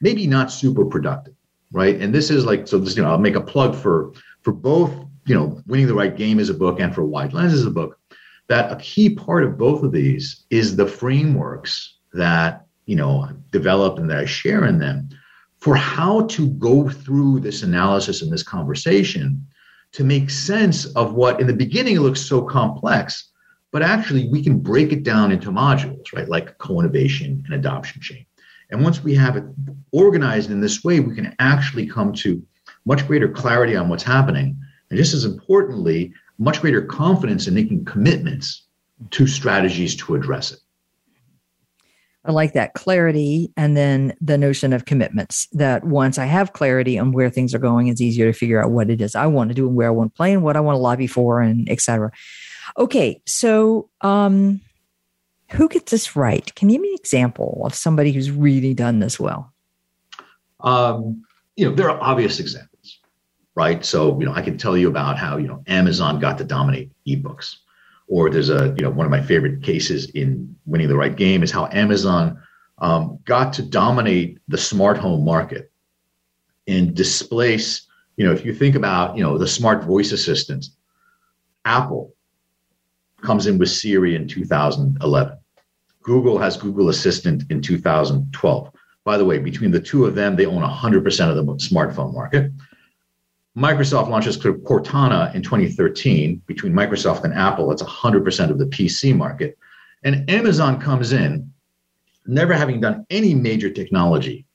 maybe 0.00 0.26
not 0.26 0.50
super 0.50 0.86
productive, 0.86 1.34
right? 1.70 2.00
And 2.00 2.14
this 2.14 2.30
is 2.30 2.46
like, 2.46 2.66
so 2.66 2.78
this, 2.78 2.96
you 2.96 3.02
know, 3.02 3.10
I'll 3.10 3.18
make 3.18 3.34
a 3.34 3.42
plug 3.42 3.76
for, 3.76 4.14
for 4.40 4.52
both, 4.52 4.90
you 5.26 5.34
know, 5.34 5.60
winning 5.66 5.86
the 5.86 5.92
right 5.92 6.16
game 6.16 6.40
as 6.40 6.48
a 6.48 6.54
book 6.54 6.80
and 6.80 6.94
for 6.94 7.04
wide 7.04 7.34
lens 7.34 7.52
as 7.52 7.66
a 7.66 7.70
book, 7.70 8.00
that 8.46 8.72
a 8.72 8.76
key 8.76 9.10
part 9.10 9.44
of 9.44 9.58
both 9.58 9.82
of 9.82 9.92
these 9.92 10.46
is 10.48 10.76
the 10.76 10.86
frameworks 10.86 11.98
that, 12.14 12.64
you 12.86 12.96
know, 12.96 13.20
i 13.20 13.32
developed 13.50 13.98
and 13.98 14.08
that 14.08 14.20
I 14.20 14.24
share 14.24 14.64
in 14.64 14.78
them 14.78 15.10
for 15.58 15.76
how 15.76 16.22
to 16.28 16.48
go 16.52 16.88
through 16.88 17.40
this 17.40 17.62
analysis 17.62 18.22
and 18.22 18.32
this 18.32 18.42
conversation 18.42 19.46
to 19.98 20.04
make 20.04 20.30
sense 20.30 20.84
of 20.94 21.14
what 21.14 21.40
in 21.40 21.48
the 21.48 21.52
beginning 21.52 21.98
looks 21.98 22.20
so 22.20 22.40
complex, 22.40 23.32
but 23.72 23.82
actually 23.82 24.28
we 24.28 24.40
can 24.40 24.60
break 24.60 24.92
it 24.92 25.02
down 25.02 25.32
into 25.32 25.50
modules, 25.50 26.12
right? 26.14 26.28
Like 26.28 26.56
co-innovation 26.58 27.42
and 27.44 27.54
adoption 27.54 28.00
chain. 28.00 28.24
And 28.70 28.84
once 28.84 29.02
we 29.02 29.16
have 29.16 29.36
it 29.36 29.42
organized 29.90 30.52
in 30.52 30.60
this 30.60 30.84
way, 30.84 31.00
we 31.00 31.16
can 31.16 31.34
actually 31.40 31.84
come 31.84 32.12
to 32.12 32.40
much 32.84 33.08
greater 33.08 33.28
clarity 33.28 33.74
on 33.74 33.88
what's 33.88 34.04
happening. 34.04 34.56
And 34.90 34.96
just 34.96 35.14
as 35.14 35.24
importantly, 35.24 36.12
much 36.38 36.60
greater 36.60 36.82
confidence 36.82 37.48
in 37.48 37.54
making 37.54 37.84
commitments 37.84 38.68
to 39.10 39.26
strategies 39.26 39.96
to 39.96 40.14
address 40.14 40.52
it. 40.52 40.60
I 42.28 42.32
like 42.32 42.52
that 42.52 42.74
clarity 42.74 43.50
and 43.56 43.74
then 43.74 44.14
the 44.20 44.36
notion 44.36 44.74
of 44.74 44.84
commitments 44.84 45.48
that 45.52 45.84
once 45.84 46.18
I 46.18 46.26
have 46.26 46.52
clarity 46.52 46.98
on 46.98 47.12
where 47.12 47.30
things 47.30 47.54
are 47.54 47.58
going, 47.58 47.88
it's 47.88 48.02
easier 48.02 48.30
to 48.30 48.38
figure 48.38 48.62
out 48.62 48.70
what 48.70 48.90
it 48.90 49.00
is 49.00 49.14
I 49.14 49.26
want 49.26 49.48
to 49.48 49.54
do 49.54 49.66
and 49.66 49.74
where 49.74 49.88
I 49.88 49.92
want 49.92 50.12
to 50.12 50.16
play 50.16 50.34
and 50.34 50.42
what 50.42 50.54
I 50.54 50.60
want 50.60 50.74
to 50.74 50.80
lobby 50.80 51.06
for 51.06 51.40
and 51.40 51.66
etc. 51.70 52.12
Okay, 52.76 53.22
so 53.24 53.88
um, 54.02 54.60
who 55.52 55.70
gets 55.70 55.90
this 55.90 56.16
right? 56.16 56.54
Can 56.54 56.68
you 56.68 56.74
give 56.74 56.82
me 56.82 56.90
an 56.90 56.98
example 57.00 57.62
of 57.64 57.74
somebody 57.74 58.12
who's 58.12 58.30
really 58.30 58.74
done 58.74 58.98
this 58.98 59.18
well? 59.18 59.50
Um, 60.60 61.24
you 61.56 61.66
know, 61.66 61.74
there 61.74 61.88
are 61.88 61.98
obvious 61.98 62.40
examples, 62.40 62.98
right? 63.54 63.82
So, 63.86 64.20
you 64.20 64.26
know, 64.26 64.34
I 64.34 64.42
can 64.42 64.58
tell 64.58 64.76
you 64.76 64.88
about 64.88 65.16
how, 65.16 65.38
you 65.38 65.48
know, 65.48 65.64
Amazon 65.66 66.20
got 66.20 66.36
to 66.38 66.44
dominate 66.44 66.90
ebooks 67.06 67.56
or 68.08 68.30
there's 68.30 68.50
a 68.50 68.74
you 68.76 68.82
know 68.82 68.90
one 68.90 69.06
of 69.06 69.10
my 69.10 69.22
favorite 69.22 69.62
cases 69.62 70.10
in 70.10 70.56
winning 70.66 70.88
the 70.88 70.96
right 70.96 71.16
game 71.16 71.42
is 71.42 71.50
how 71.50 71.68
Amazon 71.72 72.40
um, 72.78 73.18
got 73.24 73.52
to 73.54 73.62
dominate 73.62 74.38
the 74.48 74.58
smart 74.58 74.96
home 74.96 75.24
market 75.24 75.70
and 76.66 76.94
displace 76.94 77.86
you 78.16 78.26
know 78.26 78.32
if 78.32 78.44
you 78.44 78.54
think 78.54 78.74
about 78.74 79.16
you 79.16 79.22
know 79.22 79.38
the 79.38 79.46
smart 79.46 79.82
voice 79.82 80.12
assistants 80.12 80.76
apple 81.64 82.14
comes 83.22 83.46
in 83.46 83.58
with 83.58 83.70
siri 83.70 84.14
in 84.14 84.28
2011 84.28 85.38
google 86.02 86.38
has 86.38 86.56
google 86.56 86.90
assistant 86.90 87.42
in 87.50 87.60
2012 87.60 88.70
by 89.04 89.16
the 89.16 89.24
way 89.24 89.38
between 89.38 89.70
the 89.70 89.80
two 89.80 90.04
of 90.04 90.14
them 90.14 90.36
they 90.36 90.46
own 90.46 90.62
100% 90.62 91.30
of 91.30 91.36
the 91.36 91.44
smartphone 91.54 92.12
market 92.12 92.52
Microsoft 93.56 94.08
launches 94.08 94.36
Cortana 94.36 95.34
in 95.34 95.42
2013 95.42 96.42
between 96.46 96.72
Microsoft 96.72 97.24
and 97.24 97.34
Apple. 97.34 97.72
It's 97.72 97.82
100% 97.82 98.50
of 98.50 98.58
the 98.58 98.66
PC 98.66 99.16
market. 99.16 99.58
And 100.04 100.28
Amazon 100.30 100.80
comes 100.80 101.12
in, 101.12 101.52
never 102.26 102.54
having 102.54 102.80
done 102.80 103.04
any 103.10 103.34
major 103.34 103.70
technology, 103.70 104.46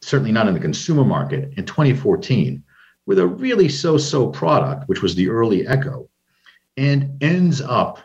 certainly 0.00 0.32
not 0.32 0.48
in 0.48 0.54
the 0.54 0.60
consumer 0.60 1.04
market, 1.04 1.52
in 1.56 1.64
2014, 1.64 2.62
with 3.06 3.18
a 3.18 3.26
really 3.26 3.68
so 3.68 3.96
so 3.96 4.28
product, 4.28 4.88
which 4.88 5.02
was 5.02 5.14
the 5.14 5.28
early 5.28 5.66
Echo, 5.66 6.08
and 6.76 7.22
ends 7.22 7.60
up 7.60 7.98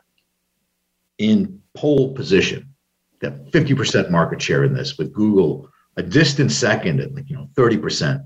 in 1.18 1.62
pole 1.74 2.14
position, 2.14 2.74
got 3.20 3.34
50% 3.52 4.10
market 4.10 4.42
share 4.42 4.64
in 4.64 4.74
this, 4.74 4.98
with 4.98 5.14
Google 5.14 5.70
a 5.98 6.04
distant 6.04 6.52
second 6.52 7.00
at 7.00 7.14
like, 7.14 7.30
you 7.30 7.36
know, 7.36 7.50
30%. 7.56 8.24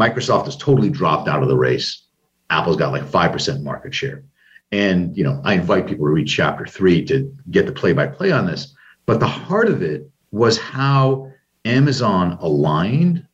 Microsoft 0.00 0.46
has 0.46 0.56
totally 0.56 0.88
dropped 0.88 1.28
out 1.28 1.42
of 1.42 1.48
the 1.48 1.56
race. 1.56 2.06
Apple's 2.48 2.76
got 2.76 2.92
like 2.92 3.04
5% 3.04 3.62
market 3.62 3.94
share. 3.94 4.24
And, 4.72 5.16
you 5.16 5.24
know, 5.24 5.40
I 5.44 5.54
invite 5.54 5.86
people 5.86 6.06
to 6.06 6.12
read 6.12 6.26
chapter 6.26 6.64
three 6.64 7.04
to 7.06 7.32
get 7.50 7.66
the 7.66 7.72
play 7.72 7.92
by 7.92 8.06
play 8.06 8.32
on 8.32 8.46
this. 8.46 8.74
But 9.04 9.20
the 9.20 9.26
heart 9.26 9.68
of 9.68 9.82
it 9.82 10.08
was 10.30 10.58
how 10.58 11.30
Amazon 11.64 12.38
aligned 12.40 13.26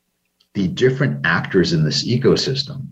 the 0.55 0.67
different 0.67 1.25
actors 1.25 1.73
in 1.73 1.85
this 1.85 2.07
ecosystem 2.07 2.89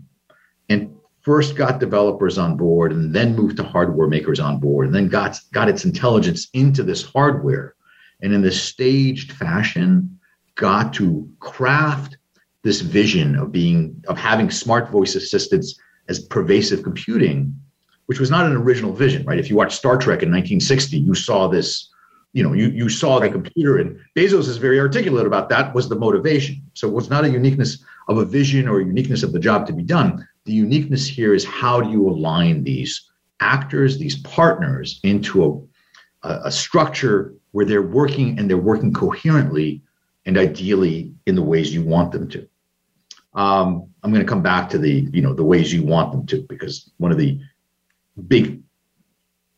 and 0.69 0.95
first 1.21 1.55
got 1.55 1.79
developers 1.79 2.37
on 2.37 2.55
board 2.55 2.91
and 2.91 3.13
then 3.13 3.35
moved 3.35 3.57
to 3.57 3.63
hardware 3.63 4.07
makers 4.07 4.39
on 4.39 4.59
board 4.59 4.85
and 4.85 4.95
then 4.95 5.09
got, 5.09 5.39
got 5.51 5.67
its 5.67 5.83
intelligence 5.83 6.47
into 6.53 6.83
this 6.83 7.03
hardware. 7.03 7.75
And 8.21 8.31
in 8.31 8.41
this 8.41 8.61
staged 8.61 9.33
fashion, 9.33 10.19
got 10.53 10.93
to 10.93 11.27
craft 11.39 12.17
this 12.65 12.81
vision 12.81 13.35
of 13.35 13.51
being 13.51 14.03
of 14.07 14.17
having 14.17 14.49
smart 14.49 14.89
voice 14.89 15.13
assistants 15.13 15.79
as 16.09 16.19
pervasive 16.19 16.81
computing, 16.81 17.55
which 18.07 18.19
was 18.19 18.31
not 18.31 18.47
an 18.47 18.53
original 18.53 18.91
vision, 18.91 19.23
right? 19.23 19.37
If 19.37 19.51
you 19.51 19.55
watch 19.55 19.75
Star 19.75 19.97
Trek 19.97 20.23
in 20.23 20.31
1960, 20.31 20.97
you 20.97 21.13
saw 21.13 21.47
this, 21.47 21.87
you 22.33 22.41
know, 22.41 22.53
you, 22.53 22.69
you 22.69 22.89
saw 22.89 23.19
the 23.19 23.29
computer, 23.29 23.77
and 23.77 23.99
Bezos 24.15 24.47
is 24.47 24.57
very 24.57 24.79
articulate 24.79 25.27
about 25.27 25.47
that 25.49 25.75
was 25.75 25.87
the 25.87 25.95
motivation. 25.95 26.59
So 26.73 26.87
it 26.87 26.93
was 26.93 27.07
not 27.07 27.23
a 27.23 27.29
uniqueness 27.29 27.83
of 28.07 28.17
a 28.17 28.25
vision 28.25 28.67
or 28.67 28.79
a 28.79 28.85
uniqueness 28.85 29.21
of 29.21 29.31
the 29.31 29.39
job 29.39 29.67
to 29.67 29.73
be 29.73 29.83
done. 29.83 30.27
The 30.45 30.53
uniqueness 30.53 31.05
here 31.05 31.35
is 31.35 31.45
how 31.45 31.81
do 31.81 31.91
you 31.91 32.09
align 32.09 32.63
these 32.63 33.09
actors, 33.41 33.99
these 33.99 34.17
partners 34.23 34.99
into 35.03 35.69
a, 36.23 36.27
a, 36.27 36.41
a 36.45 36.51
structure 36.51 37.35
where 37.51 37.65
they're 37.65 37.83
working 37.83 38.39
and 38.39 38.49
they're 38.49 38.57
working 38.57 38.91
coherently 38.91 39.83
and 40.25 40.35
ideally 40.35 41.13
in 41.27 41.35
the 41.35 41.43
ways 41.43 41.71
you 41.71 41.83
want 41.83 42.11
them 42.11 42.27
to. 42.29 42.47
Um, 43.35 43.89
I'm 44.01 44.11
going 44.11 44.25
to 44.25 44.29
come 44.29 44.41
back 44.41 44.69
to 44.69 44.77
the 44.77 45.07
you 45.11 45.21
know 45.21 45.33
the 45.33 45.43
ways 45.43 45.73
you 45.73 45.83
want 45.83 46.11
them 46.11 46.25
to 46.27 46.41
because 46.43 46.91
one 46.97 47.11
of 47.11 47.17
the 47.17 47.39
big 48.27 48.61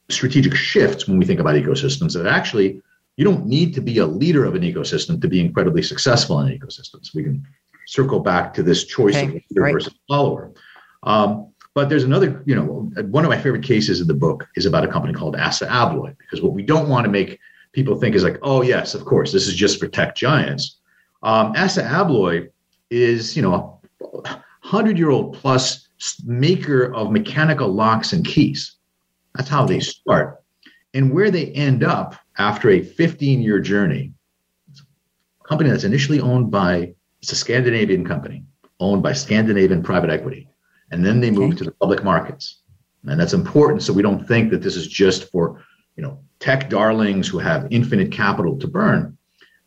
strategic 0.09 0.55
shifts 0.55 1.07
when 1.07 1.19
we 1.19 1.25
think 1.25 1.39
about 1.39 1.55
ecosystems 1.55 2.07
is 2.07 2.13
that 2.15 2.27
actually 2.27 2.81
you 3.17 3.25
don't 3.25 3.45
need 3.45 3.73
to 3.73 3.81
be 3.81 3.97
a 3.97 4.05
leader 4.05 4.45
of 4.45 4.55
an 4.55 4.61
ecosystem 4.61 5.21
to 5.21 5.27
be 5.27 5.39
incredibly 5.39 5.81
successful 5.81 6.39
in 6.39 6.57
ecosystems. 6.57 7.13
We 7.13 7.23
can 7.23 7.45
circle 7.87 8.19
back 8.19 8.53
to 8.53 8.63
this 8.63 8.85
choice 8.85 9.15
okay, 9.15 9.27
of 9.27 9.33
leader 9.33 9.61
right. 9.61 9.73
versus 9.73 9.93
follower. 10.07 10.51
Um, 11.03 11.51
but 11.73 11.89
there's 11.89 12.03
another, 12.03 12.41
you 12.45 12.55
know, 12.55 12.91
one 13.03 13.23
of 13.23 13.29
my 13.29 13.37
favorite 13.37 13.63
cases 13.63 14.01
in 14.01 14.07
the 14.07 14.13
book 14.13 14.47
is 14.55 14.65
about 14.65 14.83
a 14.83 14.87
company 14.87 15.13
called 15.13 15.35
ASSA 15.35 15.67
ABLOY, 15.67 16.15
because 16.17 16.41
what 16.41 16.53
we 16.53 16.63
don't 16.63 16.89
want 16.89 17.05
to 17.05 17.11
make 17.11 17.39
people 17.71 17.95
think 17.95 18.15
is 18.15 18.23
like, 18.23 18.39
oh, 18.41 18.61
yes, 18.61 18.95
of 18.95 19.05
course, 19.05 19.31
this 19.31 19.47
is 19.47 19.55
just 19.55 19.79
for 19.79 19.87
tech 19.87 20.15
giants. 20.15 20.77
Um, 21.21 21.53
ASSA 21.55 21.83
ABLOY 21.83 22.49
is, 22.89 23.35
you 23.35 23.41
know, 23.41 23.79
a 24.01 24.19
100 24.61 24.97
year 24.97 25.09
old 25.09 25.35
plus 25.35 25.87
maker 26.25 26.93
of 26.93 27.11
mechanical 27.11 27.67
locks 27.69 28.13
and 28.13 28.25
keys. 28.25 28.75
That's 29.35 29.49
how 29.49 29.65
they 29.65 29.79
start. 29.79 30.43
And 30.93 31.13
where 31.13 31.31
they 31.31 31.47
end 31.47 31.83
up 31.83 32.15
after 32.37 32.69
a 32.69 32.81
15 32.81 33.41
year 33.41 33.59
journey, 33.59 34.13
a 35.41 35.47
company 35.47 35.69
that's 35.69 35.83
initially 35.83 36.19
owned 36.19 36.51
by, 36.51 36.93
it's 37.21 37.31
a 37.31 37.35
Scandinavian 37.35 38.05
company 38.05 38.43
owned 38.79 39.03
by 39.03 39.13
Scandinavian 39.13 39.83
private 39.83 40.09
equity. 40.09 40.49
And 40.91 41.05
then 41.05 41.19
they 41.19 41.31
move 41.31 41.49
okay. 41.49 41.57
to 41.57 41.63
the 41.65 41.71
public 41.71 42.03
markets. 42.03 42.61
And 43.03 43.19
that's 43.19 43.33
important 43.33 43.83
so 43.83 43.93
we 43.93 44.01
don't 44.01 44.27
think 44.27 44.51
that 44.51 44.61
this 44.61 44.75
is 44.75 44.87
just 44.87 45.29
for, 45.31 45.63
you 45.95 46.03
know, 46.03 46.19
tech 46.39 46.69
darlings 46.69 47.27
who 47.27 47.39
have 47.39 47.67
infinite 47.71 48.11
capital 48.11 48.57
to 48.59 48.67
burn. 48.67 49.16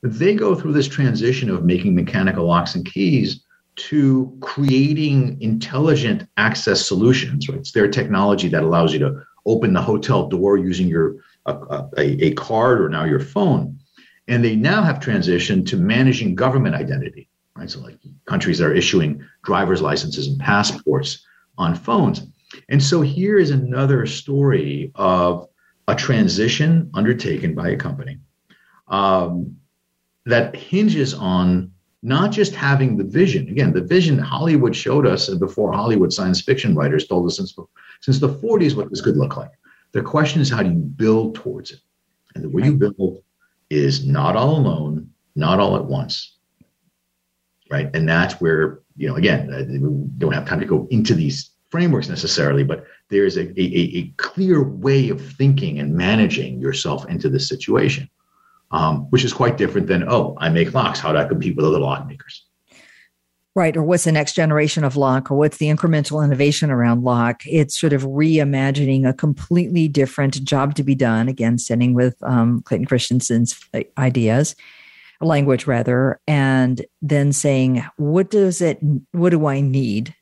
They 0.03 0.35
go 0.35 0.55
through 0.55 0.73
this 0.73 0.89
transition 0.89 1.51
of 1.51 1.65
making 1.65 1.95
mechanical 1.95 2.47
locks 2.47 2.75
and 2.75 2.85
keys 2.85 3.45
to 3.77 4.37
creating 4.41 5.41
intelligent 5.41 6.27
access 6.37 6.87
solutions. 6.87 7.49
Right? 7.49 7.59
It's 7.59 7.73
their 7.73 7.89
technology 7.89 8.49
that 8.49 8.63
allows 8.63 8.93
you 8.93 8.99
to 9.01 9.23
open 9.47 9.73
the 9.73 9.83
hotel 9.83 10.29
door 10.29 10.57
using 10.57 10.89
your 10.89 11.17
a, 11.47 11.85
a, 11.97 12.33
card 12.35 12.81
or 12.81 12.89
now 12.89 13.05
your 13.05 13.21
phone. 13.21 13.79
And 14.29 14.45
they 14.45 14.55
now 14.55 14.83
have 14.83 15.01
transitioned 15.01 15.67
to 15.69 15.77
managing 15.77 16.35
government 16.35 16.75
identity. 16.75 17.29
Right? 17.57 17.71
So 17.71 17.81
like 17.81 17.99
countries 18.27 18.59
that 18.59 18.67
are 18.67 18.75
issuing 18.75 19.25
driver's 19.43 19.83
licenses 19.83 20.29
and 20.29 20.39
passports 20.39 21.25
on 21.59 21.75
phones. 21.75 22.27
And 22.69 22.83
so 22.83 23.01
here 23.01 23.39
is 23.39 23.51
another 23.51 24.07
story 24.07 24.93
of 24.95 25.49
a 25.89 25.95
transition 25.95 26.91
undertaken 26.95 27.55
by 27.55 27.71
a 27.71 27.77
company 27.77 28.19
um, 28.91 29.57
that 30.31 30.55
hinges 30.57 31.14
on 31.14 31.73
not 32.03 32.33
just 32.33 32.55
having 32.55 32.97
the 32.97 33.05
vision. 33.05 33.49
Again, 33.49 33.73
the 33.73 33.83
vision 33.83 34.19
Hollywood 34.19 34.75
showed 34.75 35.07
us, 35.07 35.29
before 35.29 35.73
Hollywood 35.73 36.12
science 36.12 36.40
fiction 36.40 36.75
writers 36.75 37.07
told 37.07 37.27
us 37.27 37.37
since, 37.37 37.55
since 38.01 38.19
the 38.19 38.29
40s 38.29 38.75
what 38.75 38.88
this 38.90 39.03
could 39.03 39.16
look 39.16 39.37
like. 39.37 39.51
The 39.93 40.03
question 40.03 40.40
is, 40.40 40.49
how 40.49 40.62
do 40.62 40.71
you 40.71 40.79
build 40.79 41.35
towards 41.35 41.73
it? 41.73 41.81
And 42.35 42.45
the 42.45 42.49
way 42.49 42.64
you 42.64 42.77
build 42.77 43.23
is 43.69 44.07
not 44.07 44.37
all 44.37 44.57
alone, 44.57 45.11
not 45.35 45.61
all 45.61 45.77
at 45.77 45.85
once. 45.85 46.37
Right. 47.71 47.90
And 47.95 48.09
that's 48.09 48.40
where, 48.40 48.81
you 48.97 49.09
know, 49.09 49.16
again, 49.16 49.53
uh, 49.53 49.64
we 49.69 49.79
don't 50.19 50.33
have 50.33 50.49
time 50.49 50.61
to 50.61 50.66
go 50.66 50.88
into 50.90 51.14
these 51.14 51.51
frameworks 51.71 52.09
necessarily, 52.09 52.64
but 52.64 52.85
there 53.11 53.25
is 53.25 53.37
a, 53.37 53.43
a, 53.61 53.99
a 53.99 54.12
clear 54.16 54.62
way 54.62 55.09
of 55.09 55.21
thinking 55.35 55.79
and 55.79 55.95
managing 55.95 56.61
yourself 56.61 57.09
into 57.09 57.29
this 57.29 57.49
situation 57.49 58.09
um, 58.71 59.03
which 59.11 59.25
is 59.25 59.33
quite 59.33 59.57
different 59.57 59.87
than, 59.87 60.09
oh, 60.09 60.37
I 60.39 60.49
make 60.49 60.75
locks. 60.75 61.01
How 61.01 61.13
do 61.13 61.19
I 61.19 61.25
compete 61.27 61.57
with 61.57 61.65
other 61.65 61.79
lock 61.79 62.07
makers? 62.07 62.47
Right. 63.57 63.77
Or 63.77 63.83
what's 63.83 64.05
the 64.05 64.13
next 64.13 64.35
generation 64.35 64.85
of 64.85 64.97
lock 64.97 65.31
or 65.31 65.37
what's 65.37 65.57
the 65.57 65.67
incremental 65.67 66.25
innovation 66.25 66.71
around 66.71 67.03
lock? 67.03 67.43
It's 67.47 67.79
sort 67.79 67.93
of 67.93 68.03
reimagining 68.03 69.09
a 69.09 69.13
completely 69.13 69.89
different 69.89 70.45
job 70.45 70.77
to 70.77 70.85
be 70.85 70.95
done. 70.95 71.29
Again, 71.29 71.59
sitting 71.59 71.93
with 71.93 72.15
um, 72.23 72.63
Clayton 72.63 72.87
Christensen's 72.87 73.59
ideas, 73.99 74.55
language 75.21 75.67
rather, 75.67 76.21
and 76.29 76.87
then 77.03 77.33
saying, 77.33 77.85
what 77.97 78.31
does 78.31 78.61
it, 78.61 78.79
what 79.11 79.31
do 79.31 79.47
I 79.47 79.61
need 79.61 80.15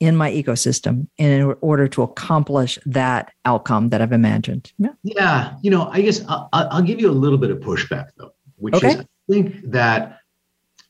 in 0.00 0.16
my 0.16 0.30
ecosystem 0.32 1.06
in 1.18 1.54
order 1.60 1.86
to 1.86 2.02
accomplish 2.02 2.78
that 2.86 3.32
outcome 3.44 3.90
that 3.90 4.00
I've 4.00 4.12
imagined. 4.12 4.72
Yeah, 4.78 4.92
yeah 5.02 5.54
you 5.62 5.70
know, 5.70 5.88
I 5.92 6.00
guess 6.00 6.24
I'll, 6.26 6.48
I'll, 6.52 6.82
give 6.82 6.98
you 6.98 7.10
a 7.10 7.12
little 7.12 7.36
bit 7.36 7.50
of 7.50 7.58
pushback 7.58 8.08
though, 8.16 8.32
which 8.56 8.74
okay. 8.74 8.88
is 8.88 8.96
I 8.96 9.04
think 9.30 9.70
that 9.70 10.20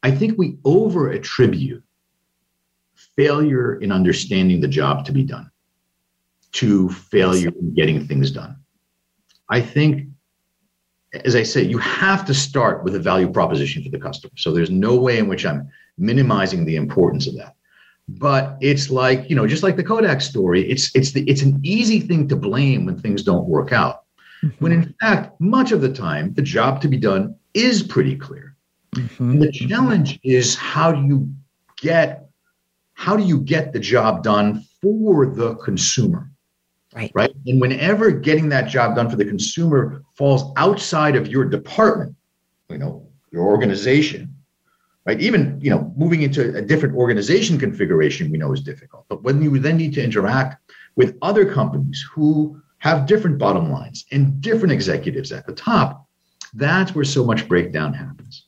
I 0.05 0.13
think 0.13 0.39
we 0.39 0.57
over 0.65 1.11
attribute 1.11 1.83
failure 3.17 3.81
in 3.81 3.91
understanding 3.91 4.61
the 4.61 4.69
job 4.69 5.05
to 5.07 5.13
be 5.13 5.25
done 5.25 5.51
to 6.53 6.89
failure 6.89 7.49
in 7.61 7.75
getting 7.75 8.07
things 8.07 8.31
done. 8.31 8.57
I 9.49 9.61
think, 9.61 10.09
as 11.25 11.35
I 11.35 11.43
say, 11.43 11.63
you 11.63 11.79
have 11.79 12.25
to 12.27 12.35
start 12.35 12.85
with 12.85 12.95
a 12.95 13.01
value 13.01 13.31
proposition 13.31 13.83
for 13.83 13.91
the 13.91 13.99
customer. 13.99 14.33
So 14.37 14.53
there's 14.53 14.71
no 14.71 14.97
way 14.97 15.19
in 15.19 15.29
which 15.29 15.45
I'm 15.45 15.69
minimizing 15.99 16.65
the 16.65 16.77
importance 16.77 17.27
of 17.27 17.37
that 17.37 17.55
but 18.19 18.57
it's 18.61 18.91
like 18.91 19.29
you 19.29 19.37
know 19.37 19.47
just 19.47 19.63
like 19.63 19.77
the 19.77 19.85
kodak 19.85 20.21
story 20.21 20.69
it's 20.69 20.95
it's 20.95 21.13
the 21.13 21.23
it's 21.29 21.43
an 21.43 21.61
easy 21.63 22.01
thing 22.01 22.27
to 22.29 22.37
blame 22.37 22.87
when 22.87 22.99
things 22.99 23.23
don't 23.23 23.47
work 23.47 23.73
out. 23.73 24.05
Mm-hmm. 24.43 24.65
when 24.65 24.73
in 24.73 24.95
fact 25.01 25.39
much 25.39 25.71
of 25.71 25.83
the 25.83 25.93
time 25.93 26.33
the 26.33 26.43
job 26.43 26.81
to 26.81 26.89
be 26.89 26.97
done 26.97 27.37
is 27.53 27.83
pretty 27.83 28.17
clear. 28.17 28.57
Mm-hmm. 28.97 29.39
the 29.39 29.53
challenge 29.53 30.19
is 30.25 30.57
how 30.57 30.93
do 30.93 31.03
you 31.03 31.33
get 31.77 32.27
how 32.95 33.17
do 33.17 33.23
you 33.23 33.41
get 33.41 33.73
the 33.73 33.79
job 33.79 34.23
done 34.23 34.65
for 34.83 35.27
the 35.27 35.55
consumer? 35.57 36.31
Right. 36.95 37.13
Right? 37.15 37.33
And 37.47 37.61
whenever 37.61 38.11
getting 38.11 38.49
that 38.49 38.69
job 38.69 38.97
done 38.97 39.09
for 39.09 39.17
the 39.17 39.25
consumer 39.25 40.03
falls 40.15 40.53
outside 40.57 41.17
of 41.17 41.29
your 41.29 41.45
department 41.45 42.17
you 42.71 42.79
know 42.79 43.07
your 43.31 43.45
organization 43.45 44.35
right? 45.11 45.21
Even 45.21 45.59
you 45.61 45.71
know, 45.71 45.93
moving 45.97 46.23
into 46.23 46.57
a 46.57 46.63
different 46.63 46.95
organization 46.95 47.59
configuration, 47.59 48.31
we 48.31 48.39
know 48.39 48.53
is 48.53 48.61
difficult. 48.61 49.07
But 49.09 49.25
when 49.25 49.43
you 49.43 49.59
then 49.59 49.77
need 49.77 49.93
to 49.95 50.05
interact 50.05 50.73
with 50.95 51.19
other 51.21 51.45
companies 51.45 52.07
who 52.13 52.61
have 52.79 53.07
different 53.07 53.37
bottom 53.37 53.73
lines 53.73 54.05
and 54.13 54.41
different 54.41 54.73
executives 54.73 55.33
at 55.33 55.47
the 55.47 55.53
top, 55.53 56.07
that's 56.55 56.95
where 56.95 57.05
so 57.05 57.25
much 57.25 57.49
breakdown 57.49 57.93
happens. 57.93 58.47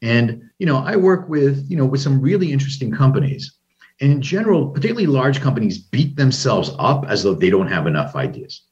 And 0.00 0.48
you 0.60 0.66
know, 0.66 0.76
I 0.76 0.94
work 0.94 1.28
with 1.28 1.66
you 1.68 1.76
know 1.76 1.86
with 1.86 2.00
some 2.00 2.20
really 2.20 2.52
interesting 2.52 2.92
companies. 2.92 3.58
And 4.00 4.12
in 4.12 4.22
general, 4.22 4.68
particularly 4.68 5.08
large 5.08 5.40
companies 5.40 5.78
beat 5.78 6.14
themselves 6.14 6.70
up 6.78 7.06
as 7.08 7.24
though 7.24 7.34
they 7.34 7.50
don't 7.50 7.74
have 7.76 7.88
enough 7.88 8.14
ideas. 8.14 8.62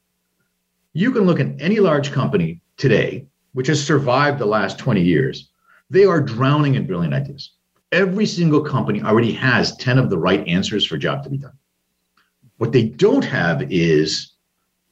You 0.93 1.11
can 1.11 1.25
look 1.25 1.41
at 1.41 1.59
any 1.59 1.81
large 1.81 2.13
company 2.13 2.61
today, 2.77 3.27
which 3.51 3.67
has 3.67 3.85
survived 3.85 4.39
the 4.39 4.45
last 4.45 4.79
20 4.79 5.01
years, 5.01 5.49
they 5.89 6.05
are 6.05 6.21
drowning 6.21 6.75
in 6.75 6.87
brilliant 6.87 7.13
ideas. 7.13 7.51
Every 7.91 8.25
single 8.25 8.61
company 8.61 9.01
already 9.01 9.31
has 9.33 9.75
10 9.77 9.97
of 9.97 10.09
the 10.09 10.17
right 10.17 10.45
answers 10.47 10.85
for 10.85 10.95
a 10.95 10.99
job 10.99 11.23
to 11.23 11.29
be 11.29 11.37
done. 11.37 11.57
What 12.57 12.71
they 12.71 12.83
don't 12.83 13.23
have 13.23 13.71
is 13.71 14.33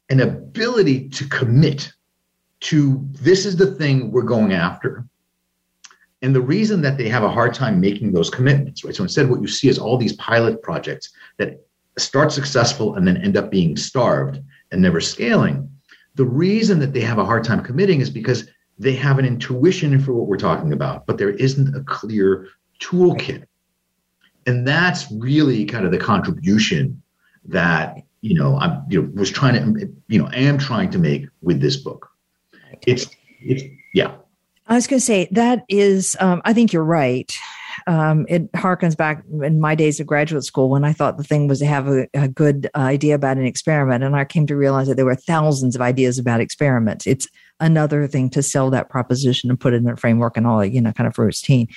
an 0.10 0.22
ability 0.22 1.10
to 1.10 1.28
commit 1.28 1.92
to 2.62 3.06
this 3.12 3.46
is 3.46 3.58
the 3.58 3.76
thing 3.76 4.12
we're 4.12 4.22
going 4.22 4.54
after. 4.54 5.06
And 6.22 6.34
the 6.34 6.42
reason 6.42 6.82
that 6.82 6.98
they 6.98 7.10
have 7.10 7.24
a 7.24 7.30
hard 7.30 7.54
time 7.54 7.80
making 7.82 8.12
those 8.12 8.30
commitments, 8.30 8.84
right? 8.84 8.96
So 8.96 9.04
instead, 9.04 9.30
what 9.30 9.42
you 9.42 9.48
see 9.48 9.68
is 9.68 9.78
all 9.78 9.98
these 9.98 10.14
pilot 10.14 10.62
projects 10.62 11.12
that 11.38 11.66
start 11.98 12.32
successful 12.32 12.96
and 12.96 13.08
then 13.08 13.18
end 13.18 13.38
up 13.38 13.52
being 13.52 13.76
starved 13.76 14.42
and 14.72 14.82
never 14.82 15.02
scaling. 15.02 15.70
The 16.16 16.26
reason 16.26 16.80
that 16.80 16.94
they 16.94 17.02
have 17.02 17.18
a 17.18 17.26
hard 17.26 17.44
time 17.44 17.64
committing 17.64 18.02
is 18.02 18.10
because 18.10 18.50
they 18.78 18.94
have 18.94 19.20
an 19.20 19.26
intuition 19.26 20.00
for 20.00 20.14
what 20.14 20.28
we're 20.28 20.38
talking 20.38 20.74
about, 20.74 21.06
but 21.06 21.18
there 21.18 21.32
isn't 21.32 21.76
a 21.76 21.84
clear 21.84 22.48
toolkit. 22.80 23.46
And 24.46 24.68
that's 24.68 25.12
really 25.12 25.66
kind 25.66 25.86
of 25.86 25.92
the 25.92 25.98
contribution 25.98 27.02
that 27.48 27.98
you 28.22 28.34
know 28.34 28.58
I'm 28.58 28.84
you 28.90 29.02
know 29.02 29.10
was 29.14 29.30
trying 29.30 29.54
to 29.54 29.94
you 30.08 30.20
know 30.20 30.30
am 30.34 30.58
trying 30.58 30.90
to 30.92 31.00
make 31.00 31.28
with 31.42 31.62
this 31.62 31.78
book. 31.78 32.10
It's 32.86 33.08
it's 33.40 33.64
yeah. 33.94 34.16
I 34.68 34.76
was 34.76 34.88
going 34.88 35.00
to 35.00 35.06
say 35.06 35.28
that 35.32 35.64
is 35.70 36.18
um, 36.20 36.42
I 36.44 36.54
think 36.54 36.74
you're 36.74 36.84
right. 36.84 37.32
Um, 37.88 38.26
it 38.28 38.52
harkens 38.54 38.98
back 38.98 39.24
in 39.44 39.60
my 39.60 39.76
days 39.76 40.00
of 40.00 40.08
graduate 40.08 40.44
school 40.44 40.70
when 40.70 40.84
I 40.84 40.92
thought 40.92 41.18
the 41.18 41.24
thing 41.24 41.48
was 41.48 41.60
to 41.60 41.68
have 41.68 41.88
a, 41.88 42.08
a, 42.16 42.28
good 42.28 42.68
idea 42.74 43.14
about 43.14 43.38
an 43.38 43.46
experiment, 43.46 44.04
and 44.04 44.16
I 44.16 44.26
came 44.26 44.48
to 44.48 44.56
realize 44.56 44.88
that 44.88 44.96
there 44.96 45.06
were 45.06 45.14
thousands 45.14 45.76
of 45.76 45.82
ideas 45.82 46.18
about 46.18 46.40
experiments. 46.40 47.06
It's 47.06 47.28
another 47.60 48.08
thing 48.08 48.30
to 48.32 48.44
sell 48.44 48.70
that 48.70 48.90
proposition 48.90 49.50
and 49.50 49.60
put 49.60 49.74
it 49.74 49.78
in 49.78 49.84
their 49.84 49.98
framework 49.98 50.38
and 50.38 50.46
all 50.46 50.60
that, 50.60 50.70
you 50.70 50.82
know, 50.82 50.92
kind 50.92 51.08
of 51.08 51.36
team. 51.42 51.68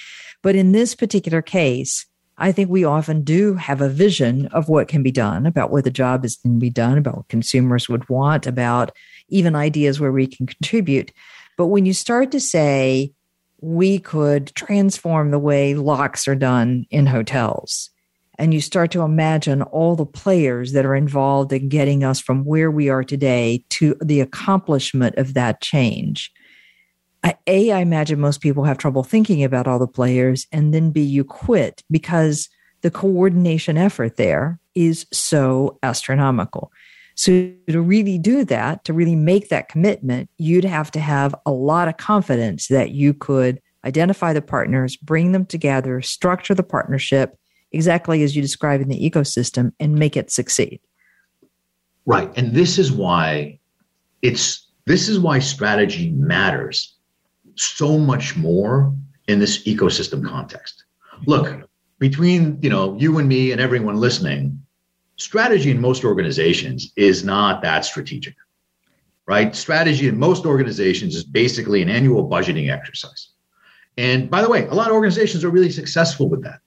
But 0.42 0.56
in 0.56 0.72
this 0.72 0.94
particular 0.94 1.42
case, 1.42 2.06
I 2.36 2.52
think 2.52 2.70
we 2.70 2.84
often 2.84 3.22
do 3.22 3.54
have 3.54 3.80
a 3.80 3.88
vision 3.88 4.46
of 4.48 4.68
what 4.68 4.86
can 4.86 5.02
be 5.02 5.10
done, 5.10 5.44
about 5.44 5.72
what 5.72 5.84
the 5.84 5.90
job 5.90 6.24
is 6.24 6.36
going 6.36 6.56
to 6.56 6.60
be 6.60 6.70
done, 6.70 6.98
about 6.98 7.16
what 7.16 7.28
consumers 7.28 7.88
would 7.88 8.08
want, 8.08 8.46
about 8.46 8.92
even 9.28 9.56
ideas 9.56 9.98
where 9.98 10.12
we 10.12 10.26
can 10.26 10.46
contribute. 10.46 11.12
But 11.56 11.66
when 11.66 11.84
you 11.84 11.92
start 11.92 12.30
to 12.32 12.40
say 12.40 13.12
we 13.60 13.98
could 13.98 14.54
transform 14.54 15.32
the 15.32 15.38
way 15.38 15.74
locks 15.74 16.28
are 16.28 16.36
done 16.36 16.86
in 16.90 17.06
hotels, 17.06 17.90
and 18.38 18.54
you 18.54 18.60
start 18.60 18.92
to 18.92 19.02
imagine 19.02 19.62
all 19.62 19.96
the 19.96 20.06
players 20.06 20.72
that 20.72 20.86
are 20.86 20.94
involved 20.94 21.52
in 21.52 21.68
getting 21.68 22.04
us 22.04 22.20
from 22.20 22.44
where 22.44 22.70
we 22.70 22.88
are 22.88 23.02
today 23.02 23.64
to 23.70 23.96
the 24.00 24.20
accomplishment 24.20 25.16
of 25.16 25.34
that 25.34 25.60
change. 25.60 26.30
A, 27.48 27.72
I 27.72 27.80
imagine 27.80 28.20
most 28.20 28.40
people 28.40 28.62
have 28.62 28.78
trouble 28.78 29.02
thinking 29.02 29.42
about 29.42 29.66
all 29.66 29.80
the 29.80 29.88
players, 29.88 30.46
and 30.52 30.72
then 30.72 30.92
B, 30.92 31.02
you 31.02 31.24
quit 31.24 31.82
because 31.90 32.48
the 32.82 32.92
coordination 32.92 33.76
effort 33.76 34.16
there 34.16 34.60
is 34.76 35.04
so 35.12 35.78
astronomical. 35.82 36.70
So, 37.16 37.50
to 37.68 37.80
really 37.80 38.18
do 38.18 38.44
that, 38.44 38.84
to 38.84 38.92
really 38.92 39.16
make 39.16 39.48
that 39.48 39.68
commitment, 39.68 40.30
you'd 40.38 40.64
have 40.64 40.92
to 40.92 41.00
have 41.00 41.34
a 41.44 41.50
lot 41.50 41.88
of 41.88 41.96
confidence 41.96 42.68
that 42.68 42.92
you 42.92 43.12
could 43.12 43.60
identify 43.84 44.32
the 44.32 44.40
partners, 44.40 44.96
bring 44.96 45.32
them 45.32 45.44
together, 45.44 46.00
structure 46.00 46.54
the 46.54 46.62
partnership 46.62 47.36
exactly 47.72 48.22
as 48.22 48.34
you 48.34 48.42
describe 48.42 48.80
in 48.80 48.88
the 48.88 49.10
ecosystem, 49.10 49.72
and 49.78 49.94
make 49.94 50.16
it 50.16 50.30
succeed. 50.30 50.80
Right. 52.06 52.30
And 52.36 52.54
this 52.54 52.78
is 52.78 52.90
why 52.90 53.58
it's 54.22 54.66
this 54.86 55.08
is 55.08 55.18
why 55.18 55.38
strategy 55.38 56.10
matters 56.12 56.94
so 57.56 57.98
much 57.98 58.36
more 58.36 58.94
in 59.26 59.38
this 59.38 59.64
ecosystem 59.64 60.26
context. 60.26 60.84
Look, 61.26 61.68
between 61.98 62.58
you 62.62 62.70
know 62.70 62.96
you 62.98 63.18
and 63.18 63.28
me 63.28 63.52
and 63.52 63.60
everyone 63.60 63.96
listening, 63.96 64.62
strategy 65.16 65.70
in 65.70 65.80
most 65.80 66.04
organizations 66.04 66.92
is 66.96 67.24
not 67.24 67.62
that 67.62 67.84
strategic. 67.84 68.34
Right? 69.26 69.54
Strategy 69.54 70.08
in 70.08 70.18
most 70.18 70.46
organizations 70.46 71.14
is 71.14 71.22
basically 71.22 71.82
an 71.82 71.90
annual 71.90 72.26
budgeting 72.26 72.72
exercise. 72.72 73.28
And 73.98 74.30
by 74.30 74.40
the 74.40 74.48
way, 74.48 74.66
a 74.68 74.74
lot 74.74 74.88
of 74.88 74.94
organizations 74.94 75.44
are 75.44 75.50
really 75.50 75.70
successful 75.70 76.30
with 76.30 76.42
that. 76.44 76.60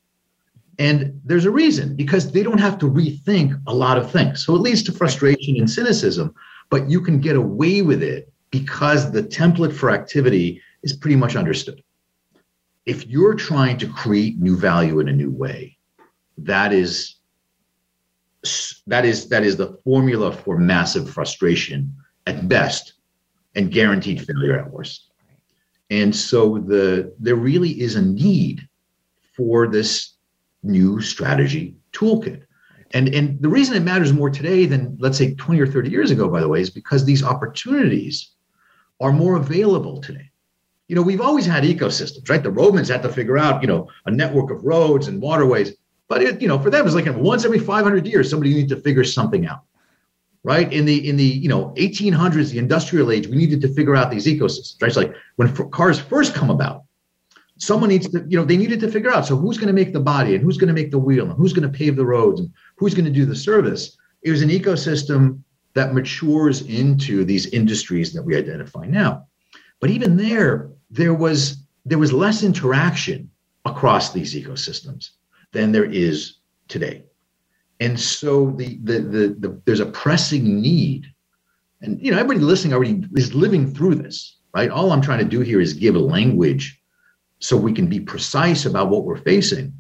And 0.82 1.22
there's 1.24 1.46
a 1.46 1.52
reason 1.52 1.96
because 1.96 2.32
they 2.32 2.42
don't 2.42 2.58
have 2.58 2.80
to 2.80 2.90
rethink 2.90 3.54
a 3.68 3.74
lot 3.74 4.00
of 4.00 4.10
things. 4.10 4.44
So 4.44 4.56
it 4.56 4.62
leads 4.62 4.82
to 4.84 4.92
frustration 4.92 5.56
and 5.58 5.70
cynicism, 5.70 6.34
but 6.72 6.90
you 6.90 7.02
can 7.02 7.20
get 7.20 7.36
away 7.36 7.84
with 7.84 8.02
it 8.02 8.34
because 8.50 9.12
the 9.12 9.22
template 9.22 9.76
for 9.76 9.92
activity 9.92 10.60
is 10.82 10.94
pretty 10.94 11.16
much 11.16 11.36
understood. 11.36 11.84
If 12.88 13.06
you're 13.06 13.36
trying 13.36 13.78
to 13.78 13.88
create 13.88 14.40
new 14.40 14.58
value 14.58 15.00
in 15.00 15.08
a 15.08 15.14
new 15.14 15.30
way, 15.30 15.78
that 16.40 16.74
is 16.74 17.18
that 18.88 19.06
is 19.06 19.30
that 19.30 19.44
is 19.44 19.58
the 19.58 19.78
formula 19.84 20.32
for 20.32 20.58
massive 20.58 21.08
frustration 21.08 21.96
at 22.26 22.50
best 22.50 22.94
and 23.54 23.70
guaranteed 23.70 24.26
failure 24.26 24.58
at 24.58 24.72
worst. 24.72 25.12
And 25.92 26.16
so 26.16 26.58
the 26.58 27.14
there 27.20 27.36
really 27.36 27.80
is 27.80 27.94
a 27.96 28.02
need 28.02 28.68
for 29.36 29.68
this 29.68 30.16
new 30.64 31.02
strategy 31.02 31.76
toolkit. 31.94 32.44
And, 32.94 33.08
and 33.14 33.42
the 33.42 33.50
reason 33.50 33.76
it 33.76 33.82
matters 33.82 34.12
more 34.12 34.30
today 34.30 34.66
than 34.66 34.98
let's 35.00 35.18
say 35.18 35.34
20 35.36 35.62
or 35.62 35.68
30 35.68 35.90
years 35.90 36.12
ago, 36.12 36.28
by 36.28 36.42
the 36.42 36.48
way, 36.48 36.62
is 36.62 36.70
because 36.70 37.06
these 37.06 37.24
opportunities 37.24 38.32
are 39.00 39.14
more 39.14 39.36
available 39.38 40.02
today. 40.02 40.30
You 40.88 40.96
know, 40.96 41.02
we've 41.02 41.22
always 41.22 41.46
had 41.46 41.64
ecosystems, 41.64 42.30
right? 42.30 42.44
The 42.44 42.52
Romans 42.52 42.90
had 42.90 43.02
to 43.04 43.10
figure 43.10 43.38
out, 43.38 43.62
you 43.62 43.68
know, 43.68 43.88
a 44.06 44.12
network 44.12 44.52
of 44.52 44.66
roads 44.66 45.08
and 45.08 45.22
waterways. 45.22 45.74
But 46.10 46.22
it, 46.22 46.42
you 46.42 46.50
know, 46.50 46.60
for 46.60 46.70
them, 46.70 46.86
it's 46.86 46.94
like 46.94 47.08
once 47.16 47.46
every 47.46 47.60
500 47.60 48.06
years, 48.06 48.30
somebody 48.30 48.54
needs 48.54 48.74
to 48.74 48.82
figure 48.82 49.06
something 49.06 49.48
out 49.48 49.64
right? 50.44 50.72
In 50.72 50.86
the 50.86 51.08
in 51.08 51.18
the 51.18 51.24
you 51.24 51.50
know 51.50 51.74
1800s, 51.78 52.52
the 52.52 52.58
industrial 52.58 53.12
age, 53.12 53.28
we 53.28 53.38
needed 53.38 53.62
to 53.62 53.68
figure 53.74 53.96
out 53.96 54.12
these 54.12 54.26
ecosystems. 54.26 54.82
Right? 54.82 54.88
It's 54.88 54.98
like 54.98 55.14
when 55.36 55.54
cars 55.72 56.00
first 56.00 56.34
come 56.34 56.50
about, 56.50 56.84
someone 57.62 57.90
needs 57.90 58.10
to 58.10 58.26
you 58.28 58.38
know 58.38 58.44
they 58.44 58.58
needed 58.58 58.80
to 58.80 58.92
figure 58.92 59.12
out 59.12 59.26
so 59.26 59.38
who's 59.38 59.58
going 59.58 59.68
to 59.68 59.74
make 59.74 59.94
the 59.94 60.00
body 60.00 60.34
and 60.34 60.44
who's 60.44 60.58
going 60.58 60.68
to 60.68 60.74
make 60.74 60.90
the 60.90 60.98
wheel 60.98 61.26
and 61.26 61.34
who's 61.34 61.54
going 61.54 61.70
to 61.72 61.78
pave 61.78 61.96
the 61.96 62.06
roads 62.06 62.40
and 62.40 62.52
who's 62.76 62.96
going 62.96 63.06
to 63.06 63.12
do 63.12 63.26
the 63.26 63.36
service. 63.36 63.98
It 64.24 64.32
was 64.32 64.42
an 64.42 64.50
ecosystem 64.50 65.42
that 65.74 65.94
matures 65.94 66.64
into 66.64 67.24
these 67.24 67.46
industries 67.48 68.14
that 68.14 68.24
we 68.24 68.36
identify 68.36 68.86
now. 68.86 69.28
But 69.80 69.92
even 69.92 70.18
there, 70.18 70.72
there 70.90 71.14
was 71.14 71.64
there 71.86 72.00
was 72.00 72.12
less 72.12 72.44
interaction 72.44 73.30
across 73.66 74.12
these 74.12 74.34
ecosystems 74.36 75.12
than 75.52 75.72
there 75.72 75.86
is 75.86 76.38
today. 76.68 77.04
And 77.80 78.00
so 78.00 78.52
the, 78.52 78.80
the, 78.84 79.00
the, 79.00 79.36
the, 79.40 79.62
there's 79.66 79.80
a 79.80 79.88
pressing 79.88 80.62
need. 80.62 81.08
And 81.82 82.00
you 82.04 82.12
know, 82.12 82.18
everybody 82.18 82.40
listening 82.40 82.74
already 82.74 83.04
is 83.16 83.34
living 83.34 83.72
through 83.74 83.96
this, 83.96 84.38
right? 84.54 84.70
All 84.70 84.92
I'm 84.92 85.02
trying 85.02 85.20
to 85.20 85.26
do 85.26 85.40
here 85.42 85.60
is 85.60 85.74
give 85.74 85.96
a 85.96 86.00
language 86.00 86.81
so 87.42 87.58
we 87.58 87.74
can 87.74 87.88
be 87.88 88.00
precise 88.00 88.66
about 88.66 88.90
what 88.90 89.04
we're 89.04 89.18
facing. 89.18 89.74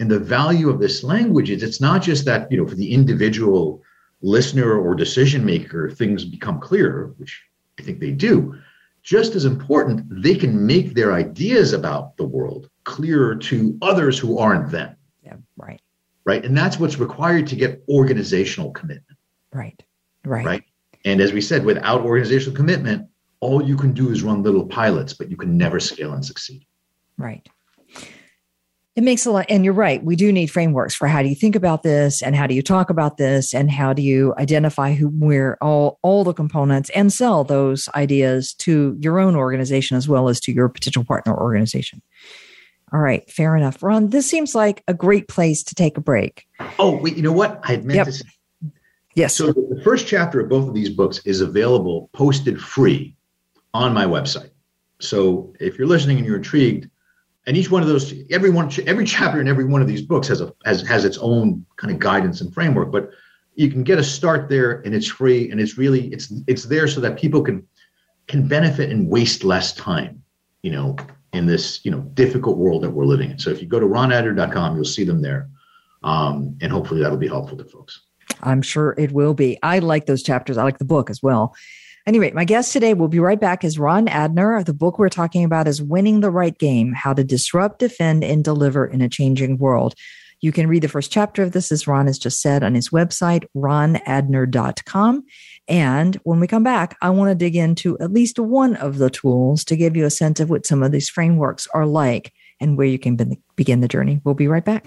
And 0.00 0.10
the 0.10 0.18
value 0.18 0.68
of 0.68 0.80
this 0.80 1.02
language 1.02 1.50
is 1.50 1.62
it's 1.62 1.80
not 1.80 2.02
just 2.02 2.24
that, 2.24 2.50
you 2.50 2.58
know, 2.58 2.66
for 2.66 2.74
the 2.74 2.92
individual 2.92 3.82
listener 4.20 4.78
or 4.78 4.94
decision 4.94 5.44
maker, 5.44 5.90
things 5.90 6.24
become 6.24 6.60
clearer, 6.60 7.14
which 7.18 7.42
I 7.78 7.82
think 7.82 8.00
they 8.00 8.10
do. 8.10 8.54
Just 9.02 9.36
as 9.36 9.44
important, 9.44 10.04
they 10.10 10.34
can 10.34 10.66
make 10.66 10.94
their 10.94 11.12
ideas 11.12 11.72
about 11.72 12.16
the 12.16 12.24
world 12.24 12.68
clearer 12.84 13.36
to 13.36 13.78
others 13.80 14.18
who 14.18 14.38
aren't 14.38 14.70
them. 14.70 14.96
Yeah, 15.22 15.36
right 15.56 15.80
right? 16.26 16.44
And 16.44 16.54
that's 16.54 16.78
what's 16.78 16.98
required 16.98 17.46
to 17.46 17.56
get 17.56 17.82
organizational 17.88 18.72
commitment. 18.72 19.16
Right. 19.54 19.82
Right. 20.24 20.44
Right. 20.44 20.64
And 21.06 21.20
as 21.20 21.32
we 21.32 21.40
said, 21.40 21.64
without 21.64 22.02
organizational 22.02 22.56
commitment, 22.56 23.08
all 23.40 23.64
you 23.64 23.76
can 23.76 23.92
do 23.92 24.10
is 24.10 24.22
run 24.22 24.42
little 24.42 24.66
pilots, 24.66 25.14
but 25.14 25.30
you 25.30 25.36
can 25.36 25.56
never 25.56 25.80
scale 25.80 26.12
and 26.12 26.24
succeed. 26.24 26.65
Right. 27.18 27.48
It 28.94 29.04
makes 29.04 29.26
a 29.26 29.30
lot, 29.30 29.44
and 29.50 29.62
you're 29.62 29.74
right. 29.74 30.02
We 30.02 30.16
do 30.16 30.32
need 30.32 30.46
frameworks 30.46 30.94
for 30.94 31.06
how 31.06 31.22
do 31.22 31.28
you 31.28 31.34
think 31.34 31.54
about 31.54 31.82
this, 31.82 32.22
and 32.22 32.34
how 32.34 32.46
do 32.46 32.54
you 32.54 32.62
talk 32.62 32.88
about 32.88 33.18
this, 33.18 33.52
and 33.52 33.70
how 33.70 33.92
do 33.92 34.00
you 34.00 34.34
identify 34.38 34.94
who, 34.94 35.08
where 35.08 35.62
all 35.62 35.98
all 36.02 36.24
the 36.24 36.32
components, 36.32 36.88
and 36.94 37.12
sell 37.12 37.44
those 37.44 37.90
ideas 37.94 38.54
to 38.54 38.96
your 38.98 39.18
own 39.18 39.36
organization 39.36 39.98
as 39.98 40.08
well 40.08 40.30
as 40.30 40.40
to 40.40 40.52
your 40.52 40.70
potential 40.70 41.04
partner 41.04 41.36
organization. 41.36 42.00
All 42.90 43.00
right, 43.00 43.28
fair 43.30 43.54
enough. 43.54 43.82
Ron, 43.82 44.08
this 44.08 44.30
seems 44.30 44.54
like 44.54 44.82
a 44.88 44.94
great 44.94 45.28
place 45.28 45.62
to 45.64 45.74
take 45.74 45.98
a 45.98 46.00
break. 46.00 46.46
Oh, 46.78 46.96
wait, 46.96 47.16
you 47.16 47.22
know 47.22 47.32
what? 47.32 47.60
I 47.64 47.76
meant 47.76 47.96
yep. 47.96 48.06
to 48.06 48.12
say. 48.12 48.28
Yes. 49.14 49.34
So 49.34 49.52
the 49.52 49.80
first 49.84 50.06
chapter 50.06 50.40
of 50.40 50.48
both 50.48 50.68
of 50.68 50.74
these 50.74 50.88
books 50.88 51.18
is 51.26 51.42
available 51.42 52.08
posted 52.14 52.60
free 52.60 53.14
on 53.74 53.92
my 53.92 54.06
website. 54.06 54.50
So 55.00 55.52
if 55.60 55.76
you're 55.76 55.86
listening 55.86 56.16
and 56.16 56.26
you're 56.26 56.36
intrigued, 56.36 56.88
and 57.46 57.56
each 57.56 57.70
one 57.70 57.82
of 57.82 57.88
those, 57.88 58.12
every 58.30 58.50
one, 58.50 58.70
every 58.86 59.04
chapter 59.04 59.40
in 59.40 59.46
every 59.46 59.64
one 59.64 59.80
of 59.80 59.86
these 59.86 60.02
books 60.02 60.28
has 60.28 60.40
a 60.40 60.52
has 60.64 60.86
has 60.86 61.04
its 61.04 61.18
own 61.18 61.64
kind 61.76 61.92
of 61.92 62.00
guidance 62.00 62.40
and 62.40 62.52
framework. 62.52 62.90
But 62.90 63.10
you 63.54 63.70
can 63.70 63.84
get 63.84 63.98
a 63.98 64.04
start 64.04 64.48
there, 64.48 64.80
and 64.80 64.94
it's 64.94 65.06
free, 65.06 65.50
and 65.50 65.60
it's 65.60 65.78
really 65.78 66.08
it's 66.08 66.32
it's 66.46 66.64
there 66.64 66.88
so 66.88 67.00
that 67.00 67.18
people 67.18 67.42
can 67.42 67.66
can 68.26 68.48
benefit 68.48 68.90
and 68.90 69.08
waste 69.08 69.44
less 69.44 69.72
time. 69.72 70.22
You 70.62 70.72
know, 70.72 70.96
in 71.32 71.46
this 71.46 71.84
you 71.84 71.90
know 71.90 72.00
difficult 72.14 72.58
world 72.58 72.82
that 72.82 72.90
we're 72.90 73.04
living 73.04 73.30
in. 73.30 73.38
So 73.38 73.50
if 73.50 73.62
you 73.62 73.68
go 73.68 73.78
to 73.78 73.86
ronadner.com, 73.86 74.74
you'll 74.74 74.84
see 74.84 75.04
them 75.04 75.22
there, 75.22 75.48
um, 76.02 76.58
and 76.60 76.72
hopefully 76.72 77.00
that'll 77.00 77.16
be 77.16 77.28
helpful 77.28 77.56
to 77.58 77.64
folks. 77.64 78.00
I'm 78.42 78.60
sure 78.60 78.94
it 78.98 79.12
will 79.12 79.34
be. 79.34 79.56
I 79.62 79.78
like 79.78 80.06
those 80.06 80.22
chapters. 80.22 80.58
I 80.58 80.64
like 80.64 80.78
the 80.78 80.84
book 80.84 81.10
as 81.10 81.22
well. 81.22 81.54
Anyway, 82.06 82.30
my 82.30 82.44
guest 82.44 82.72
today 82.72 82.94
will 82.94 83.08
be 83.08 83.18
right 83.18 83.40
back 83.40 83.64
is 83.64 83.80
Ron 83.80 84.06
Adner. 84.06 84.64
The 84.64 84.72
book 84.72 84.96
we're 84.96 85.08
talking 85.08 85.42
about 85.42 85.66
is 85.66 85.82
Winning 85.82 86.20
the 86.20 86.30
Right 86.30 86.56
Game 86.56 86.92
How 86.92 87.12
to 87.12 87.24
Disrupt, 87.24 87.80
Defend, 87.80 88.22
and 88.22 88.44
Deliver 88.44 88.86
in 88.86 89.02
a 89.02 89.08
Changing 89.08 89.58
World. 89.58 89.94
You 90.40 90.52
can 90.52 90.68
read 90.68 90.84
the 90.84 90.88
first 90.88 91.10
chapter 91.10 91.42
of 91.42 91.50
this, 91.50 91.72
as 91.72 91.88
Ron 91.88 92.06
has 92.06 92.16
just 92.16 92.40
said, 92.40 92.62
on 92.62 92.76
his 92.76 92.90
website, 92.90 93.44
ronadner.com. 93.56 95.24
And 95.66 96.14
when 96.22 96.38
we 96.38 96.46
come 96.46 96.62
back, 96.62 96.96
I 97.02 97.10
want 97.10 97.30
to 97.30 97.34
dig 97.34 97.56
into 97.56 97.98
at 97.98 98.12
least 98.12 98.38
one 98.38 98.76
of 98.76 98.98
the 98.98 99.10
tools 99.10 99.64
to 99.64 99.74
give 99.74 99.96
you 99.96 100.04
a 100.04 100.10
sense 100.10 100.38
of 100.38 100.48
what 100.48 100.64
some 100.64 100.84
of 100.84 100.92
these 100.92 101.08
frameworks 101.08 101.66
are 101.74 101.86
like 101.86 102.32
and 102.60 102.78
where 102.78 102.86
you 102.86 103.00
can 103.00 103.36
begin 103.56 103.80
the 103.80 103.88
journey. 103.88 104.20
We'll 104.22 104.36
be 104.36 104.46
right 104.46 104.64
back. 104.64 104.86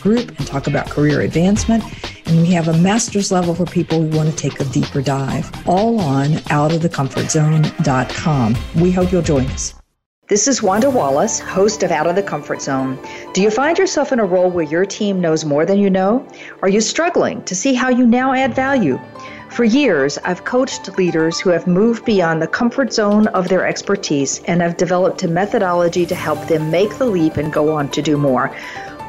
group 0.00 0.36
and 0.38 0.46
talk 0.46 0.66
about 0.66 0.88
career 0.90 1.20
advancement. 1.20 1.84
And 2.26 2.40
we 2.40 2.48
have 2.52 2.68
a 2.68 2.78
master's 2.78 3.30
level 3.32 3.54
for 3.54 3.66
people 3.66 4.02
who 4.02 4.16
want 4.16 4.30
to 4.30 4.36
take 4.36 4.60
a 4.60 4.64
deeper 4.64 5.02
dive, 5.02 5.50
all 5.66 6.00
on 6.00 6.28
outofthecomfortzone.com. 6.50 8.56
We 8.76 8.92
hope 8.92 9.12
you'll 9.12 9.22
join 9.22 9.46
us. 9.46 9.74
This 10.30 10.46
is 10.46 10.62
Wanda 10.62 10.90
Wallace, 10.90 11.40
host 11.40 11.82
of 11.82 11.90
Out 11.90 12.06
of 12.06 12.14
the 12.14 12.22
Comfort 12.22 12.62
Zone. 12.62 12.96
Do 13.34 13.42
you 13.42 13.50
find 13.50 13.76
yourself 13.76 14.12
in 14.12 14.20
a 14.20 14.24
role 14.24 14.48
where 14.48 14.64
your 14.64 14.84
team 14.84 15.20
knows 15.20 15.44
more 15.44 15.66
than 15.66 15.80
you 15.80 15.90
know? 15.90 16.24
Are 16.62 16.68
you 16.68 16.80
struggling 16.80 17.42
to 17.46 17.56
see 17.56 17.74
how 17.74 17.88
you 17.88 18.06
now 18.06 18.32
add 18.32 18.54
value? 18.54 19.00
For 19.50 19.64
years, 19.64 20.16
I've 20.18 20.44
coached 20.44 20.96
leaders 20.96 21.40
who 21.40 21.50
have 21.50 21.66
moved 21.66 22.04
beyond 22.04 22.40
the 22.40 22.46
comfort 22.46 22.92
zone 22.92 23.26
of 23.26 23.48
their 23.48 23.66
expertise 23.66 24.40
and 24.44 24.62
have 24.62 24.76
developed 24.76 25.24
a 25.24 25.28
methodology 25.28 26.06
to 26.06 26.14
help 26.14 26.46
them 26.46 26.70
make 26.70 26.98
the 26.98 27.06
leap 27.06 27.36
and 27.36 27.52
go 27.52 27.72
on 27.72 27.88
to 27.88 28.00
do 28.00 28.16
more. 28.16 28.54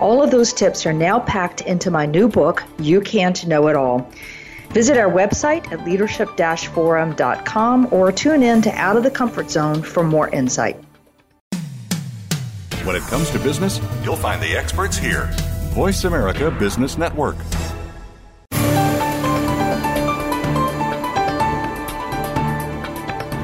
All 0.02 0.24
of 0.24 0.32
those 0.32 0.52
tips 0.52 0.88
are 0.88 0.94
now 0.94 1.20
packed 1.20 1.62
into 1.62 1.92
my 1.92 2.08
new 2.08 2.28
book, 2.28 2.64
You 2.80 3.02
Can't 3.02 3.46
Know 3.46 3.68
It 3.68 3.76
All. 3.76 4.10
Visit 4.72 4.98
our 4.98 5.12
website 5.12 5.72
at 5.72 5.86
leadership 5.86 6.28
forum.com 6.74 7.88
or 7.94 8.12
tune 8.12 8.42
in 8.42 8.64
to 8.64 8.72
Out 8.72 8.98
of 8.98 9.04
the 9.04 9.12
Comfort 9.12 9.52
Zone 9.52 9.84
for 9.84 10.04
more 10.04 10.28
insight. 10.30 10.76
When 12.84 12.96
it 12.96 13.04
comes 13.04 13.30
to 13.30 13.38
business, 13.40 13.80
you'll 14.04 14.16
find 14.16 14.42
the 14.42 14.58
experts 14.58 14.98
here. 14.98 15.30
Voice 15.76 16.04
America 16.04 16.50
Business 16.50 16.98
Network. 16.98 17.36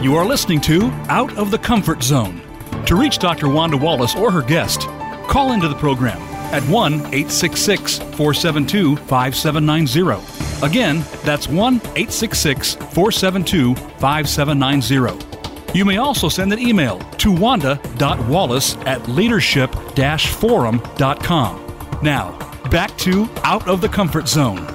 You 0.02 0.16
are 0.16 0.26
listening 0.26 0.62
to 0.62 0.88
Out 1.08 1.38
of 1.38 1.52
the 1.52 1.60
Comfort 1.60 2.02
Zone. 2.02 2.42
To 2.88 2.96
reach 2.96 3.20
Dr. 3.20 3.48
Wanda 3.48 3.78
Wallace 3.78 4.16
or 4.16 4.32
her 4.32 4.42
guest, 4.42 4.82
call 5.28 5.52
into 5.52 5.68
the 5.68 5.76
program 5.76 6.27
at 6.52 6.64
1 6.64 6.94
866 6.94 8.00
472 8.00 8.96
5790. 8.96 10.66
Again, 10.66 11.06
that's 11.24 11.48
1 11.48 11.76
866 11.76 12.76
472 12.76 13.76
5790. 13.76 15.38
You 15.74 15.86
may 15.86 15.98
also 15.98 16.30
send 16.30 16.52
an 16.54 16.60
email 16.60 17.00
to 17.18 17.32
wanda.wallace 17.32 18.76
at 18.78 19.08
leadership 19.08 19.76
forum.com. 20.26 21.64
Now, 22.02 22.38
back 22.70 22.98
to 23.00 23.30
Out 23.44 23.68
of 23.68 23.82
the 23.82 23.90
Comfort 23.90 24.28
Zone. 24.28 24.66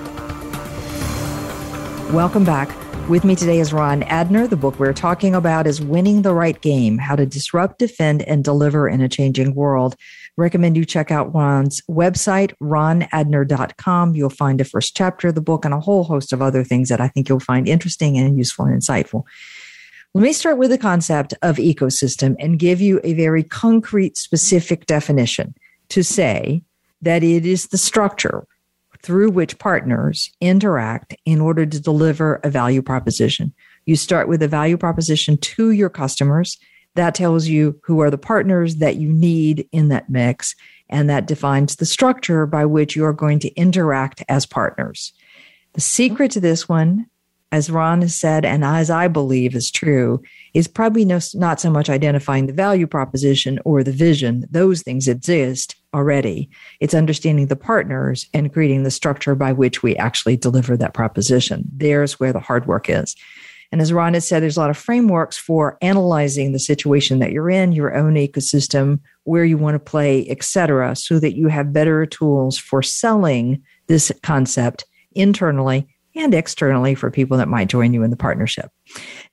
Welcome 2.13 2.45
back. 2.45 2.69
With 3.13 3.25
me 3.25 3.37
today 3.37 3.61
is 3.61 3.75
Ron 3.75 4.01
Adner. 4.05 4.49
The 4.49 4.57
book 4.57 4.79
we're 4.79 4.95
talking 4.95 5.35
about 5.35 5.67
is 5.67 5.83
Winning 5.83 6.23
the 6.23 6.33
Right 6.33 6.59
Game 6.63 6.97
How 6.97 7.15
to 7.15 7.27
Disrupt, 7.27 7.79
Defend, 7.79 8.23
and 8.23 8.43
Deliver 8.43 8.89
in 8.89 9.03
a 9.03 9.09
Changing 9.11 9.55
World. 9.55 9.97
Recommend 10.39 10.79
you 10.79 10.87
check 10.87 11.11
out 11.11 11.35
Ron's 11.35 11.83
website, 11.91 12.55
ronadner.com. 12.63 14.15
You'll 14.15 14.31
find 14.31 14.59
the 14.59 14.65
first 14.65 14.97
chapter 14.97 15.29
of 15.29 15.35
the 15.35 15.43
book 15.43 15.67
and 15.67 15.75
a 15.75 15.79
whole 15.81 16.05
host 16.05 16.33
of 16.33 16.41
other 16.41 16.65
things 16.65 16.89
that 16.89 17.03
I 17.03 17.09
think 17.09 17.29
you'll 17.29 17.39
find 17.39 17.69
interesting 17.69 18.17
and 18.17 18.39
useful 18.39 18.65
and 18.65 18.81
insightful. 18.81 19.25
Let 20.15 20.23
me 20.23 20.33
start 20.33 20.57
with 20.57 20.71
the 20.71 20.79
concept 20.79 21.35
of 21.43 21.57
ecosystem 21.57 22.35
and 22.39 22.59
give 22.59 22.81
you 22.81 22.99
a 23.05 23.13
very 23.13 23.43
concrete, 23.43 24.17
specific 24.17 24.87
definition 24.87 25.55
to 25.91 26.03
say 26.03 26.63
that 27.03 27.23
it 27.23 27.45
is 27.45 27.67
the 27.67 27.77
structure 27.77 28.47
through 29.03 29.31
which 29.31 29.59
partners 29.59 30.31
interact 30.41 31.15
in 31.25 31.41
order 31.41 31.67
to 31.67 31.81
deliver 31.81 32.41
a 32.45 32.51
value 32.51 32.83
proposition. 32.83 33.53
You 33.85 33.97
start 33.97 34.29
with 34.29 34.43
a 34.43 34.49
value 34.49 34.77
proposition 34.77 35.37
to 35.39 35.71
your 35.71 35.91
customers. 35.91 36.59
That 36.95 37.15
tells 37.15 37.49
you 37.49 37.81
who 37.85 38.01
are 38.01 38.11
the 38.11 38.19
partners 38.19 38.77
that 38.77 38.97
you 38.97 39.13
need 39.13 39.69
in 39.73 39.89
that 39.89 40.11
mix, 40.11 40.55
and 40.89 41.09
that 41.11 41.27
defines 41.27 41.77
the 41.77 41.87
structure 41.87 42.47
by 42.47 42.65
which 42.65 42.95
you 42.95 43.05
are 43.05 43.13
going 43.13 43.39
to 43.41 43.55
interact 43.55 44.23
as 44.29 44.47
partners. 44.47 45.13
The 45.73 45.81
secret 45.81 46.31
to 46.33 46.41
this 46.41 46.69
one, 46.69 47.07
as 47.53 47.71
Ron 47.71 48.01
has 48.01 48.17
said, 48.17 48.47
and 48.47 48.65
as 48.65 48.91
I 48.91 49.09
believe 49.09 49.55
is 49.55 49.71
true, 49.71 50.23
is 50.55 50.67
probably 50.67 51.05
no, 51.05 51.21
not 51.35 51.61
so 51.61 51.71
much 51.71 51.91
identifying 51.91 52.47
the 52.47 52.53
value 52.55 52.87
proposition 52.87 53.61
or 53.67 53.85
the 53.85 53.93
vision. 53.93 54.47
Those 54.51 54.83
things 54.83 55.07
exist 55.07 55.77
already. 55.95 56.49
It's 56.81 56.95
understanding 56.95 57.49
the 57.49 57.57
partners 57.57 58.27
and 58.33 58.53
creating 58.53 58.83
the 58.83 58.91
structure 58.91 59.35
by 59.35 59.53
which 59.53 59.83
we 59.83 59.95
actually 59.97 60.39
deliver 60.39 60.79
that 60.79 60.95
proposition. 60.95 61.65
There's 61.71 62.19
where 62.19 62.33
the 62.33 62.41
hard 62.41 62.67
work 62.67 62.89
is. 62.89 63.15
And 63.71 63.81
as 63.81 63.93
Ron 63.93 64.15
has 64.15 64.27
said, 64.27 64.43
there's 64.43 64.57
a 64.57 64.61
lot 64.61 64.71
of 64.71 64.77
frameworks 64.77 65.37
for 65.37 65.79
analyzing 65.81 66.53
the 66.53 66.59
situation 66.59 67.19
that 67.19 67.33
you're 67.33 67.51
in, 67.51 67.73
your 67.73 67.95
own 67.95 68.15
ecosystem, 68.15 69.01
where 69.25 69.45
you 69.45 69.59
want 69.59 69.75
to 69.75 69.79
play, 69.79 70.27
et 70.29 70.43
cetera, 70.43 70.97
so 70.97 71.19
that 71.19 71.37
you 71.37 71.49
have 71.49 71.73
better 71.73 72.05
tools 72.07 72.59
for 72.59 72.83
selling 72.83 73.63
this 73.87 74.11
concept 74.23 74.85
internally 75.13 75.87
and 76.15 76.35
externally 76.35 76.95
for 76.95 77.11
people 77.11 77.37
that 77.39 77.49
might 77.49 77.69
join 77.69 77.95
you 77.95 78.03
in 78.03 78.11
the 78.11 78.17
partnership. 78.17 78.71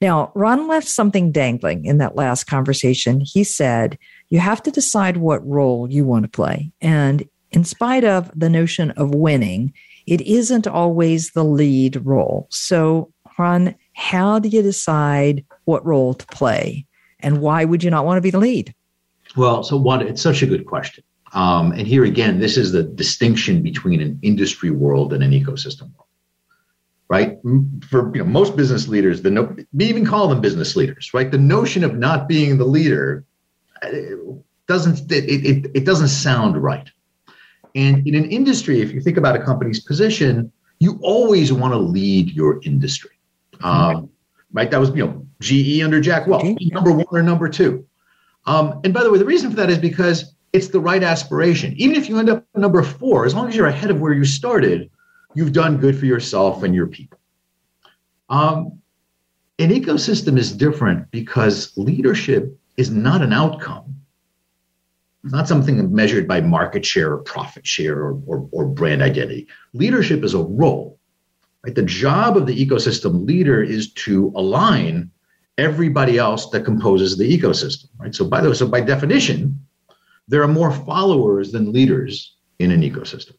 Now, 0.01 0.31
Ron 0.35 0.67
left 0.67 0.87
something 0.87 1.31
dangling 1.31 1.85
in 1.85 1.97
that 1.97 2.15
last 2.15 2.45
conversation. 2.45 3.21
He 3.21 3.43
said, 3.43 3.97
you 4.29 4.39
have 4.39 4.63
to 4.63 4.71
decide 4.71 5.17
what 5.17 5.45
role 5.47 5.89
you 5.89 6.05
want 6.05 6.23
to 6.23 6.29
play. 6.29 6.71
And 6.81 7.27
in 7.51 7.63
spite 7.63 8.03
of 8.03 8.31
the 8.37 8.49
notion 8.49 8.91
of 8.91 9.13
winning, 9.13 9.73
it 10.07 10.21
isn't 10.21 10.67
always 10.67 11.31
the 11.31 11.43
lead 11.43 12.05
role. 12.05 12.47
So, 12.49 13.11
Ron, 13.37 13.75
how 13.93 14.39
do 14.39 14.49
you 14.49 14.61
decide 14.61 15.45
what 15.65 15.85
role 15.85 16.13
to 16.13 16.25
play? 16.27 16.85
And 17.19 17.41
why 17.41 17.65
would 17.65 17.83
you 17.83 17.89
not 17.89 18.05
want 18.05 18.17
to 18.17 18.21
be 18.21 18.31
the 18.31 18.39
lead? 18.39 18.73
Well, 19.35 19.63
so 19.63 19.77
one, 19.77 20.01
it's 20.01 20.21
such 20.21 20.41
a 20.41 20.47
good 20.47 20.65
question. 20.65 21.03
Um, 21.33 21.71
and 21.73 21.85
here 21.85 22.05
again, 22.05 22.39
this 22.39 22.57
is 22.57 22.71
the 22.71 22.83
distinction 22.83 23.61
between 23.61 24.01
an 24.01 24.17
industry 24.23 24.71
world 24.71 25.13
and 25.13 25.23
an 25.23 25.31
ecosystem 25.31 25.91
world 25.95 26.08
right? 27.09 27.37
For 27.89 28.15
you 28.15 28.23
know, 28.23 28.25
most 28.25 28.55
business 28.55 28.87
leaders, 28.87 29.21
the 29.21 29.31
no, 29.31 29.55
we 29.73 29.85
even 29.85 30.05
call 30.05 30.27
them 30.27 30.41
business 30.41 30.75
leaders, 30.75 31.11
right? 31.13 31.29
The 31.29 31.37
notion 31.37 31.83
of 31.83 31.95
not 31.95 32.27
being 32.27 32.57
the 32.57 32.65
leader 32.65 33.25
uh, 33.81 33.89
doesn't 34.67 35.11
it, 35.11 35.25
it, 35.25 35.71
it 35.73 35.85
doesn't 35.85 36.09
sound 36.09 36.61
right. 36.61 36.89
And 37.75 38.07
in 38.07 38.15
an 38.15 38.29
industry, 38.29 38.81
if 38.81 38.91
you 38.91 39.01
think 39.01 39.17
about 39.17 39.35
a 39.35 39.43
company's 39.43 39.79
position, 39.79 40.51
you 40.79 40.99
always 41.01 41.51
want 41.51 41.73
to 41.73 41.77
lead 41.77 42.31
your 42.31 42.61
industry, 42.63 43.11
um, 43.61 44.09
right? 44.53 44.69
That 44.69 44.79
was 44.79 44.89
you 44.91 45.05
know 45.05 45.25
GE 45.41 45.81
under 45.81 45.99
Jack 45.99 46.27
Welch, 46.27 46.57
number 46.71 46.91
one 46.91 47.05
or 47.11 47.23
number 47.23 47.49
two. 47.49 47.85
Um, 48.45 48.79
and 48.83 48.93
by 48.93 49.03
the 49.03 49.11
way, 49.11 49.17
the 49.17 49.25
reason 49.25 49.49
for 49.49 49.57
that 49.57 49.69
is 49.69 49.77
because 49.77 50.35
it's 50.53 50.69
the 50.69 50.79
right 50.79 51.03
aspiration. 51.03 51.73
Even 51.77 51.95
if 51.95 52.07
you 52.07 52.17
end 52.17 52.29
up 52.29 52.45
number 52.55 52.81
four, 52.81 53.25
as 53.25 53.35
long 53.35 53.47
as 53.47 53.55
you're 53.55 53.67
ahead 53.67 53.91
of 53.91 53.99
where 53.99 54.13
you 54.13 54.25
started, 54.25 54.89
you've 55.35 55.53
done 55.53 55.77
good 55.77 55.97
for 55.97 56.05
yourself 56.05 56.63
and 56.63 56.73
your 56.73 56.87
people. 56.87 57.19
Um, 58.29 58.79
an 59.57 59.69
ecosystem 59.71 60.37
is 60.37 60.51
different 60.51 61.11
because 61.11 61.73
leadership 61.75 62.57
is 62.77 62.89
not 62.89 63.21
an 63.21 63.33
outcome. 63.33 63.95
It's 65.23 65.33
not 65.33 65.47
something 65.47 65.93
measured 65.93 66.27
by 66.27 66.39
market 66.39 66.85
share 66.85 67.13
or 67.13 67.17
profit 67.17 67.67
share 67.67 67.97
or, 67.97 68.21
or, 68.25 68.47
or 68.51 68.65
brand 68.65 69.01
identity. 69.01 69.47
Leadership 69.73 70.23
is 70.23 70.33
a 70.33 70.41
role. 70.41 70.97
Right? 71.63 71.75
The 71.75 71.83
job 71.83 72.37
of 72.37 72.45
the 72.45 72.65
ecosystem 72.65 73.27
leader 73.27 73.61
is 73.61 73.91
to 73.93 74.31
align 74.35 75.11
everybody 75.57 76.17
else 76.17 76.49
that 76.51 76.63
composes 76.63 77.17
the 77.17 77.37
ecosystem. 77.37 77.87
Right. 77.97 78.15
So 78.15 78.25
by 78.25 78.39
the 78.39 78.49
way, 78.49 78.55
so 78.55 78.67
by 78.67 78.79
definition, 78.79 79.59
there 80.29 80.41
are 80.41 80.47
more 80.47 80.71
followers 80.71 81.51
than 81.51 81.73
leaders 81.73 82.35
in 82.59 82.71
an 82.71 82.81
ecosystem. 82.81 83.33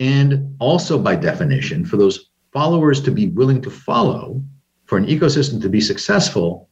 And 0.00 0.56
also, 0.58 0.98
by 0.98 1.16
definition, 1.16 1.84
for 1.84 1.96
those 1.96 2.30
followers 2.52 3.00
to 3.02 3.10
be 3.10 3.28
willing 3.28 3.60
to 3.62 3.70
follow, 3.70 4.42
for 4.86 4.98
an 4.98 5.06
ecosystem 5.06 5.60
to 5.62 5.68
be 5.68 5.80
successful, 5.80 6.68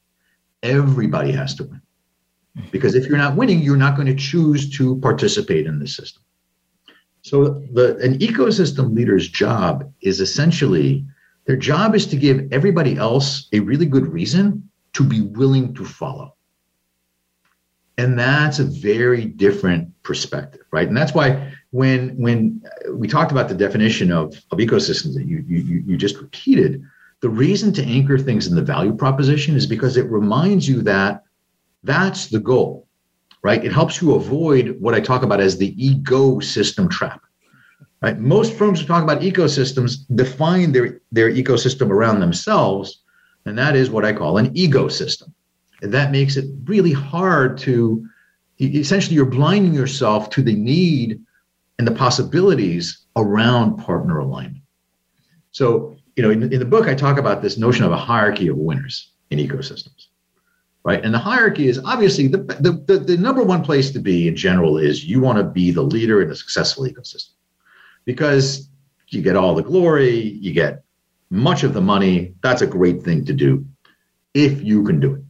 everybody 0.63 1.33
has 1.33 1.55
to 1.57 1.65
win. 1.65 1.81
Because 2.71 2.95
if 2.95 3.07
you're 3.07 3.19
not 3.19 3.37
winning, 3.37 3.61
you're 3.61 3.77
not 3.77 3.97
going 3.97 4.09
to 4.09 4.15
choose 4.15 4.77
to 4.77 4.97
participate 5.01 5.67
in 5.67 5.79
the 5.79 5.87
system. 5.87 6.23
So, 7.23 7.63
the, 7.73 7.97
an 7.99 8.19
ecosystem 8.19 8.95
leader's 8.95 9.29
job 9.29 9.91
is 10.03 10.21
essentially 10.21 11.07
their 11.47 11.57
job 11.57 11.95
is 11.95 12.07
to 12.07 12.17
give 12.17 12.53
everybody 12.53 12.97
else 12.97 13.49
a 13.53 13.61
really 13.61 13.87
good 13.87 14.07
reason 14.07 14.69
to 14.93 15.05
be 15.05 15.21
willing 15.21 15.75
to 15.75 15.85
follow. 15.85 16.35
And 17.99 18.19
that's 18.19 18.59
a 18.59 18.65
very 18.65 19.25
different 19.25 19.91
perspective, 20.03 20.63
right? 20.71 20.89
And 20.89 20.97
that's 20.97 21.15
why 21.15 21.53
when 21.73 22.11
when 22.19 22.63
we 22.93 23.09
talked 23.09 23.33
about 23.33 23.49
the 23.49 23.55
definition 23.55 24.13
of, 24.13 24.35
of 24.51 24.59
ecosystems 24.59 25.15
that 25.15 25.27
you, 25.27 25.43
you 25.49 25.83
you 25.87 25.97
just 25.97 26.17
repeated, 26.19 26.83
the 27.21 27.31
reason 27.31 27.73
to 27.73 27.85
anchor 27.85 28.19
things 28.19 28.47
in 28.47 28.55
the 28.55 28.63
value 28.63 28.95
proposition 28.95 29.57
is 29.57 29.67
because 29.67 29.97
it 29.97 30.09
reminds 30.11 30.69
you 30.69 30.83
that 30.83 31.25
that's 31.83 32.29
the 32.29 32.39
goal, 32.39 32.87
right? 33.43 33.65
It 33.65 33.73
helps 33.73 34.01
you 34.01 34.15
avoid 34.15 34.77
what 34.81 34.95
I 34.95 35.01
talk 35.01 35.23
about 35.23 35.41
as 35.41 35.57
the 35.57 35.75
ego-system 35.83 36.89
trap. 36.89 37.23
Right? 38.03 38.19
Most 38.19 38.53
firms 38.53 38.81
who 38.81 38.87
talk 38.87 39.03
about 39.03 39.23
ecosystems 39.23 40.05
define 40.15 40.73
their, 40.73 41.01
their 41.11 41.31
ecosystem 41.31 41.89
around 41.89 42.21
themselves, 42.21 43.03
and 43.47 43.57
that 43.57 43.77
is 43.77 43.91
what 43.91 44.05
I 44.05 44.13
call 44.13 44.39
an 44.39 44.51
ego-system. 44.55 45.33
And 45.81 45.95
that 45.95 46.11
makes 46.13 46.37
it 46.37 46.47
really 46.65 46.93
hard 46.93 47.57
to 47.59 48.07
essentially 48.61 49.17
you're 49.17 49.25
blinding 49.25 49.73
yourself 49.73 50.31
to 50.31 50.43
the 50.43 50.55
need 50.55 51.21
and 51.79 51.87
the 51.87 51.93
possibilities 51.93 53.07
around 53.17 53.77
partner 53.77 54.19
alignment. 54.19 54.63
So, 55.51 55.97
you 56.17 56.23
know, 56.23 56.31
in, 56.31 56.43
in 56.53 56.59
the 56.59 56.65
book, 56.65 56.87
I 56.87 56.95
talk 56.95 57.19
about 57.19 57.43
this 57.43 57.59
notion 57.59 57.85
of 57.85 57.93
a 57.93 57.97
hierarchy 57.97 58.49
of 58.49 58.57
winners 58.57 59.13
in 59.31 59.39
ecosystems, 59.39 60.07
right? 60.85 61.05
And 61.05 61.13
the 61.13 61.19
hierarchy 61.19 61.69
is 61.69 61.79
obviously 61.85 62.29
the, 62.29 62.39
the, 62.39 62.83
the, 62.87 62.99
the 62.99 63.17
number 63.17 63.43
one 63.43 63.63
place 63.63 63.91
to 63.93 63.99
be 63.99 64.29
in 64.29 64.37
general 64.37 64.79
is 64.79 65.05
you 65.05 65.21
want 65.21 65.39
to 65.39 65.45
be 65.45 65.71
the 65.71 65.83
leader 65.83 66.23
in 66.23 66.31
a 66.31 66.37
successful 66.37 66.85
ecosystem 66.85 67.33
because 68.05 68.69
you 69.09 69.23
get 69.23 69.37
all 69.37 69.55
the 69.55 69.63
glory, 69.63 70.19
you 70.19 70.53
get 70.53 70.83
much 71.31 71.63
of 71.63 71.75
the 71.75 71.81
money. 71.81 72.35
That's 72.43 72.63
a 72.63 72.67
great 72.67 73.03
thing 73.03 73.25
to 73.27 73.33
do 73.33 73.67
if 74.35 74.63
you 74.63 74.83
can 74.85 75.01
do 75.01 75.15
it. 75.15 75.23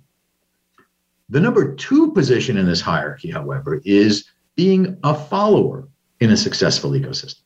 The 1.30 1.40
number 1.40 1.74
two 1.74 2.12
position 2.12 2.56
in 2.58 2.66
this 2.66 2.80
hierarchy, 2.80 3.30
however, 3.30 3.80
is 3.84 4.26
being 4.54 4.98
a 5.02 5.14
follower 5.14 5.88
in 6.22 6.30
a 6.30 6.36
successful 6.36 6.90
ecosystem. 6.92 7.42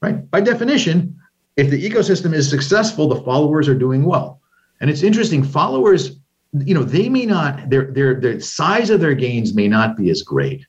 Right? 0.00 0.30
By 0.30 0.40
definition, 0.40 1.18
if 1.56 1.70
the 1.70 1.88
ecosystem 1.88 2.32
is 2.34 2.48
successful, 2.48 3.08
the 3.08 3.22
followers 3.22 3.68
are 3.68 3.74
doing 3.74 4.04
well. 4.04 4.40
And 4.80 4.88
it's 4.88 5.02
interesting, 5.02 5.42
followers, 5.42 6.20
you 6.52 6.74
know, 6.74 6.84
they 6.84 7.08
may 7.08 7.26
not, 7.26 7.68
their 7.68 7.90
their 7.92 8.14
their 8.14 8.40
size 8.40 8.90
of 8.90 9.00
their 9.00 9.14
gains 9.14 9.54
may 9.54 9.68
not 9.68 9.96
be 9.96 10.08
as 10.10 10.22
great, 10.22 10.64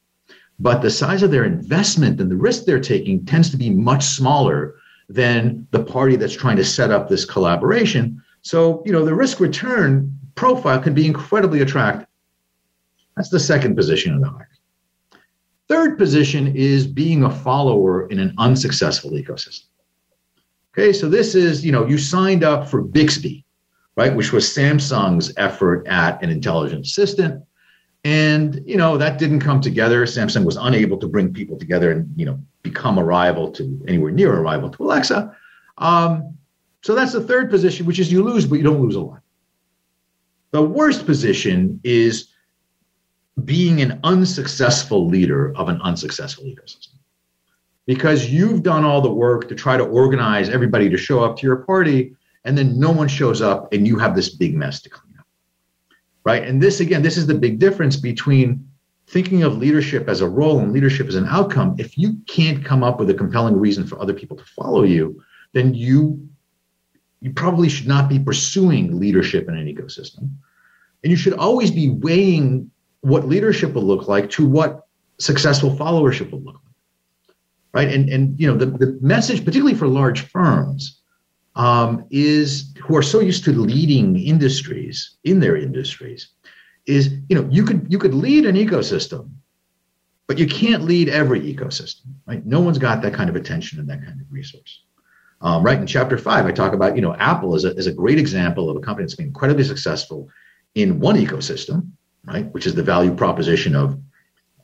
but 0.60 0.82
the 0.82 0.90
size 0.90 1.24
of 1.24 1.32
their 1.32 1.46
investment 1.46 2.20
and 2.20 2.30
the 2.30 2.36
risk 2.36 2.66
they're 2.66 2.80
taking 2.80 3.26
tends 3.26 3.50
to 3.52 3.58
be 3.58 3.70
much 3.70 4.04
smaller 4.04 4.76
than 5.08 5.68
the 5.72 5.84
party 5.84 6.16
that's 6.16 6.36
trying 6.36 6.58
to 6.58 6.66
set 6.66 6.92
up 6.92 7.08
this 7.08 7.24
collaboration. 7.24 8.22
So, 8.42 8.84
you 8.86 8.92
know, 8.92 9.06
the 9.06 9.16
risk 9.16 9.40
return 9.40 10.18
profile 10.36 10.80
can 10.80 10.94
be 10.94 11.06
incredibly 11.06 11.62
attractive. 11.62 12.08
That's 13.16 13.30
the 13.30 13.40
second 13.40 13.76
position 13.76 14.16
in 14.16 14.22
the. 14.22 14.49
Third 15.70 16.00
position 16.00 16.56
is 16.56 16.88
being 16.88 17.24
a 17.24 17.30
follower 17.30 18.08
in 18.08 18.18
an 18.18 18.34
unsuccessful 18.40 19.12
ecosystem. 19.12 19.66
Okay, 20.74 20.92
so 20.92 21.08
this 21.08 21.36
is, 21.36 21.64
you 21.64 21.72
know, 21.72 21.86
you 21.86 21.98
signed 21.98 22.44
up 22.44 22.68
for 22.68 22.82
Bixby, 22.82 23.46
right, 23.96 24.16
which 24.16 24.34
was 24.34 24.46
Samsung's 24.46 25.32
effort 25.38 25.88
at 25.88 26.22
an 26.24 26.32
intelligent 26.32 26.86
assistant. 26.86 27.44
And, 28.04 28.64
you 28.66 28.78
know, 28.78 28.98
that 28.98 29.20
didn't 29.20 29.42
come 29.42 29.62
together. 29.62 30.06
Samsung 30.06 30.44
was 30.44 30.58
unable 30.58 30.98
to 30.98 31.08
bring 31.08 31.34
people 31.34 31.58
together 31.58 31.92
and, 31.92 32.12
you 32.16 32.26
know, 32.26 32.40
become 32.64 32.98
a 32.98 33.04
rival 33.04 33.52
to 33.52 33.80
anywhere 33.88 34.12
near 34.12 34.36
a 34.36 34.42
rival 34.42 34.70
to 34.72 34.84
Alexa. 34.84 35.36
Um, 35.78 36.36
so 36.82 36.96
that's 36.96 37.14
the 37.14 37.22
third 37.22 37.52
position, 37.52 37.86
which 37.86 38.00
is 38.00 38.12
you 38.12 38.24
lose, 38.24 38.46
but 38.46 38.56
you 38.56 38.64
don't 38.64 38.82
lose 38.82 38.96
a 38.96 39.02
lot. 39.02 39.22
The 40.52 40.64
worst 40.64 41.06
position 41.06 41.80
is 41.84 42.29
being 43.46 43.82
an 43.82 44.00
unsuccessful 44.04 45.08
leader 45.08 45.56
of 45.56 45.70
an 45.70 45.82
unsuccessful 45.82 46.46
ecosystem. 46.46 46.96
Because 47.86 48.30
you've 48.30 48.64
done 48.64 48.84
all 48.84 49.02
the 49.02 49.12
work 49.12 49.48
to 49.50 49.56
try 49.56 49.76
to 49.78 49.84
organize 49.84 50.50
everybody 50.50 50.90
to 50.90 50.98
show 50.98 51.24
up 51.24 51.38
to 51.38 51.48
your 51.48 51.58
party, 51.58 52.16
and 52.46 52.58
then 52.58 52.80
no 52.80 52.92
one 52.92 53.08
shows 53.08 53.42
up, 53.42 53.74
and 53.74 53.88
you 53.88 53.98
have 53.98 54.16
this 54.16 54.30
big 54.30 54.56
mess 54.56 54.82
to 54.84 54.90
clean 54.90 55.16
up. 55.20 55.26
right? 56.24 56.44
And 56.44 56.62
this, 56.62 56.80
again, 56.80 57.02
this 57.02 57.18
is 57.18 57.28
the 57.28 57.34
big 57.34 57.60
difference 57.60 57.96
between 57.96 58.70
thinking 59.08 59.42
of 59.42 59.58
leadership 59.58 60.08
as 60.08 60.22
a 60.22 60.30
role 60.30 60.60
and 60.60 60.72
leadership 60.72 61.08
as 61.08 61.16
an 61.16 61.26
outcome. 61.26 61.76
If 61.80 61.98
you 61.98 62.18
can't 62.28 62.64
come 62.64 62.84
up 62.84 63.00
with 63.00 63.10
a 63.10 63.14
compelling 63.16 63.58
reason 63.58 63.88
for 63.88 64.00
other 64.00 64.14
people 64.14 64.38
to 64.38 64.46
follow 64.46 64.84
you, 64.84 65.24
then 65.54 65.74
you 65.74 66.30
you 67.22 67.34
probably 67.34 67.68
should 67.68 67.88
not 67.88 68.08
be 68.08 68.18
pursuing 68.18 68.98
leadership 68.98 69.50
in 69.50 69.58
an 69.58 69.66
ecosystem. 69.68 70.30
And 71.04 71.12
you 71.12 71.18
should 71.18 71.34
always 71.34 71.70
be 71.70 71.90
weighing 71.90 72.72
what 73.02 73.28
leadership 73.28 73.74
will 73.74 73.84
look 73.84 74.08
like 74.08 74.30
to 74.32 74.47
what 74.47 74.88
successful 75.20 75.76
followership 75.76 76.32
will 76.32 76.41
look 76.41 76.56
like. 76.56 77.36
Right. 77.72 77.93
And, 77.93 78.10
and 78.10 78.39
you 78.39 78.47
know, 78.47 78.58
the, 78.58 78.66
the 78.66 78.97
message, 79.02 79.45
particularly 79.45 79.78
for 79.78 79.88
large 79.88 80.22
firms, 80.22 81.00
um, 81.56 82.06
is 82.10 82.74
who 82.82 82.95
are 82.95 83.02
so 83.04 83.20
used 83.20 83.43
to 83.43 83.52
leading 83.52 84.18
industries 84.18 85.18
in 85.24 85.39
their 85.39 85.56
industries 85.56 86.30
is 86.86 87.14
you 87.28 87.36
know 87.36 87.47
you 87.52 87.64
could 87.64 87.86
you 87.89 88.00
could 88.00 88.14
lead 88.14 88.45
an 88.45 88.56
ecosystem 88.56 89.30
but 90.26 90.38
you 90.38 90.47
can't 90.47 90.84
lead 90.84 91.10
every 91.10 91.41
ecosystem 91.41 92.14
right 92.26 92.45
no 92.45 92.60
one's 92.60 92.78
got 92.78 93.02
that 93.02 93.14
kind 93.14 93.30
of 93.30 93.36
attention 93.36 93.80
and 93.80 93.89
that 93.89 94.04
kind 94.04 94.20
of 94.20 94.26
resource 94.32 94.84
um, 95.41 95.62
right 95.62 95.80
in 95.80 95.86
chapter 95.86 96.18
five 96.18 96.45
i 96.45 96.52
talk 96.52 96.74
about 96.74 96.95
you 96.95 97.02
know 97.02 97.14
apple 97.16 97.56
is 97.56 97.66
a, 97.66 97.76
is 97.76 97.88
a 97.88 97.91
great 97.91 98.18
example 98.18 98.70
of 98.70 98.78
a 98.78 98.80
company 98.80 99.06
that's 99.06 99.16
been 99.16 99.28
incredibly 99.28 99.64
successful 99.64 100.30
in 100.76 101.00
one 101.00 101.16
ecosystem 101.16 101.89
right 102.30 102.46
which 102.54 102.66
is 102.66 102.76
the 102.76 102.84
value 102.84 103.14
proposition 103.14 103.76
of 103.76 104.00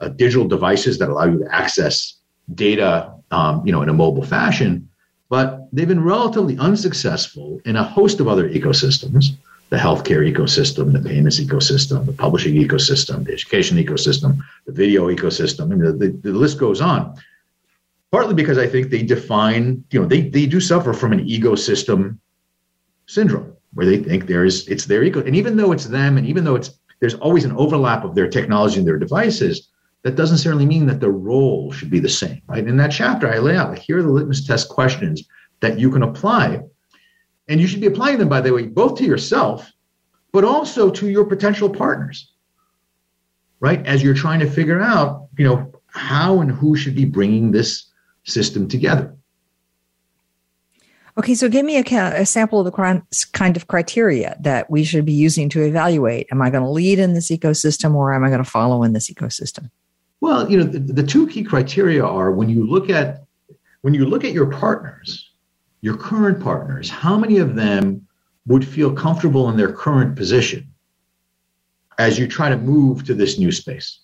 uh, 0.01 0.09
digital 0.09 0.47
devices 0.47 0.97
that 0.99 1.09
allow 1.09 1.25
you 1.25 1.39
to 1.39 1.55
access 1.61 2.19
data 2.53 3.13
um, 3.31 3.65
you 3.65 3.71
know 3.71 3.81
in 3.81 3.89
a 3.89 3.93
mobile 3.93 4.25
fashion 4.25 4.87
but 5.29 5.67
they've 5.73 5.87
been 5.87 6.03
relatively 6.03 6.55
unsuccessful 6.59 7.59
in 7.65 7.75
a 7.75 7.83
host 7.83 8.19
of 8.19 8.27
other 8.27 8.47
ecosystems 8.49 9.35
the 9.69 9.77
healthcare 9.77 10.23
ecosystem, 10.31 10.93
the 10.93 11.09
payments 11.09 11.39
ecosystem, 11.39 12.05
the 12.05 12.13
publishing 12.13 12.53
ecosystem, 12.55 13.25
the 13.25 13.33
education 13.33 13.77
ecosystem, 13.77 14.37
the 14.65 14.71
video 14.71 15.07
ecosystem. 15.07 15.63
I 15.63 15.65
mean, 15.75 15.79
the, 15.97 16.09
the, 16.21 16.31
list 16.31 16.59
goes 16.59 16.81
on. 16.81 17.15
Partly 18.11 18.35
because 18.35 18.59
I 18.59 18.67
think 18.67 18.89
they 18.89 19.01
define, 19.01 19.83
you 19.91 19.99
know, 19.99 20.05
they, 20.05 20.29
they 20.29 20.45
do 20.45 20.61
suffer 20.61 20.93
from 20.93 21.13
an 21.13 21.27
ego-system 21.27 22.19
syndrome 23.07 23.53
where 23.73 23.85
they 23.85 23.97
think 23.97 24.27
there 24.27 24.45
is 24.45 24.67
it's 24.67 24.85
their 24.85 25.03
ego. 25.03 25.21
And 25.21 25.35
even 25.35 25.57
though 25.57 25.71
it's 25.71 25.85
them, 25.85 26.17
and 26.17 26.25
even 26.27 26.43
though 26.43 26.55
it's 26.55 26.71
there's 26.99 27.15
always 27.15 27.45
an 27.45 27.55
overlap 27.57 28.03
of 28.03 28.15
their 28.15 28.29
technology 28.29 28.79
and 28.79 28.87
their 28.87 28.97
devices, 28.97 29.69
that 30.03 30.15
doesn't 30.15 30.35
necessarily 30.35 30.67
mean 30.67 30.85
that 30.85 30.99
the 30.99 31.09
role 31.09 31.71
should 31.71 31.89
be 31.89 31.99
the 31.99 32.07
same, 32.07 32.41
right? 32.47 32.67
In 32.67 32.77
that 32.77 32.91
chapter, 32.91 33.27
I 33.27 33.39
lay 33.39 33.57
out 33.57 33.71
like, 33.71 33.79
here 33.79 33.97
are 33.97 34.03
the 34.03 34.09
litmus 34.09 34.45
test 34.45 34.69
questions 34.69 35.23
that 35.61 35.79
you 35.79 35.89
can 35.89 36.03
apply. 36.03 36.61
And 37.47 37.59
you 37.59 37.65
should 37.65 37.81
be 37.81 37.87
applying 37.87 38.19
them, 38.19 38.29
by 38.29 38.41
the 38.41 38.53
way, 38.53 38.67
both 38.67 38.97
to 38.99 39.03
yourself, 39.03 39.71
but 40.31 40.43
also 40.43 40.91
to 40.91 41.09
your 41.09 41.25
potential 41.25 41.69
partners, 41.69 42.33
right? 43.59 43.83
As 43.85 44.03
you're 44.03 44.13
trying 44.13 44.41
to 44.41 44.49
figure 44.49 44.81
out, 44.81 45.27
you 45.37 45.45
know, 45.45 45.71
how 45.87 46.41
and 46.41 46.51
who 46.51 46.75
should 46.75 46.95
be 46.95 47.05
bringing 47.05 47.51
this 47.51 47.91
system 48.25 48.67
together. 48.67 49.15
Okay, 51.17 51.33
so 51.33 51.47
give 51.47 51.65
me 51.65 51.77
a, 51.77 51.83
a, 52.21 52.25
sample 52.25 52.59
of 52.59 52.65
the 52.65 53.01
kind 53.31 53.55
of 53.55 53.67
criteria 53.67 54.35
that 54.41 54.69
we 54.69 54.83
should 54.83 55.05
be 55.05 55.13
using 55.13 55.47
to 55.49 55.61
evaluate. 55.61 56.27
Am 56.29 56.41
I 56.41 56.49
going 56.49 56.63
to 56.63 56.69
lead 56.69 56.99
in 56.99 57.13
this 57.13 57.31
ecosystem 57.31 57.95
or 57.95 58.13
am 58.13 58.25
I 58.25 58.27
going 58.27 58.43
to 58.43 58.49
follow 58.49 58.83
in 58.83 58.91
this 58.91 59.09
ecosystem? 59.09 59.69
Well, 60.19 60.51
you 60.51 60.57
know, 60.57 60.65
the, 60.65 60.79
the 60.79 61.03
two 61.03 61.25
key 61.27 61.43
criteria 61.43 62.03
are 62.03 62.31
when 62.31 62.49
you 62.49 62.67
look 62.67 62.89
at 62.89 63.23
when 63.81 63.93
you 63.93 64.05
look 64.05 64.25
at 64.25 64.33
your 64.33 64.47
partners, 64.47 65.31
your 65.81 65.95
current 65.95 66.41
partners, 66.41 66.89
how 66.89 67.17
many 67.17 67.37
of 67.37 67.55
them 67.55 68.05
would 68.47 68.67
feel 68.67 68.91
comfortable 68.91 69.47
in 69.49 69.55
their 69.55 69.71
current 69.71 70.15
position 70.15 70.67
as 71.97 72.19
you 72.19 72.27
try 72.27 72.49
to 72.49 72.57
move 72.57 73.05
to 73.05 73.13
this 73.13 73.39
new 73.39 73.51
space? 73.51 73.99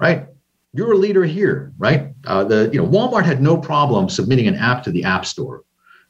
Right? 0.00 0.26
You're 0.72 0.94
a 0.94 0.96
leader 0.96 1.24
here, 1.24 1.72
right? 1.78 2.12
Uh, 2.26 2.42
the 2.42 2.70
you 2.72 2.82
know 2.82 2.88
Walmart 2.88 3.24
had 3.24 3.40
no 3.40 3.56
problem 3.56 4.08
submitting 4.08 4.48
an 4.48 4.56
app 4.56 4.82
to 4.84 4.90
the 4.90 5.04
App 5.04 5.26
Store 5.26 5.62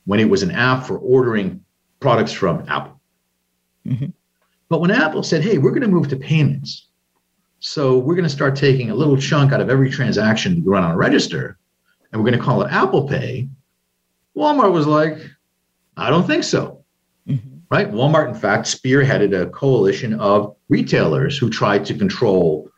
when 0.05 0.21
it 0.21 0.29
was 0.29 0.43
an 0.43 0.51
app 0.51 0.85
for 0.87 0.99
ordering 0.99 1.65
products 2.01 2.33
from 2.33 2.65
Apple. 2.69 3.01
Mm-hmm. 3.87 4.07
But 4.69 4.81
when 4.81 4.91
Apple 4.91 5.23
said, 5.23 5.43
"Hey, 5.43 5.59
we're 5.59 5.71
going 5.71 5.83
to 5.83 5.89
move 5.89 6.09
to 6.09 6.17
payments," 6.17 6.89
So 7.65 7.97
we're 7.97 8.17
going 8.17 8.25
to 8.25 8.29
start 8.29 8.57
taking 8.57 8.91
a 8.91 8.95
little 8.95 9.17
chunk 9.17 9.53
out 9.53 9.61
of 9.61 9.71
every 9.71 9.89
transaction 9.89 10.57
you 10.57 10.65
run 10.65 10.83
on 10.83 10.91
a 10.91 10.97
register, 10.97 11.59
and 12.11 12.21
we're 12.21 12.29
going 12.29 12.39
to 12.39 12.45
call 12.45 12.61
it 12.63 12.73
Apple 12.73 13.07
Pay. 13.07 13.49
Walmart 14.37 14.73
was 14.73 14.89
like, 14.89 15.17
I 15.97 16.11
don't 16.11 16.27
think 16.27 16.43
so. 16.43 16.83
Mm-hmm. 17.29 17.59
Right? 17.71 17.89
Walmart, 17.89 18.27
in 18.27 18.35
fact, 18.35 18.67
spearheaded 18.67 19.41
a 19.41 19.49
coalition 19.49 20.15
of 20.15 20.57
retailers 20.69 21.39
who 21.39 21.49
tried 21.49 21.87
to 21.87 21.95
control 21.95 22.69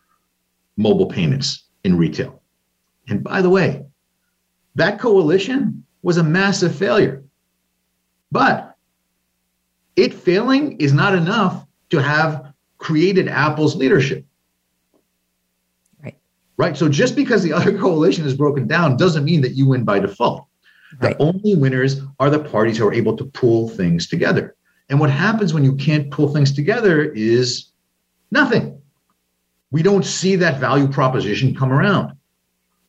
mobile 0.77 1.07
payments 1.07 1.65
in 1.85 1.97
retail. 1.97 2.43
And 3.09 3.25
by 3.25 3.41
the 3.41 3.49
way, 3.49 3.87
that 4.75 5.01
coalition 5.01 5.84
was 6.05 6.19
a 6.19 6.23
massive 6.23 6.77
failure. 6.77 7.25
But 8.31 8.77
it 9.97 10.15
failing 10.15 10.81
is 10.81 10.93
not 10.93 11.15
enough 11.15 11.67
to 11.91 12.01
have 12.01 12.53
created 12.79 13.27
Apple's 13.27 13.75
leadership 13.75 14.25
right? 16.03 16.17
Right. 16.57 16.77
So 16.77 16.89
just 16.89 17.17
because 17.17 17.43
the 17.43 17.53
other 17.53 17.77
coalition 17.79 18.25
is 18.25 18.35
broken 18.35 18.67
down 18.67 18.97
doesn't 18.97 19.25
mean 19.25 19.41
that 19.41 19.53
you 19.53 19.67
win 19.67 19.85
by 19.85 19.99
default. 19.99 20.47
Right. 21.01 21.17
The 21.17 21.25
only 21.25 21.57
winners 21.57 22.01
are 22.21 22.31
the 22.31 22.39
parties 22.39 22.79
who 22.79 22.87
are 22.87 22.93
able 22.93 23.17
to 23.17 23.25
pull 23.25 23.69
things 23.71 24.07
together. 24.07 24.55
And 24.89 25.01
what 25.01 25.11
happens 25.11 25.55
when 25.55 25.65
you 25.65 25.75
can't 25.75 26.11
pull 26.11 26.33
things 26.33 26.53
together 26.53 27.03
is 27.03 27.71
nothing. 28.31 28.81
We 29.71 29.83
don't 29.83 30.05
see 30.05 30.37
that 30.37 30.61
value 30.61 30.87
proposition 30.87 31.55
come 31.55 31.73
around. 31.73 32.14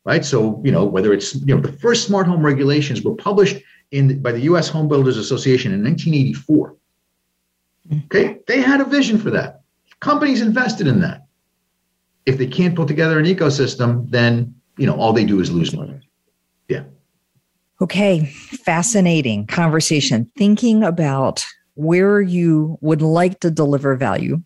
Right. 0.06 0.24
So, 0.24 0.62
you 0.64 0.72
know, 0.72 0.86
whether 0.86 1.12
it's, 1.14 1.34
you 1.34 1.56
know, 1.56 1.60
the 1.60 1.72
first 1.72 2.06
smart 2.06 2.28
home 2.28 2.46
regulations 2.46 3.02
were 3.02 3.16
published 3.16 3.58
in 3.92 4.22
by 4.22 4.32
the 4.32 4.42
US 4.42 4.70
Home 4.70 4.88
Builders 4.88 5.18
Association 5.18 5.74
in 5.74 5.84
1984. 5.84 6.76
Okay. 8.06 8.40
They 8.48 8.62
had 8.62 8.82
a 8.82 8.86
vision 8.86 9.18
for 9.18 9.32
that. 9.32 9.62
Companies 10.00 10.42
invested 10.42 10.86
in 10.86 11.02
that. 11.02 11.26
If 12.26 12.38
they 12.38 12.48
can't 12.48 12.76
pull 12.76 12.86
together 12.86 13.18
an 13.20 13.26
ecosystem, 13.26 14.10
then, 14.10 14.56
you 14.78 14.86
know, 14.86 14.96
all 14.96 15.14
they 15.14 15.26
do 15.26 15.40
is 15.40 15.52
lose 15.52 15.76
money. 15.76 16.00
Yeah. 16.68 16.84
Okay, 17.82 18.26
fascinating 18.26 19.48
conversation. 19.48 20.32
Thinking 20.38 20.84
about 20.84 21.46
where 21.76 22.22
you 22.22 22.78
would 22.82 23.02
like 23.02 23.40
to 23.42 23.52
deliver 23.52 23.96
value, 23.96 24.42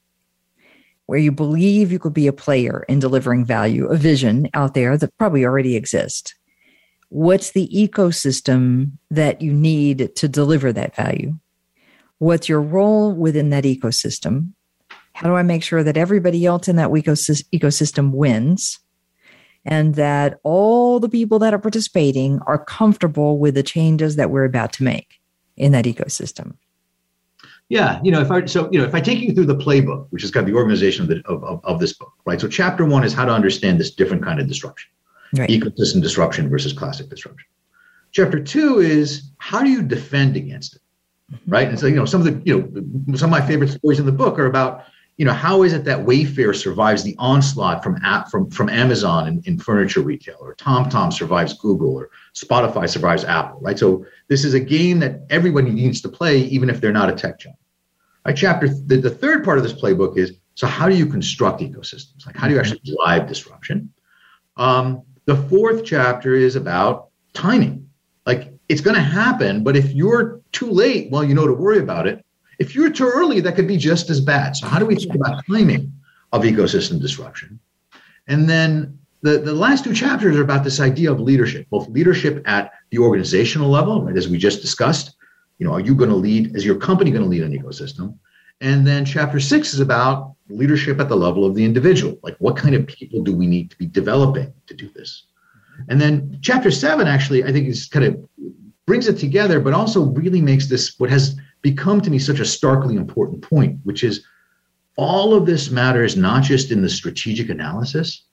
where 1.09 1.17
you 1.17 1.31
believe 1.31 1.91
you 1.91 1.97
could 1.97 2.13
be 2.13 2.27
a 2.27 2.31
player 2.31 2.85
in 2.87 2.99
delivering 2.99 3.43
value, 3.43 3.87
a 3.87 3.97
vision 3.97 4.47
out 4.53 4.75
there 4.75 4.95
that 4.95 5.17
probably 5.17 5.43
already 5.43 5.75
exists. 5.75 6.35
What's 7.07 7.49
the 7.49 7.67
ecosystem 7.69 8.91
that 9.09 9.41
you 9.41 9.51
need 9.51 10.15
to 10.17 10.27
deliver 10.27 10.71
that 10.71 10.95
value? 10.95 11.33
What's 12.19 12.47
your 12.47 12.61
role 12.61 13.11
within 13.11 13.49
that 13.49 13.63
ecosystem? 13.63 14.51
How 15.13 15.27
do 15.27 15.33
I 15.33 15.41
make 15.41 15.63
sure 15.63 15.83
that 15.83 15.97
everybody 15.97 16.45
else 16.45 16.67
in 16.67 16.75
that 16.75 16.91
ecosystem 16.91 18.11
wins? 18.11 18.79
and 19.65 19.95
that 19.95 20.39
all 20.43 21.01
the 21.01 21.09
people 21.09 21.37
that 21.39 21.53
are 21.53 21.59
participating 21.59 22.39
are 22.47 22.63
comfortable 22.63 23.37
with 23.39 23.55
the 23.55 23.63
changes 23.63 24.15
that 24.15 24.29
we're 24.29 24.45
about 24.45 24.71
to 24.71 24.83
make 24.83 25.19
in 25.57 25.73
that 25.73 25.83
ecosystem. 25.83 26.55
Yeah, 27.69 28.01
you 28.03 28.11
know, 28.11 28.19
if 28.19 28.31
I 28.31 28.45
so 28.45 28.67
you 28.71 28.79
know, 28.79 28.85
if 28.85 28.95
I 28.95 28.99
take 28.99 29.19
you 29.19 29.31
through 29.31 29.45
the 29.45 29.55
playbook, 29.55 30.07
which 30.09 30.23
is 30.23 30.31
kind 30.31 30.43
of 30.43 30.51
the 30.51 30.57
organization 30.57 31.03
of, 31.03 31.09
the, 31.09 31.21
of, 31.29 31.43
of, 31.43 31.63
of 31.63 31.79
this 31.79 31.93
book, 31.93 32.11
right? 32.25 32.41
So 32.41 32.47
chapter 32.47 32.83
one 32.83 33.03
is 33.03 33.13
how 33.13 33.25
to 33.25 33.31
understand 33.31 33.79
this 33.79 33.91
different 33.91 34.23
kind 34.23 34.39
of 34.39 34.47
disruption, 34.47 34.89
right. 35.37 35.47
ecosystem 35.49 36.01
disruption 36.01 36.49
versus 36.49 36.73
classic 36.73 37.09
disruption. 37.09 37.47
Chapter 38.11 38.43
two 38.43 38.79
is 38.79 39.29
how 39.37 39.61
do 39.61 39.69
you 39.69 39.83
defend 39.83 40.35
against 40.35 40.77
it, 40.77 40.81
right? 41.47 41.67
And 41.67 41.79
so 41.79 41.85
you 41.85 41.95
know, 41.95 42.05
some 42.05 42.21
of 42.21 42.25
the 42.25 42.41
you 42.43 42.59
know, 43.07 43.15
some 43.15 43.31
of 43.31 43.39
my 43.39 43.45
favorite 43.45 43.69
stories 43.69 43.99
in 43.99 44.07
the 44.07 44.11
book 44.11 44.39
are 44.39 44.47
about 44.47 44.85
you 45.19 45.25
know, 45.25 45.33
how 45.33 45.63
is 45.63 45.73
it 45.73 45.83
that 45.83 46.05
Wayfair 46.05 46.55
survives 46.55 47.03
the 47.03 47.13
onslaught 47.19 47.83
from 47.83 47.99
from 48.31 48.49
from 48.49 48.69
Amazon 48.69 49.27
in, 49.27 49.41
in 49.43 49.59
furniture 49.59 49.99
retail, 49.99 50.37
or 50.39 50.55
TomTom 50.55 51.11
survives 51.11 51.53
Google, 51.55 51.93
or 51.93 52.09
Spotify 52.33 52.87
survives 52.87 53.25
Apple, 53.25 53.59
right? 53.59 53.77
So 53.77 54.05
this 54.29 54.45
is 54.45 54.53
a 54.53 54.61
game 54.61 54.97
that 54.99 55.25
everybody 55.29 55.71
needs 55.71 55.99
to 56.03 56.09
play, 56.09 56.39
even 56.43 56.69
if 56.69 56.79
they're 56.79 56.93
not 56.93 57.09
a 57.09 57.15
tech 57.15 57.37
giant. 57.37 57.59
Right? 58.25 58.33
Chapter 58.33 58.69
the, 58.69 58.95
the 58.95 59.09
third 59.09 59.43
part 59.43 59.57
of 59.57 59.63
this 59.65 59.73
playbook 59.73 60.17
is 60.17 60.37
so 60.55 60.67
how 60.67 60.87
do 60.87 60.95
you 60.95 61.05
construct 61.05 61.59
ecosystems? 61.59 62.25
Like 62.25 62.37
how 62.37 62.47
do 62.47 62.53
you 62.53 62.59
actually 62.61 62.81
drive 62.95 63.27
disruption? 63.27 63.91
Um, 64.55 65.03
the 65.25 65.35
fourth 65.35 65.83
chapter 65.83 66.33
is 66.33 66.55
about 66.55 67.09
timing. 67.33 67.89
Like 68.25 68.53
it's 68.69 68.79
going 68.79 68.95
to 68.95 69.01
happen, 69.01 69.65
but 69.65 69.75
if 69.75 69.91
you're 69.91 70.39
too 70.53 70.71
late, 70.71 71.11
well, 71.11 71.25
you 71.25 71.33
know 71.33 71.45
to 71.45 71.53
worry 71.53 71.79
about 71.79 72.07
it 72.07 72.23
if 72.59 72.75
you're 72.75 72.91
too 72.91 73.07
early, 73.07 73.39
that 73.39 73.55
could 73.55 73.67
be 73.67 73.77
just 73.77 74.09
as 74.09 74.19
bad. 74.19 74.55
So, 74.55 74.67
how 74.67 74.79
do 74.79 74.85
we 74.85 74.95
think 74.95 75.15
about 75.15 75.43
timing 75.47 75.91
of 76.31 76.43
ecosystem 76.43 77.01
disruption? 77.01 77.59
And 78.27 78.47
then 78.47 78.99
the, 79.21 79.39
the 79.39 79.53
last 79.53 79.83
two 79.85 79.93
chapters 79.93 80.37
are 80.37 80.43
about 80.43 80.63
this 80.63 80.79
idea 80.79 81.11
of 81.11 81.19
leadership, 81.19 81.67
both 81.69 81.87
leadership 81.89 82.43
at 82.45 82.71
the 82.91 82.99
organizational 82.99 83.69
level, 83.69 84.03
right, 84.03 84.15
as 84.15 84.29
we 84.29 84.37
just 84.37 84.61
discussed. 84.61 85.15
You 85.57 85.67
know, 85.67 85.73
are 85.73 85.79
you 85.79 85.95
going 85.95 86.09
to 86.09 86.15
lead? 86.15 86.55
Is 86.55 86.65
your 86.65 86.75
company 86.75 87.11
going 87.11 87.23
to 87.23 87.29
lead 87.29 87.43
an 87.43 87.57
ecosystem? 87.57 88.17
And 88.61 88.85
then 88.85 89.05
chapter 89.05 89.39
six 89.39 89.73
is 89.73 89.79
about 89.79 90.35
leadership 90.49 90.99
at 90.99 91.09
the 91.09 91.15
level 91.15 91.45
of 91.45 91.55
the 91.55 91.63
individual. 91.63 92.17
Like, 92.23 92.35
what 92.39 92.57
kind 92.57 92.75
of 92.75 92.85
people 92.87 93.23
do 93.23 93.35
we 93.35 93.47
need 93.47 93.71
to 93.71 93.77
be 93.77 93.85
developing 93.85 94.53
to 94.67 94.73
do 94.73 94.89
this? 94.93 95.25
And 95.87 95.99
then 95.99 96.39
chapter 96.41 96.71
seven 96.71 97.07
actually, 97.07 97.43
I 97.45 97.53
think, 97.53 97.67
is 97.67 97.87
kind 97.87 98.05
of 98.05 98.29
brings 98.85 99.07
it 99.07 99.17
together, 99.17 99.59
but 99.59 99.73
also 99.73 100.05
really 100.05 100.41
makes 100.41 100.67
this 100.67 100.99
what 100.99 101.09
has 101.09 101.37
become 101.61 102.01
to 102.01 102.09
me 102.09 102.19
such 102.19 102.39
a 102.39 102.45
starkly 102.45 102.95
important 102.95 103.41
point, 103.41 103.79
which 103.83 104.03
is 104.03 104.23
all 104.95 105.33
of 105.33 105.45
this 105.45 105.69
matters 105.69 106.15
not 106.15 106.43
just 106.43 106.71
in 106.71 106.81
the 106.81 106.89
strategic 106.89 107.49
analysis, 107.49 108.23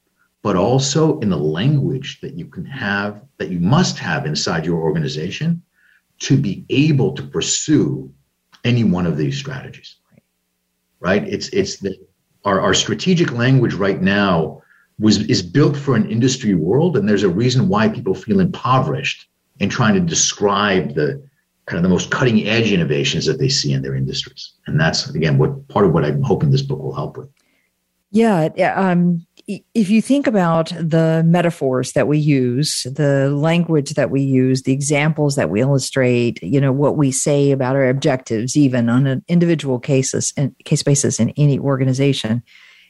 but 0.43 0.57
also 0.57 1.19
in 1.21 1.29
the 1.29 1.37
language 1.37 2.21
that 2.21 2.35
you 2.35 2.47
can 2.47 2.65
have, 2.65 3.23
that 3.39 3.51
you 3.51 3.61
must 3.61 3.99
have 3.99 4.27
inside 4.27 4.65
your 4.65 4.81
organization 4.81 5.63
to 6.19 6.37
be 6.37 6.65
able 6.71 7.13
to 7.13 7.23
pursue 7.23 8.13
any 8.65 8.85
one 8.85 9.07
of 9.07 9.17
these 9.17 9.39
strategies. 9.39 9.97
Right? 11.01 11.27
It's 11.27 11.49
it's 11.51 11.79
the 11.79 11.97
our, 12.45 12.61
our 12.61 12.75
strategic 12.75 13.33
language 13.33 13.75
right 13.75 14.01
now 14.01 14.63
was 14.99 15.19
is 15.29 15.43
built 15.43 15.77
for 15.77 15.95
an 15.95 16.11
industry 16.11 16.55
world, 16.55 16.97
and 16.97 17.09
there's 17.09 17.23
a 17.23 17.29
reason 17.29 17.69
why 17.69 17.89
people 17.89 18.15
feel 18.15 18.41
impoverished 18.41 19.29
in 19.61 19.69
trying 19.69 19.95
to 19.95 20.01
describe 20.01 20.95
the 20.95 21.23
kind 21.67 21.79
of 21.79 21.83
the 21.83 21.89
most 21.89 22.11
cutting 22.11 22.47
edge 22.47 22.73
innovations 22.73 23.27
that 23.27 23.39
they 23.39 23.49
see 23.49 23.73
in 23.73 23.83
their 23.83 23.95
industries. 23.95 24.53
And 24.67 24.81
that's 24.81 25.11
again 25.11 25.39
what 25.39 25.69
part 25.69 25.85
of 25.85 25.93
what 25.93 26.05
I'm 26.05 26.23
hoping 26.23 26.51
this 26.51 26.63
book 26.63 26.79
will 26.79 26.95
help 26.95 27.17
with. 27.17 27.29
Yeah, 28.13 28.49
um, 28.77 29.27
if 29.47 29.91
you 29.91 30.01
think 30.01 30.27
about 30.27 30.69
the 30.69 31.23
metaphors 31.27 31.93
that 31.93 32.09
we 32.09 32.19
use, 32.19 32.87
the 32.91 33.31
language 33.31 33.91
that 33.91 34.11
we 34.11 34.23
use, 34.23 34.63
the 34.63 34.73
examples 34.73 35.37
that 35.37 35.51
we 35.51 35.61
illustrate, 35.61 36.43
you 36.43 36.61
know 36.61 36.73
what 36.73 36.97
we 36.97 37.13
say 37.13 37.51
about 37.51 37.77
our 37.77 37.89
objectives, 37.89 38.57
even 38.57 38.89
on 38.89 39.07
an 39.07 39.25
individual 39.29 39.79
cases 39.79 40.33
and 40.37 40.55
case 40.65 40.83
basis 40.83 41.21
in 41.21 41.31
any 41.31 41.59
organization, 41.59 42.43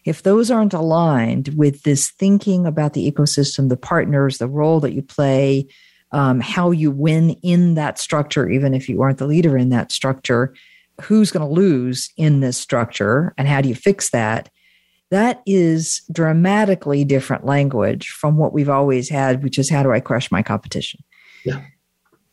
if 0.04 0.22
those 0.22 0.50
aren't 0.50 0.74
aligned 0.74 1.48
with 1.56 1.82
this 1.82 2.10
thinking 2.12 2.64
about 2.64 2.92
the 2.92 3.10
ecosystem, 3.10 3.68
the 3.68 3.76
partners, 3.76 4.38
the 4.38 4.48
role 4.48 4.80
that 4.80 4.92
you 4.92 5.02
play, 5.02 5.66
um, 6.12 6.40
how 6.40 6.70
you 6.70 6.90
win 6.90 7.30
in 7.42 7.74
that 7.74 7.98
structure, 7.98 8.48
even 8.48 8.74
if 8.74 8.88
you 8.88 9.02
aren't 9.02 9.18
the 9.18 9.26
leader 9.26 9.56
in 9.56 9.70
that 9.70 9.92
structure, 9.92 10.54
who's 11.02 11.30
going 11.30 11.46
to 11.46 11.52
lose 11.52 12.10
in 12.16 12.40
this 12.40 12.56
structure, 12.56 13.34
and 13.36 13.48
how 13.48 13.60
do 13.60 13.68
you 13.68 13.74
fix 13.74 14.10
that? 14.10 14.48
That 15.10 15.42
is 15.46 16.02
dramatically 16.10 17.04
different 17.04 17.44
language 17.44 18.08
from 18.08 18.36
what 18.36 18.52
we've 18.52 18.68
always 18.68 19.08
had, 19.08 19.42
which 19.42 19.58
is 19.58 19.70
how 19.70 19.82
do 19.82 19.92
I 19.92 20.00
crush 20.00 20.30
my 20.30 20.42
competition? 20.42 21.02
Yeah. 21.44 21.62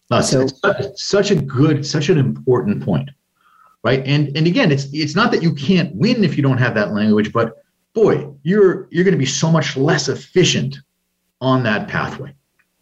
Uh, 0.09 0.21
so, 0.21 0.47
such 0.95 1.32
a 1.32 1.36
good, 1.36 1.86
such 1.86 2.09
an 2.09 2.17
important 2.17 2.84
point, 2.84 3.09
right? 3.84 4.03
And 4.05 4.36
and 4.38 4.45
again, 4.45 4.71
it's 4.71 4.88
it's 4.93 5.15
not 5.15 5.32
that 5.32 5.41
you 5.41 5.53
can't 5.53 5.95
win 5.95 6.24
if 6.24 6.36
you 6.38 6.43
don't 6.43 6.57
have 6.57 6.76
that 6.76 6.93
language, 6.93 7.32
but 7.32 7.63
boy, 7.93 8.30
you're 8.43 8.88
you're 8.91 9.03
going 9.03 9.13
to 9.13 9.19
be 9.19 9.26
so 9.26 9.51
much 9.51 9.76
less 9.76 10.09
efficient 10.09 10.78
on 11.41 11.63
that 11.63 11.88
pathway. 11.88 12.34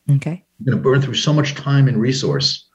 Okay 0.10 0.46
you're 0.64 0.74
going 0.74 0.84
to 0.84 0.90
burn 0.90 1.02
through 1.02 1.16
so 1.16 1.34
much 1.34 1.56
time 1.56 1.88
and 1.88 2.00
resource. 2.00 2.68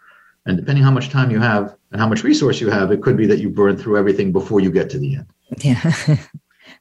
And 0.44 0.56
depending 0.56 0.82
how 0.82 0.90
much 0.90 1.08
time 1.10 1.30
you 1.30 1.40
have 1.40 1.74
and 1.92 2.00
how 2.00 2.08
much 2.08 2.22
resource 2.22 2.60
you 2.60 2.70
have, 2.70 2.90
it 2.90 3.02
could 3.02 3.16
be 3.16 3.26
that 3.26 3.38
you 3.38 3.48
burn 3.48 3.76
through 3.76 3.96
everything 3.96 4.32
before 4.32 4.60
you 4.60 4.70
get 4.70 4.90
to 4.90 4.98
the 4.98 5.16
end. 5.16 5.26
Yeah. 5.58 5.82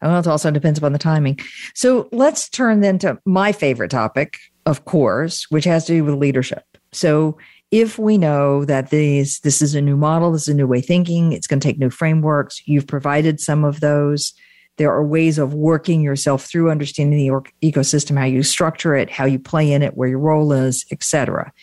well, 0.01 0.19
it 0.19 0.27
also 0.27 0.51
depends 0.51 0.79
upon 0.79 0.93
the 0.93 0.99
timing. 0.99 1.39
So 1.73 2.09
let's 2.11 2.49
turn 2.49 2.81
then 2.81 2.99
to 2.99 3.19
my 3.25 3.51
favorite 3.51 3.91
topic, 3.91 4.37
of 4.65 4.85
course, 4.85 5.45
which 5.49 5.65
has 5.65 5.85
to 5.85 5.93
do 5.93 6.03
with 6.03 6.15
leadership. 6.15 6.63
So 6.91 7.37
if 7.71 7.99
we 7.99 8.17
know 8.17 8.65
that 8.65 8.89
this 8.89 9.39
this 9.39 9.61
is 9.61 9.75
a 9.75 9.81
new 9.81 9.97
model, 9.97 10.31
this 10.31 10.43
is 10.43 10.49
a 10.49 10.53
new 10.53 10.67
way 10.67 10.81
thinking, 10.81 11.33
it's 11.33 11.47
going 11.47 11.59
to 11.59 11.67
take 11.67 11.79
new 11.79 11.89
frameworks. 11.89 12.61
You've 12.67 12.87
provided 12.87 13.39
some 13.39 13.63
of 13.63 13.79
those. 13.79 14.33
There 14.77 14.91
are 14.91 15.05
ways 15.05 15.37
of 15.37 15.53
working 15.53 16.01
yourself 16.01 16.45
through 16.45 16.69
understanding 16.71 17.17
the 17.17 17.71
ecosystem, 17.71 18.17
how 18.17 18.25
you 18.25 18.43
structure 18.43 18.95
it, 18.95 19.09
how 19.09 19.25
you 19.25 19.39
play 19.39 19.71
in 19.71 19.81
it, 19.81 19.95
where 19.95 20.09
your 20.09 20.19
role 20.19 20.51
is, 20.51 20.85
etc. 20.91 21.53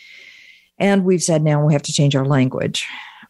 And 0.77 1.03
we've 1.03 1.23
said 1.23 1.43
now 1.43 1.63
we 1.63 1.73
have 1.73 1.83
to 1.83 1.93
change 1.93 2.15
our 2.15 2.25
language. 2.25 2.87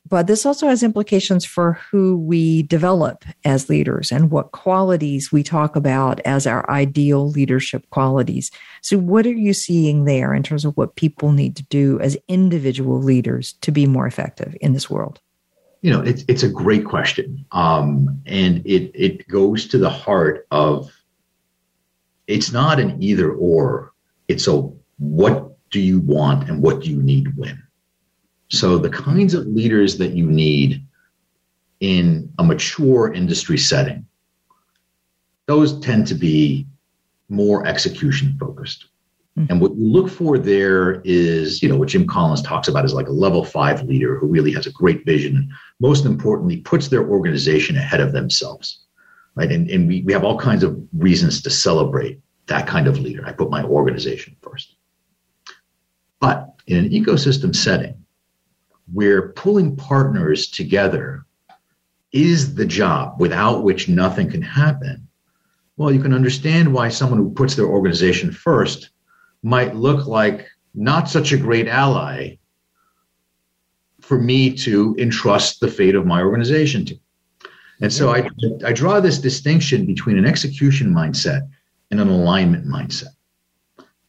But 0.08 0.28
this 0.28 0.46
also 0.46 0.68
has 0.68 0.84
implications 0.84 1.46
for 1.46 1.74
who 1.90 2.18
we 2.18 2.64
develop 2.64 3.24
as 3.46 3.70
leaders 3.70 4.12
and 4.12 4.30
what 4.30 4.52
qualities 4.52 5.32
we 5.32 5.44
talk 5.44 5.76
about 5.76 6.20
as 6.22 6.46
our 6.46 6.70
ideal 6.70 7.30
leadership 7.30 7.90
qualities. 7.90 8.52
So, 8.82 8.98
what 8.98 9.26
are 9.26 9.32
you 9.32 9.54
seeing 9.54 10.04
there 10.04 10.34
in 10.34 10.44
terms 10.44 10.66
of 10.66 10.76
what 10.76 10.98
people 10.98 11.32
need 11.32 11.56
to 11.56 11.64
do 11.64 12.00
as 12.02 12.18
individual 12.28 13.02
leaders 13.02 13.54
to 13.62 13.72
be 13.72 13.86
more 13.86 14.06
effective 14.06 14.56
in 14.60 14.74
this 14.74 14.90
world? 14.90 15.22
You 15.84 15.92
know, 15.92 16.02
it's 16.02 16.24
it's 16.30 16.44
a 16.44 16.50
great 16.50 16.86
question, 16.86 17.46
um, 17.52 18.22
and 18.26 18.66
it 18.66 18.92
it 18.96 19.28
goes 19.28 19.68
to 19.68 19.78
the 19.78 19.90
heart 19.90 20.48
of. 20.50 20.90
It's 22.26 22.54
not 22.54 22.80
an 22.80 23.04
either 23.04 23.34
or. 23.34 23.92
It's 24.30 24.48
a 24.48 24.72
what 24.98 25.58
do 25.72 25.82
you 25.82 26.00
want 26.00 26.50
and 26.50 26.64
what 26.64 26.80
do 26.80 26.90
you 26.90 27.04
need 27.04 27.36
when. 27.36 27.62
So 28.48 28.78
the 28.78 28.90
kinds 28.90 29.34
of 29.34 29.46
leaders 29.46 29.98
that 29.98 30.14
you 30.14 30.26
need 30.26 30.86
in 31.82 32.32
a 32.40 32.44
mature 32.46 33.12
industry 33.12 33.58
setting, 33.58 34.06
those 35.48 35.78
tend 35.82 36.08
to 36.08 36.16
be 36.16 36.66
more 37.28 37.68
execution 37.68 38.38
focused. 38.40 38.86
Mm-hmm. 39.38 39.52
And 39.52 39.62
what 39.62 39.76
you 39.76 39.88
look 39.88 40.10
for 40.10 40.38
there 40.38 41.02
is, 41.04 41.64
you 41.64 41.70
know, 41.70 41.78
what 41.78 41.90
Jim 41.90 42.06
Collins 42.06 42.42
talks 42.44 42.68
about 42.68 42.86
is 42.86 42.94
like 42.94 43.08
a 43.08 43.12
level 43.12 43.44
five 43.44 43.82
leader 43.84 44.18
who 44.18 44.28
really 44.28 44.52
has 44.52 44.68
a 44.68 44.72
great 44.72 45.06
vision. 45.06 45.50
Most 45.80 46.06
importantly, 46.06 46.58
puts 46.58 46.90
their 46.90 47.08
organization 47.10 47.76
ahead 47.76 48.00
of 48.00 48.12
themselves. 48.12 48.86
Right. 49.36 49.52
And, 49.52 49.68
and 49.72 49.88
we, 49.88 50.04
we 50.04 50.14
have 50.14 50.24
all 50.24 50.38
kinds 50.38 50.64
of 50.64 50.80
reasons 50.94 51.42
to 51.42 51.50
celebrate 51.50 52.20
that 52.46 52.68
kind 52.68 52.88
of 52.88 53.00
leader. 53.00 53.26
I 53.26 53.32
put 53.32 53.50
my 53.50 53.64
organization 53.64 54.36
first. 54.42 54.76
But 56.20 56.54
in 56.68 56.78
an 56.78 56.92
ecosystem 56.92 57.56
setting 57.56 57.96
where 58.94 59.30
pulling 59.30 59.76
partners 59.76 60.48
together 60.48 61.26
is 62.12 62.54
the 62.54 62.66
job 62.66 63.20
without 63.20 63.64
which 63.64 63.90
nothing 63.90 64.30
can 64.30 64.44
happen, 64.44 65.08
well, 65.78 65.92
you 65.92 66.00
can 66.00 66.14
understand 66.14 66.72
why 66.72 66.90
someone 66.90 67.18
who 67.18 67.32
puts 67.32 67.56
their 67.56 67.66
organization 67.66 68.32
first 68.32 68.92
might 69.44 69.76
look 69.76 70.08
like 70.08 70.48
not 70.74 71.10
such 71.10 71.32
a 71.32 71.38
great 71.38 71.68
ally 71.68 72.38
for 74.02 74.20
me 74.20 74.54
to 74.54 74.96
entrust 74.98 75.60
the 75.60 75.68
fate 75.68 75.96
of 75.96 76.06
my 76.06 76.22
organization 76.22 76.86
to. 76.86 76.96
And 77.82 77.92
so 77.92 78.14
I, 78.14 78.28
I 78.66 78.74
draw 78.74 79.00
this 79.00 79.20
distinction 79.20 79.86
between 79.86 80.18
an 80.18 80.26
execution 80.26 80.94
mindset 80.94 81.48
and 81.92 82.00
an 82.00 82.08
alignment 82.08 82.66
mindset. 82.66 83.14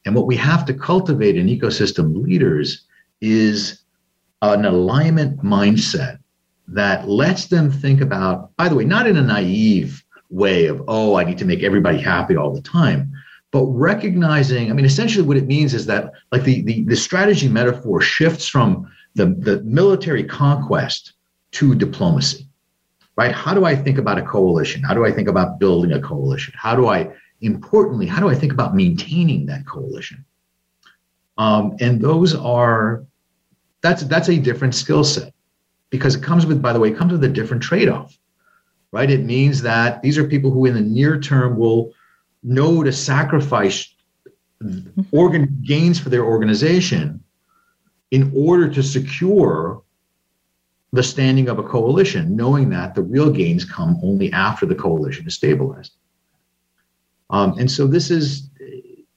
And 0.07 0.15
what 0.15 0.27
we 0.27 0.37
have 0.37 0.65
to 0.67 0.75
cultivate 0.75 1.37
in 1.37 1.47
ecosystem 1.47 2.23
leaders 2.23 2.87
is 3.21 3.85
an 4.43 4.65
alignment 4.65 5.43
mindset 5.43 6.19
that 6.69 7.09
lets 7.09 7.47
them 7.47 7.71
think 7.71 8.01
about, 8.01 8.55
by 8.57 8.69
the 8.69 8.75
way, 8.75 8.85
not 8.85 9.07
in 9.07 9.17
a 9.17 9.23
naive 9.23 10.05
way 10.31 10.67
of, 10.67 10.83
oh, 10.89 11.17
I 11.17 11.25
need 11.25 11.39
to 11.39 11.45
make 11.45 11.63
everybody 11.63 11.99
happy 11.99 12.37
all 12.37 12.53
the 12.53 12.63
time, 12.63 13.13
but 13.55 13.67
recognizing, 13.67 14.69
I 14.69 14.75
mean, 14.75 14.85
essentially 14.85 15.25
what 15.25 15.37
it 15.37 15.47
means 15.47 15.75
is 15.75 15.87
that 15.87 16.11
like 16.33 16.43
the, 16.43 16.63
the, 16.63 16.83
the 16.87 16.97
strategy 16.97 17.47
metaphor 17.47 18.01
shifts 18.01 18.49
from 18.49 18.91
the, 19.15 19.27
the 19.27 19.63
military 19.63 20.25
conquest 20.25 21.13
to 21.53 21.73
diplomacy, 21.77 22.49
right? 23.15 23.31
How 23.31 23.55
do 23.55 23.65
I 23.65 23.77
think 23.77 23.97
about 23.97 24.19
a 24.19 24.23
coalition? 24.23 24.83
How 24.83 24.93
do 24.93 25.07
I 25.07 25.13
think 25.13 25.29
about 25.29 25.61
building 25.61 25.93
a 25.93 26.01
coalition? 26.01 26.53
How 26.57 26.75
do 26.75 26.89
I, 26.89 27.13
importantly, 27.43 28.07
how 28.07 28.19
do 28.19 28.29
I 28.29 28.35
think 28.35 28.53
about 28.53 28.75
maintaining 28.75 29.47
that 29.47 29.65
coalition? 29.69 30.25
Um, 31.39 31.77
and 31.79 32.01
those 32.01 32.35
are, 32.35 33.05
that's, 33.83 34.03
that's 34.03 34.31
a 34.31 34.37
different 34.37 34.75
skill 34.75 35.05
set 35.05 35.33
because 35.91 36.17
it 36.17 36.25
comes 36.25 36.45
with, 36.45 36.61
by 36.61 36.73
the 36.73 36.81
way, 36.81 36.89
it 36.89 36.97
comes 36.97 37.13
with 37.13 37.23
a 37.23 37.29
different 37.29 37.63
trade-off, 37.63 38.19
right? 38.91 39.09
It 39.09 39.23
means 39.23 39.63
that 39.63 40.03
these 40.03 40.19
are 40.19 40.27
people 40.27 40.51
who 40.51 40.67
in 40.67 40.75
the 40.75 40.81
near 40.81 41.21
term 41.21 41.57
will 41.57 41.93
know 42.45 42.83
to 42.85 42.93
sacrifice 42.93 43.95
organ 45.13 45.59
gains 45.63 45.99
for 45.99 46.11
their 46.11 46.25
organization 46.25 47.23
in 48.11 48.33
order 48.37 48.69
to 48.69 48.83
secure 48.83 49.83
the 50.93 51.03
standing 51.03 51.49
of 51.49 51.59
a 51.59 51.63
coalition, 51.63 52.37
knowing 52.37 52.71
that 52.71 52.95
the 52.95 53.03
real 53.03 53.31
gains 53.31 53.65
come 53.65 53.99
only 54.03 54.33
after 54.33 54.65
the 54.65 54.75
coalition 54.75 55.27
is 55.27 55.35
stabilized. 55.35 55.97
Um, 57.31 57.59
and 57.59 57.69
so 57.69 57.87
this 57.89 58.11
is 58.11 58.49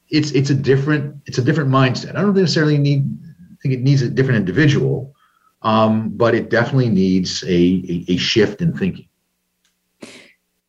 it's 0.09 0.31
it's 0.31 0.49
a 0.49 0.55
different 0.55 1.21
it's 1.25 1.37
a 1.37 1.43
different 1.43 1.69
mindset. 1.69 2.15
I 2.15 2.21
don't 2.21 2.33
necessarily 2.35 2.77
need 2.77 3.05
I 3.51 3.55
think 3.61 3.75
it 3.75 3.81
needs 3.81 4.01
a 4.01 4.09
different 4.09 4.39
individual, 4.39 5.13
um, 5.61 6.09
but 6.09 6.33
it 6.33 6.49
definitely 6.49 6.89
needs 6.89 7.43
a, 7.43 7.47
a, 7.47 8.05
a 8.09 8.17
shift 8.17 8.61
in 8.61 8.75
thinking. 8.75 9.06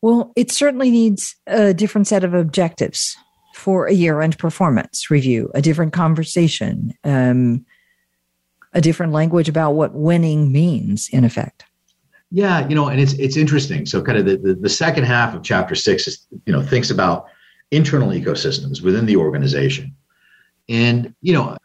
Well, 0.02 0.32
it 0.36 0.50
certainly 0.50 0.90
needs 0.90 1.34
a 1.46 1.74
different 1.74 2.06
set 2.06 2.24
of 2.24 2.34
objectives 2.34 3.16
for 3.54 3.86
a 3.86 3.92
year 3.92 4.20
end 4.20 4.38
performance 4.38 5.10
review, 5.10 5.50
a 5.54 5.60
different 5.60 5.92
conversation, 5.92 6.94
um, 7.02 7.66
a 8.72 8.80
different 8.80 9.12
language 9.12 9.48
about 9.48 9.72
what 9.72 9.94
winning 9.94 10.52
means, 10.52 11.08
in 11.12 11.24
effect. 11.24 11.64
Yeah, 12.30 12.68
you 12.68 12.74
know, 12.74 12.88
and 12.88 13.00
it's 13.00 13.14
it's 13.14 13.36
interesting. 13.36 13.86
So, 13.86 14.02
kind 14.02 14.18
of 14.18 14.26
the, 14.26 14.36
the, 14.36 14.54
the 14.54 14.68
second 14.68 15.04
half 15.04 15.34
of 15.34 15.42
chapter 15.42 15.74
six 15.74 16.06
is 16.06 16.26
you 16.44 16.52
know 16.52 16.62
thinks 16.62 16.90
about 16.90 17.26
internal 17.70 18.10
ecosystems 18.10 18.82
within 18.82 19.06
the 19.06 19.16
organization, 19.16 19.96
and 20.68 21.14
you 21.22 21.32
know, 21.32 21.56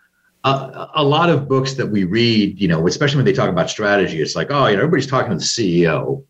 a, 0.46 0.88
a, 0.96 1.04
lot 1.04 1.30
of 1.30 1.48
books 1.48 1.74
that 1.74 1.88
we 1.88 2.06
read, 2.06 2.60
you 2.60 2.68
know, 2.68 2.88
especially 2.88 3.18
when 3.18 3.26
they 3.26 3.34
talk 3.34 3.50
about 3.50 3.70
strategy, 3.70 4.22
it's 4.22 4.36
like, 4.36 4.48
oh, 4.52 4.68
you 4.68 4.76
know, 4.76 4.84
everybody's 4.84 5.08
talking 5.08 5.32
to 5.32 5.38
the 5.38 5.44
CEO, 5.44 6.24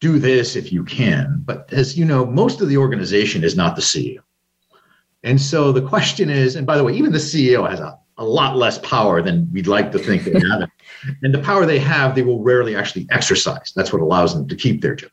do 0.00 0.18
this 0.18 0.56
if 0.56 0.72
you 0.72 0.84
can. 0.84 1.42
But 1.44 1.72
as 1.72 1.96
you 1.96 2.04
know, 2.04 2.26
most 2.26 2.60
of 2.60 2.68
the 2.68 2.76
organization 2.76 3.44
is 3.44 3.56
not 3.56 3.76
the 3.76 3.82
CEO. 3.82 4.18
And 5.22 5.40
so 5.40 5.72
the 5.72 5.82
question 5.82 6.30
is, 6.30 6.56
and 6.56 6.66
by 6.66 6.76
the 6.76 6.84
way, 6.84 6.94
even 6.94 7.12
the 7.12 7.18
CEO 7.18 7.68
has 7.68 7.80
a, 7.80 7.98
a 8.18 8.24
lot 8.24 8.56
less 8.56 8.78
power 8.78 9.22
than 9.22 9.50
we'd 9.52 9.66
like 9.66 9.90
to 9.92 9.98
think 9.98 10.24
they 10.24 10.38
have. 10.50 10.68
and 11.22 11.34
the 11.34 11.40
power 11.40 11.66
they 11.66 11.78
have, 11.78 12.14
they 12.14 12.22
will 12.22 12.42
rarely 12.42 12.76
actually 12.76 13.06
exercise. 13.10 13.72
That's 13.74 13.92
what 13.92 14.02
allows 14.02 14.34
them 14.34 14.46
to 14.48 14.54
keep 14.54 14.82
their 14.82 14.94
job. 14.94 15.10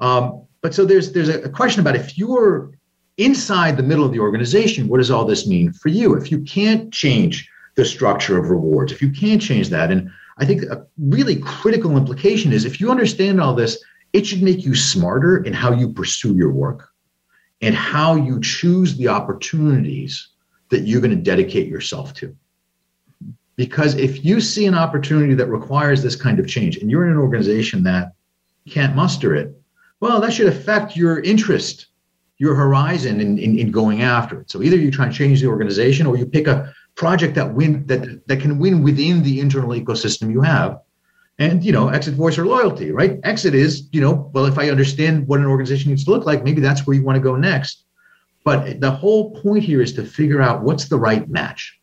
Um, 0.00 0.42
but 0.60 0.74
so 0.74 0.84
there's 0.84 1.12
there's 1.12 1.28
a 1.28 1.48
question 1.48 1.80
about 1.80 1.94
if 1.94 2.18
you're 2.18 2.72
inside 3.16 3.76
the 3.76 3.82
middle 3.82 4.04
of 4.04 4.12
the 4.12 4.18
organization, 4.18 4.88
what 4.88 4.98
does 4.98 5.10
all 5.10 5.24
this 5.24 5.46
mean 5.46 5.72
for 5.72 5.88
you? 5.88 6.14
If 6.14 6.32
you 6.32 6.40
can't 6.40 6.92
change 6.92 7.48
the 7.76 7.84
structure 7.84 8.38
of 8.38 8.50
rewards, 8.50 8.92
if 8.92 9.00
you 9.00 9.10
can't 9.10 9.40
change 9.40 9.68
that, 9.68 9.90
and 9.90 10.10
I 10.38 10.44
think 10.44 10.62
a 10.64 10.86
really 10.98 11.36
critical 11.36 11.96
implication 11.96 12.52
is 12.52 12.64
if 12.64 12.80
you 12.80 12.90
understand 12.90 13.40
all 13.40 13.54
this, 13.54 13.82
it 14.12 14.26
should 14.26 14.42
make 14.42 14.64
you 14.64 14.74
smarter 14.74 15.42
in 15.44 15.52
how 15.52 15.72
you 15.72 15.92
pursue 15.92 16.34
your 16.34 16.52
work 16.52 16.88
and 17.60 17.74
how 17.74 18.16
you 18.16 18.40
choose 18.40 18.96
the 18.96 19.08
opportunities 19.08 20.28
that 20.70 20.80
you're 20.80 21.00
going 21.00 21.16
to 21.16 21.22
dedicate 21.22 21.68
yourself 21.68 22.14
to. 22.14 22.34
Because 23.56 23.94
if 23.94 24.24
you 24.24 24.40
see 24.40 24.66
an 24.66 24.74
opportunity 24.74 25.34
that 25.34 25.46
requires 25.46 26.02
this 26.02 26.16
kind 26.16 26.40
of 26.40 26.48
change 26.48 26.78
and 26.78 26.90
you're 26.90 27.06
in 27.06 27.12
an 27.12 27.18
organization 27.18 27.84
that 27.84 28.12
can't 28.68 28.96
muster 28.96 29.34
it, 29.34 29.54
well, 30.00 30.20
that 30.20 30.32
should 30.32 30.48
affect 30.48 30.96
your 30.96 31.20
interest, 31.20 31.86
your 32.38 32.54
horizon 32.54 33.20
in, 33.20 33.38
in, 33.38 33.58
in 33.58 33.70
going 33.70 34.02
after 34.02 34.40
it. 34.40 34.50
So 34.50 34.62
either 34.62 34.76
you 34.76 34.90
try 34.90 35.06
and 35.06 35.14
change 35.14 35.40
the 35.40 35.46
organization 35.46 36.06
or 36.06 36.16
you 36.16 36.26
pick 36.26 36.48
a 36.48 36.74
project 36.96 37.34
that 37.34 37.54
win 37.54 37.86
that 37.86 38.26
that 38.28 38.40
can 38.40 38.58
win 38.58 38.82
within 38.82 39.22
the 39.22 39.40
internal 39.40 39.70
ecosystem 39.70 40.30
you 40.30 40.40
have. 40.40 40.80
And 41.38 41.64
you 41.64 41.72
know 41.72 41.88
exit 41.88 42.14
voice 42.14 42.38
or 42.38 42.46
loyalty 42.46 42.92
right? 42.92 43.18
Exit 43.24 43.54
is 43.54 43.88
you 43.92 44.00
know 44.00 44.30
well 44.32 44.46
if 44.46 44.58
i 44.58 44.70
understand 44.70 45.26
what 45.26 45.40
an 45.40 45.46
organization 45.46 45.90
needs 45.90 46.04
to 46.04 46.10
look 46.10 46.26
like 46.26 46.44
maybe 46.44 46.60
that's 46.60 46.86
where 46.86 46.96
you 46.96 47.02
want 47.02 47.16
to 47.16 47.22
go 47.22 47.36
next. 47.36 47.84
But 48.44 48.80
the 48.80 48.90
whole 48.90 49.40
point 49.40 49.64
here 49.64 49.80
is 49.80 49.94
to 49.94 50.04
figure 50.04 50.42
out 50.42 50.62
what's 50.62 50.88
the 50.88 50.98
right 50.98 51.28
match. 51.28 51.78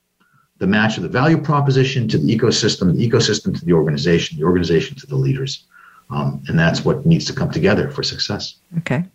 The 0.60 0.68
match 0.68 0.96
of 0.98 1.04
the 1.04 1.10
value 1.10 1.42
proposition 1.42 2.08
to 2.10 2.18
the 2.18 2.38
ecosystem 2.38 2.96
the 2.96 3.10
ecosystem 3.10 3.58
to 3.58 3.66
the 3.66 3.74
organization 3.74 4.38
the 4.38 4.46
organization 4.46 4.96
to 4.98 5.08
the 5.08 5.18
leaders. 5.18 5.66
Um, 6.10 6.44
and 6.48 6.60
that's 6.60 6.84
what 6.84 7.06
needs 7.06 7.26
to 7.26 7.34
come 7.34 7.52
together 7.52 7.90
for 7.90 8.04
success. 8.04 8.56
Okay 8.80 9.06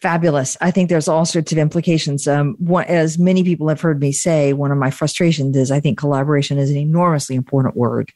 Fabulous. 0.00 0.56
I 0.62 0.70
think 0.70 0.88
there's 0.88 1.08
all 1.08 1.26
sorts 1.26 1.52
of 1.52 1.58
implications. 1.58 2.26
Um, 2.26 2.56
as 2.86 3.18
many 3.18 3.44
people 3.44 3.68
have 3.68 3.82
heard 3.82 4.00
me 4.00 4.12
say, 4.12 4.54
one 4.54 4.72
of 4.72 4.78
my 4.78 4.90
frustrations 4.90 5.56
is 5.56 5.70
I 5.70 5.80
think 5.80 5.98
collaboration 5.98 6.58
is 6.58 6.70
an 6.70 6.78
enormously 6.78 7.36
important 7.36 7.76
word. 7.76 8.10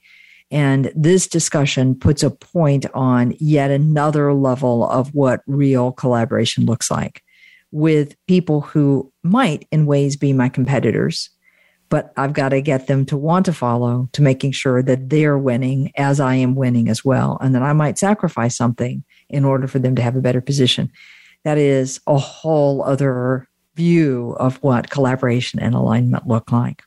And 0.51 0.91
this 0.95 1.27
discussion 1.27 1.95
puts 1.95 2.23
a 2.23 2.31
point 2.31 2.87
on 2.95 3.35
yet 3.39 3.71
another 3.71 4.33
level 4.33 4.89
of 4.89 5.13
what 5.15 5.43
real 5.47 5.93
collaboration 5.93 6.65
looks 6.65 6.91
like 6.91 7.23
with 7.71 8.17
people 8.27 8.63
who 8.63 9.13
might, 9.23 9.67
in 9.71 9.85
ways, 9.85 10.17
be 10.17 10.33
my 10.33 10.49
competitors. 10.49 11.29
But 11.91 12.13
I've 12.17 12.33
got 12.33 12.51
to 12.51 12.63
get 12.63 12.87
them 12.87 13.05
to 13.07 13.17
want 13.17 13.45
to 13.47 13.53
follow 13.53 14.09
to 14.13 14.23
making 14.23 14.53
sure 14.53 14.83
that 14.83 15.11
they're 15.11 15.39
winning 15.39 15.93
as 15.97 16.19
I 16.19 16.37
am 16.37 16.55
winning 16.55 16.89
as 16.89 17.05
well. 17.05 17.37
And 17.43 17.55
that 17.55 17.63
I 17.63 17.75
might 17.75 17.99
sacrifice 17.99 18.57
something 18.57 19.05
in 19.29 19.45
order 19.45 19.67
for 19.67 19.79
them 19.81 19.95
to 19.97 20.03
have 20.03 20.17
a 20.17 20.23
better 20.23 20.41
position 20.41 20.91
that 21.45 21.59
is 21.59 22.01
a 22.07 22.19
whole 22.19 22.83
other 22.83 23.47
view 23.77 24.37
of 24.39 24.63
what 24.63 24.91
collaboration 24.91 25.59
and 25.61 25.75
alignment 25.75 26.27
look 26.27 26.53
like. 26.53 26.83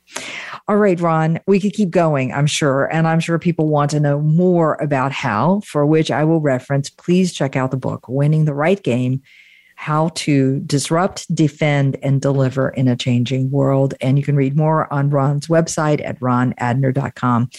All 0.67 0.77
right, 0.77 0.99
Ron, 0.99 1.39
we 1.47 1.59
could 1.59 1.73
keep 1.73 1.89
going, 1.89 2.31
I'm 2.31 2.47
sure. 2.47 2.85
And 2.85 3.07
I'm 3.07 3.19
sure 3.19 3.39
people 3.39 3.67
want 3.67 3.91
to 3.91 3.99
know 3.99 4.19
more 4.21 4.75
about 4.75 5.11
how, 5.11 5.61
for 5.61 5.85
which 5.85 6.11
I 6.11 6.23
will 6.23 6.41
reference. 6.41 6.89
Please 6.89 7.33
check 7.33 7.55
out 7.55 7.71
the 7.71 7.77
book, 7.77 8.07
Winning 8.07 8.45
the 8.45 8.53
Right 8.53 8.81
Game 8.81 9.21
How 9.75 10.09
to 10.15 10.59
Disrupt, 10.61 11.33
Defend, 11.33 11.97
and 12.01 12.21
Deliver 12.21 12.69
in 12.69 12.87
a 12.87 12.95
Changing 12.95 13.51
World. 13.51 13.93
And 14.01 14.17
you 14.17 14.23
can 14.23 14.35
read 14.35 14.55
more 14.55 14.91
on 14.91 15.09
Ron's 15.09 15.47
website 15.47 16.03
at 16.03 16.19
ronadner.com. 16.19 17.49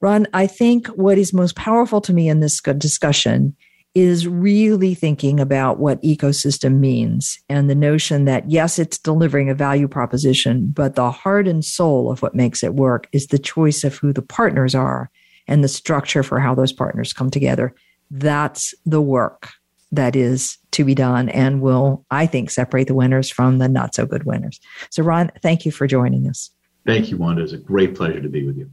Ron, 0.00 0.26
I 0.32 0.46
think 0.46 0.86
what 0.88 1.18
is 1.18 1.32
most 1.32 1.56
powerful 1.56 2.00
to 2.02 2.12
me 2.12 2.28
in 2.28 2.40
this 2.40 2.60
discussion 2.60 3.56
is 3.94 4.26
really 4.26 4.94
thinking 4.94 5.40
about 5.40 5.78
what 5.78 6.00
ecosystem 6.02 6.78
means 6.78 7.38
and 7.48 7.68
the 7.68 7.74
notion 7.74 8.24
that 8.24 8.48
yes, 8.48 8.78
it's 8.78 8.98
delivering 8.98 9.50
a 9.50 9.54
value 9.54 9.88
proposition, 9.88 10.68
but 10.70 10.94
the 10.94 11.10
heart 11.10 11.48
and 11.48 11.64
soul 11.64 12.10
of 12.10 12.22
what 12.22 12.34
makes 12.34 12.62
it 12.62 12.74
work 12.74 13.08
is 13.12 13.26
the 13.26 13.38
choice 13.38 13.82
of 13.82 13.96
who 13.96 14.12
the 14.12 14.22
partners 14.22 14.74
are 14.74 15.10
and 15.48 15.64
the 15.64 15.68
structure 15.68 16.22
for 16.22 16.38
how 16.38 16.54
those 16.54 16.72
partners 16.72 17.12
come 17.12 17.30
together. 17.30 17.74
That's 18.10 18.74
the 18.86 19.00
work. 19.00 19.48
that 19.92 20.14
is 20.14 20.58
to 20.72 20.84
be 20.84 20.94
done 20.94 21.28
and 21.30 21.60
will, 21.60 22.04
I 22.10 22.26
think, 22.26 22.50
separate 22.50 22.86
the 22.86 22.94
winners 22.94 23.30
from 23.30 23.58
the 23.58 23.68
not 23.68 23.94
so 23.94 24.06
good 24.06 24.24
winners. 24.24 24.60
So, 24.90 25.02
Ron, 25.02 25.30
thank 25.42 25.66
you 25.66 25.72
for 25.72 25.86
joining 25.86 26.28
us. 26.28 26.50
Thank 26.86 27.10
you, 27.10 27.16
Wanda. 27.16 27.42
It's 27.42 27.52
a 27.52 27.58
great 27.58 27.94
pleasure 27.94 28.20
to 28.20 28.28
be 28.28 28.46
with 28.46 28.56
you. 28.56 28.70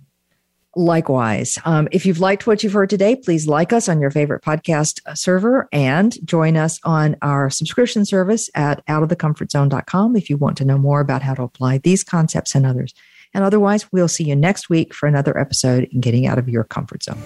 Likewise, 0.77 1.57
um, 1.65 1.87
if 1.91 2.05
you've 2.05 2.19
liked 2.19 2.45
what 2.45 2.61
you've 2.61 2.73
heard 2.73 2.91
today, 2.91 3.15
please 3.15 3.47
like 3.47 3.73
us 3.73 3.89
on 3.89 3.99
your 3.99 4.11
favorite 4.11 4.43
podcast 4.43 4.99
server 5.17 5.67
and 5.71 6.15
join 6.23 6.55
us 6.55 6.79
on 6.83 7.15
our 7.23 7.49
subscription 7.49 8.05
service 8.05 8.47
at 8.53 8.85
outofthecomfortzone.com 8.85 10.15
if 10.15 10.29
you 10.29 10.37
want 10.37 10.55
to 10.57 10.65
know 10.65 10.77
more 10.77 10.99
about 10.99 11.23
how 11.23 11.33
to 11.33 11.41
apply 11.41 11.79
these 11.79 12.03
concepts 12.03 12.53
and 12.53 12.63
others. 12.63 12.93
And 13.33 13.43
otherwise, 13.43 13.91
we'll 13.91 14.07
see 14.07 14.25
you 14.25 14.35
next 14.35 14.69
week 14.69 14.93
for 14.93 15.07
another 15.07 15.35
episode 15.39 15.85
in 15.91 15.99
Getting 15.99 16.27
Out 16.27 16.37
of 16.37 16.47
Your 16.47 16.63
Comfort 16.63 17.01
Zone. 17.01 17.17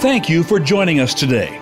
Thank 0.00 0.30
you 0.30 0.42
for 0.42 0.58
joining 0.58 0.98
us 0.98 1.12
today. 1.12 1.61